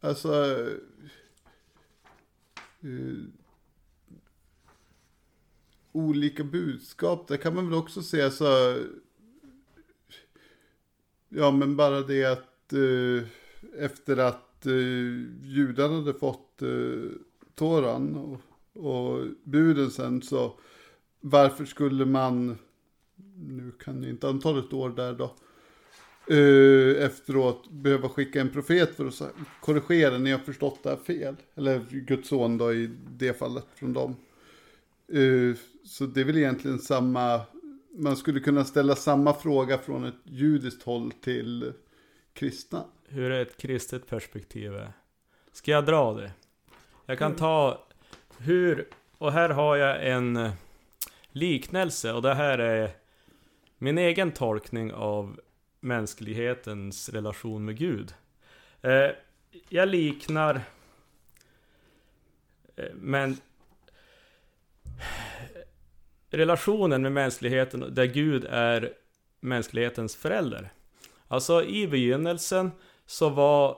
[0.00, 0.58] alltså...
[2.80, 3.24] Eh,
[5.92, 8.78] olika budskap, det kan man väl också se så...
[11.36, 13.26] Ja men bara det att eh,
[13.84, 14.72] efter att eh,
[15.42, 17.10] judarna hade fått eh,
[17.54, 18.40] Toran och,
[18.86, 20.58] och buden sen så
[21.20, 22.58] varför skulle man,
[23.36, 25.34] nu kan jag inte antalet år där då,
[26.34, 31.36] eh, efteråt behöva skicka en profet för att korrigera, ni har förstått det här fel.
[31.54, 34.16] Eller Guds son då i det fallet från dem.
[35.08, 37.40] Eh, så det är väl egentligen samma,
[37.96, 41.72] man skulle kunna ställa samma fråga från ett judiskt håll till
[42.32, 42.84] kristna.
[43.08, 44.72] Hur är ett kristet perspektiv?
[45.52, 46.32] Ska jag dra det?
[47.06, 47.86] Jag kan ta
[48.38, 48.88] hur,
[49.18, 50.50] och här har jag en
[51.28, 52.90] liknelse och det här är
[53.78, 55.40] min egen tolkning av
[55.80, 58.14] mänsklighetens relation med Gud.
[58.82, 59.10] Eh,
[59.68, 60.60] jag liknar
[62.76, 63.36] eh, men
[66.36, 68.92] relationen med mänskligheten där Gud är
[69.40, 70.72] mänsklighetens förälder.
[71.28, 72.70] Alltså i begynnelsen
[73.06, 73.76] så var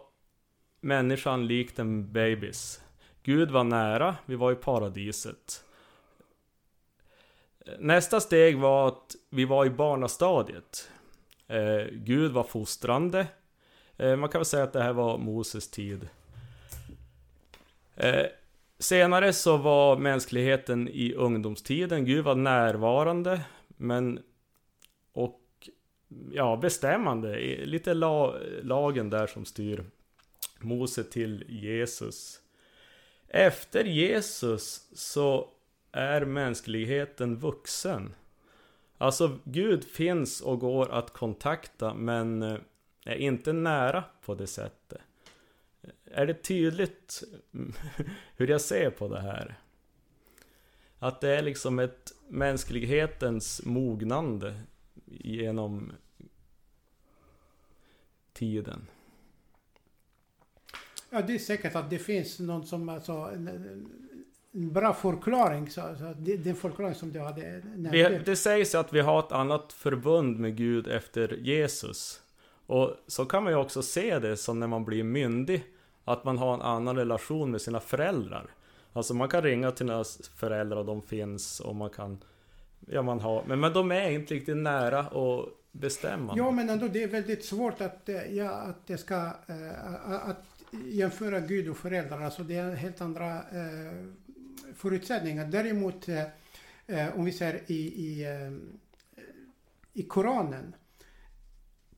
[0.80, 2.80] människan likt en babys.
[3.22, 5.64] Gud var nära, vi var i paradiset.
[7.78, 10.90] Nästa steg var att vi var i barnastadiet.
[11.46, 13.26] Eh, Gud var fostrande.
[13.96, 16.08] Eh, man kan väl säga att det här var Moses tid.
[17.96, 18.26] Eh,
[18.78, 22.04] senare så var mänskligheten i ungdomstiden.
[22.04, 24.20] Gud var närvarande, men
[25.12, 25.40] och
[26.32, 27.38] ja, bestämmande.
[27.64, 29.84] Lite la, lagen där som styr
[30.60, 32.40] Mose till Jesus.
[33.28, 35.48] Efter Jesus så
[35.92, 38.14] är mänskligheten vuxen.
[38.98, 42.58] Alltså Gud finns och går att kontakta men eh,
[43.04, 45.00] är inte nära på det sättet.
[46.04, 47.22] Är det tydligt
[48.36, 49.58] hur jag ser på det här?
[50.98, 54.60] Att det är liksom ett mänsklighetens mognande
[55.06, 55.92] genom
[58.32, 58.86] tiden.
[61.10, 63.48] Ja, det är säkert att det finns någon som alltså, en,
[64.52, 65.70] en bra förklaring.
[65.70, 69.32] Så, så det, den förklaring som du hade vi, Det sägs att vi har ett
[69.32, 72.22] annat förbund med Gud efter Jesus.
[72.66, 75.64] Och så kan man ju också se det som när man blir myndig.
[76.08, 78.46] Att man har en annan relation med sina föräldrar.
[78.92, 80.04] Alltså man kan ringa till sina
[80.36, 82.24] föräldrar och de finns och man kan...
[82.86, 83.44] Ja man har...
[83.46, 86.42] Men, men de är inte riktigt nära och bestämmande.
[86.42, 89.14] Ja men ändå det är väldigt svårt att, eh, ja, att det ska...
[89.46, 90.44] Äh, att
[90.86, 92.20] jämföra Gud och föräldrar.
[92.20, 94.04] Alltså det är helt andra äh,
[94.74, 95.46] förutsättningar.
[95.46, 96.08] Däremot
[96.86, 98.26] äh, om vi ser i, i,
[99.92, 100.74] i Koranen.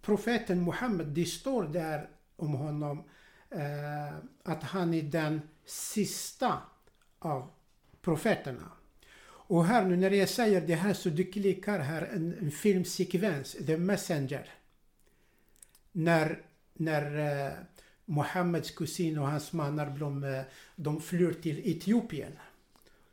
[0.02, 3.05] Profeten Muhammed, det står där om honom
[3.50, 6.58] eh, att han är den sista
[7.18, 7.50] av
[8.00, 8.72] profeterna.
[9.48, 13.56] Och här nu när jag säger det här så du klickar här en, en filmsekvens,
[13.66, 14.48] The Messenger.
[15.92, 16.42] När,
[16.72, 17.52] när eh,
[18.04, 20.42] Mohammeds kusin och hans mannar de, eh,
[20.76, 22.32] de flyr till Etiopien.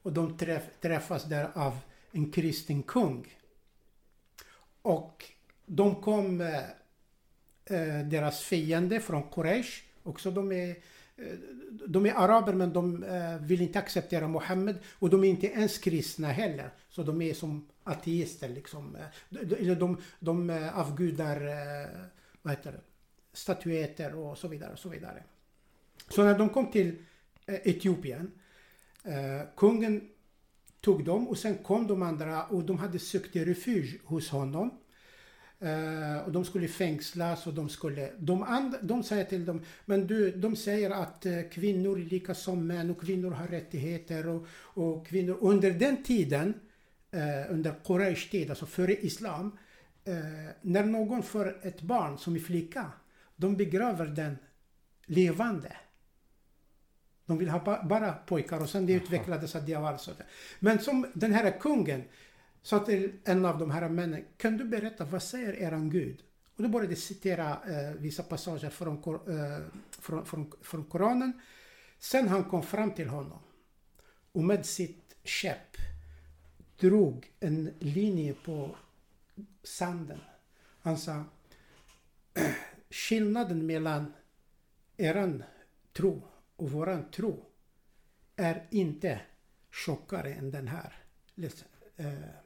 [0.01, 1.77] Och de träff, träffas där av
[2.11, 3.27] en kristen kung.
[4.81, 5.25] Och
[5.65, 6.63] de kom, eh,
[7.65, 10.69] eh deras fiende från Quraysh, också de är
[11.15, 11.33] eh,
[11.87, 15.77] de är araber men de eh, vill inte acceptera Mohammed och de är inte ens
[15.77, 16.69] kristna heller.
[16.89, 18.95] Så de är som ateister liksom.
[18.95, 21.39] Eh, de, de, de avgudar,
[22.41, 22.81] vad heter det?
[23.33, 24.73] statyetter och så vidare.
[24.73, 25.23] Och så, vidare.
[26.09, 26.95] så när de kom till
[27.47, 28.31] Etiopien,
[29.55, 30.09] kungen
[30.81, 34.77] tog dem och sen kom de andra och de hade sökt refuge hos honom.
[35.59, 38.11] Eh, och de skulle fängslas och de skulle...
[38.17, 42.33] De, and, de säger till dem, men du, de säger att eh, kvinnor är lika
[42.33, 45.37] som män och kvinnor har rättigheter och, och kvinnor...
[45.41, 46.53] Under den tiden,
[47.11, 49.57] eh, under Quraysh tid, alltså före Islam,
[50.05, 50.15] eh,
[50.61, 52.91] när någon får ett barn som är flicka,
[53.35, 54.37] de begraver den
[55.05, 55.77] levande.
[57.25, 60.11] De vill ha ba bara pojkar och sen det utvecklades att det var så.
[60.59, 62.03] Men som den här kungen
[62.65, 66.23] sa till en av de här männen, kan du berätta vad säger eran Gud?
[66.55, 71.41] Och då började citera eh, vissa passager från, eh, från, från, från Koranen.
[71.99, 73.39] Sen han kom fram till honom
[74.31, 75.77] och med sitt käpp
[76.79, 78.75] drog en linje på
[79.63, 80.19] sanden.
[80.81, 81.23] Han sa
[82.89, 84.13] skillnaden mellan
[84.97, 85.43] eran
[85.93, 86.21] tro
[86.55, 87.45] och våran tro
[88.35, 89.21] är inte
[89.71, 90.93] tjockare än den här
[91.97, 92.44] eh,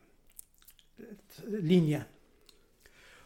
[1.45, 2.01] linjen.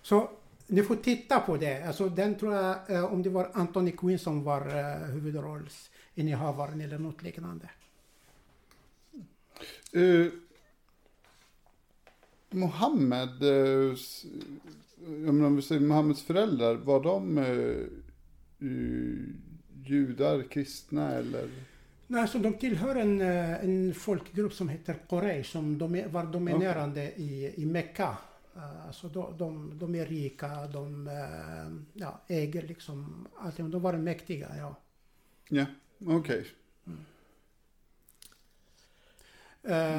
[0.02, 0.30] Så
[0.68, 1.88] ni får titta på det.
[1.88, 7.00] Alltså den tror jag, eh, om det var Anthony Quinn som var eh, huvudrollsinnehavaren eller
[7.00, 7.70] något liknande.
[9.95, 10.32] Uh,
[12.50, 13.95] Mohammed, uh,
[15.30, 19.28] om vi säger Mohammeds föräldrar, var de uh,
[19.86, 21.50] judar, kristna eller?
[22.08, 27.12] Nej, alltså de tillhör en, eh, en folkgrupp som heter Quraysh som de var dominerande
[27.12, 27.26] okay.
[27.26, 28.18] i, i Mekka.
[28.56, 33.72] Uh, alltså de, de, de, är rika, de uh, ja, äger liksom allting.
[33.72, 34.76] De var mäktiga, ja.
[35.50, 35.66] Ja,
[36.00, 36.16] okej.
[36.20, 36.46] Okay.
[36.86, 37.06] Mm.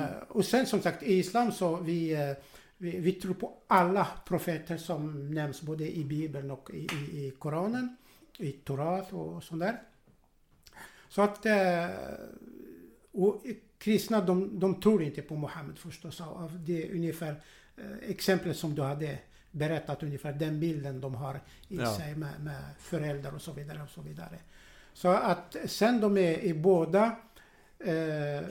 [0.03, 2.35] Uh, och sen som sagt i Islam så vi,
[2.77, 7.33] vi, vi, tror på alla profeter som nämns både i Bibeln och i, i, i
[7.39, 7.97] Koranen,
[8.39, 9.81] i Torat och sånt där.
[11.15, 11.87] Så att eh,
[13.13, 13.43] och
[13.79, 16.23] kristna de, de tror inte på Muhammed förstås.
[16.67, 17.43] Det är ungefär
[17.77, 19.19] eh, exemplet som du hade
[19.51, 21.35] berättat ungefär den bilden de har
[21.69, 21.97] i ja.
[21.97, 24.39] sig med, med föräldrar och så vidare och så vidare.
[24.93, 27.17] Så att sen de är i båda
[27.79, 28.45] eh,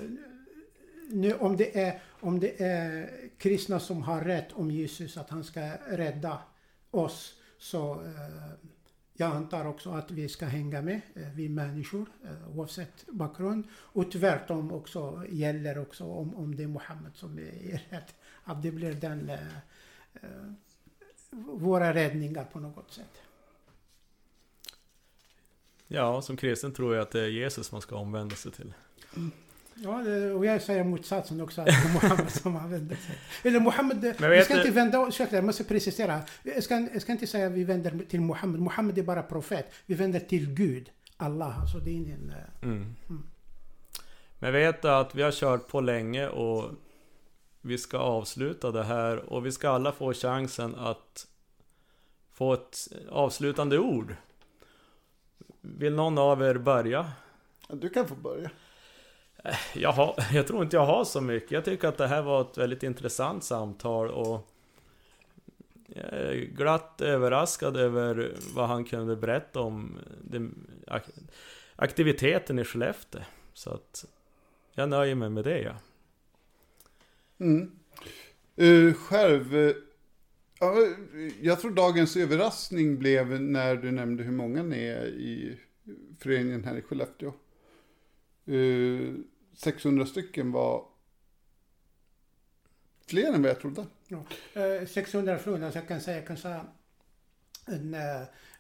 [1.09, 5.43] nu om det, är, om det är kristna som har rätt om Jesus att han
[5.43, 6.39] ska rädda
[6.91, 8.72] oss så eh,
[9.13, 13.67] jag antar också att vi ska hänga med, eh, vi människor, eh, oavsett bakgrund.
[13.73, 18.15] Och tvärtom också gäller också om, om det är Muhammed som är rätt.
[18.43, 19.39] Att det blir den, eh,
[21.31, 23.21] våra räddningar på något sätt.
[25.87, 28.73] Ja, som kristen tror jag att det är Jesus man ska omvända sig till.
[29.75, 30.01] Ja,
[30.33, 31.61] och jag säger motsatsen också.
[31.61, 33.15] Att Mohammed som använder sig.
[33.43, 36.21] Eller Mohammed, vi ska inte vända ursäkta, jag måste precisera.
[36.43, 38.61] Jag ska, jag ska inte säga att vi vänder till Mohammed.
[38.61, 39.73] Mohammed är bara profet.
[39.85, 40.89] Vi vänder till Gud.
[41.17, 41.61] Allah.
[41.61, 42.29] Alltså det är ingen...
[42.29, 42.95] Eh, mm.
[43.09, 43.23] Mm.
[44.39, 46.71] Men vet att vi har kört på länge och
[47.61, 51.27] vi ska avsluta det här och vi ska alla få chansen att
[52.33, 54.15] få ett avslutande ord.
[55.61, 57.11] Vill någon av er börja?
[57.69, 58.49] Du kan få börja.
[59.73, 61.51] Jag, har, jag tror inte jag har så mycket.
[61.51, 64.49] Jag tycker att det här var ett väldigt intressant samtal och
[65.87, 69.99] jag är glatt överraskad över vad han kunde berätta om
[71.75, 73.21] aktiviteten i Skellefteå.
[73.53, 74.05] Så att
[74.71, 75.75] jag nöjer mig med det ja.
[77.37, 77.71] Mm.
[78.61, 79.75] Uh, själv, uh,
[81.41, 85.57] jag tror dagens överraskning blev när du nämnde hur många ni är i
[86.19, 87.33] föreningen här i Skellefteå.
[88.49, 89.13] Uh,
[89.55, 90.85] 600 stycken var
[93.05, 93.85] fler än vad jag trodde.
[94.07, 94.23] Ja.
[94.87, 96.61] 600 fler, så jag kan säga kanske
[97.65, 97.95] en,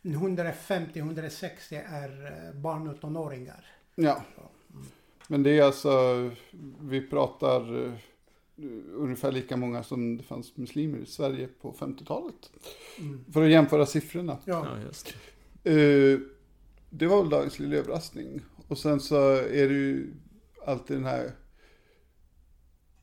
[0.01, 3.65] 150-160 är eh, barn och tonåringar.
[3.95, 4.23] Ja.
[4.73, 4.85] Mm.
[5.27, 6.31] Men det är alltså,
[6.79, 7.93] vi pratar uh,
[8.93, 12.51] ungefär lika många som det fanns muslimer i Sverige på 50-talet.
[12.99, 13.25] Mm.
[13.33, 14.37] För att jämföra siffrorna.
[14.45, 15.13] Ja, ja just
[15.63, 15.71] det.
[15.71, 16.19] Uh,
[16.89, 18.41] det var väl dagens lilla överraskning.
[18.67, 20.13] Och sen så är det ju
[20.65, 21.31] alltid den här...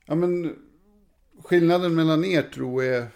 [0.07, 0.57] Ja men
[1.45, 3.07] skillnaden mellan er tro är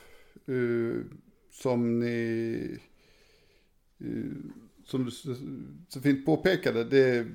[0.48, 1.04] uh,
[1.50, 2.78] som ni...
[4.04, 4.32] Uh,
[4.84, 5.10] som du
[5.88, 7.32] så fint påpekade, det är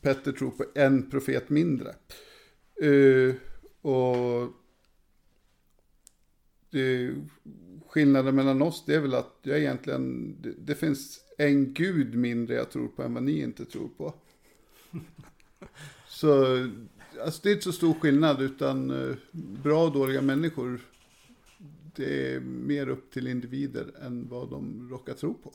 [0.00, 1.94] Petter tror på en profet mindre.
[2.82, 3.34] Uh,
[3.80, 4.52] och
[6.70, 7.14] det,
[7.88, 12.54] skillnaden mellan oss det är väl att jag egentligen, det, det finns en gud mindre
[12.54, 14.14] jag tror på än vad ni inte tror på.
[16.08, 16.44] Så
[17.24, 20.80] alltså det är inte så stor skillnad utan eh, bra och dåliga människor
[21.94, 25.52] det är mer upp till individer än vad de råkar tro på.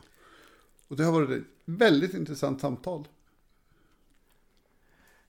[0.87, 3.07] Och det har varit ett väldigt intressant samtal.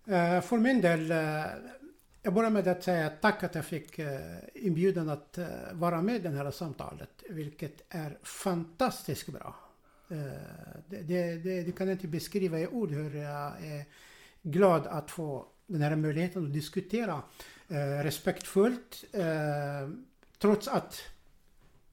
[0.06, 1.44] Eh, för min del, eh,
[2.22, 4.00] Jag börjar med att säga tack att jag fick
[4.54, 5.38] inbjudan att
[5.72, 9.54] vara med i det här samtalet, vilket är fantastiskt bra.
[10.88, 13.84] Det, det, det, det kan jag inte beskriva i ord hur jag är
[14.42, 17.22] glad att få den här möjligheten att diskutera
[17.68, 19.88] eh, respektfullt, eh,
[20.38, 21.00] trots att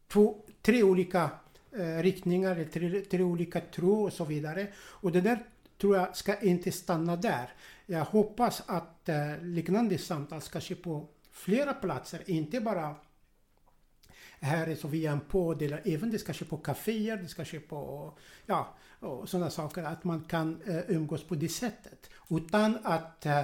[0.08, 1.30] två, tre olika
[1.72, 4.68] eh, riktningar, tre, tre olika tro och så vidare.
[4.78, 5.46] Och det där
[5.78, 7.50] tror jag ska inte stanna där.
[7.86, 12.96] Jag hoppas att eh, liknande samtal ska ske på flera platser, inte bara
[14.42, 17.60] här i via en podd, eller även det ska ske på kaféer, det ska ske
[17.60, 18.14] på
[18.46, 22.10] ja, och sådana saker, att man kan eh, umgås på det sättet.
[22.30, 23.42] Utan att eh,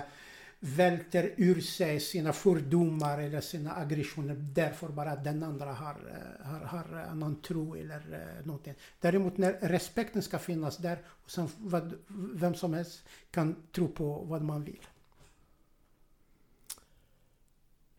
[0.59, 5.95] välter ur sig sina fördomar eller sina aggressioner därför bara att den andra har,
[6.41, 8.01] eh, har, har någon tro eller
[8.39, 8.73] eh, någonting.
[8.99, 11.93] Däremot när respekten ska finnas där och sen vad,
[12.33, 14.85] vem som helst kan tro på vad man vill.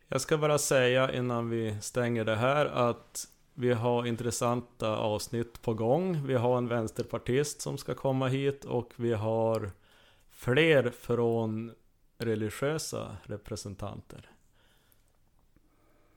[0.07, 3.27] Jag ska bara säga innan vi stänger det här att
[3.59, 6.27] vi har intressanta avsnitt på gång.
[6.27, 9.71] Vi har en vänsterpartist som ska komma hit och vi har
[10.29, 11.71] fler från
[12.17, 14.31] religiösa representanter.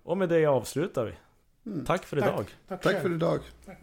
[0.02, 1.14] Och med det avslutar vi.
[1.70, 1.84] Mm.
[1.84, 2.28] Tack för Tack.
[2.28, 2.46] idag.
[2.68, 3.02] Tack, Tack själv.
[3.02, 3.40] för idag.
[3.64, 3.78] Tack.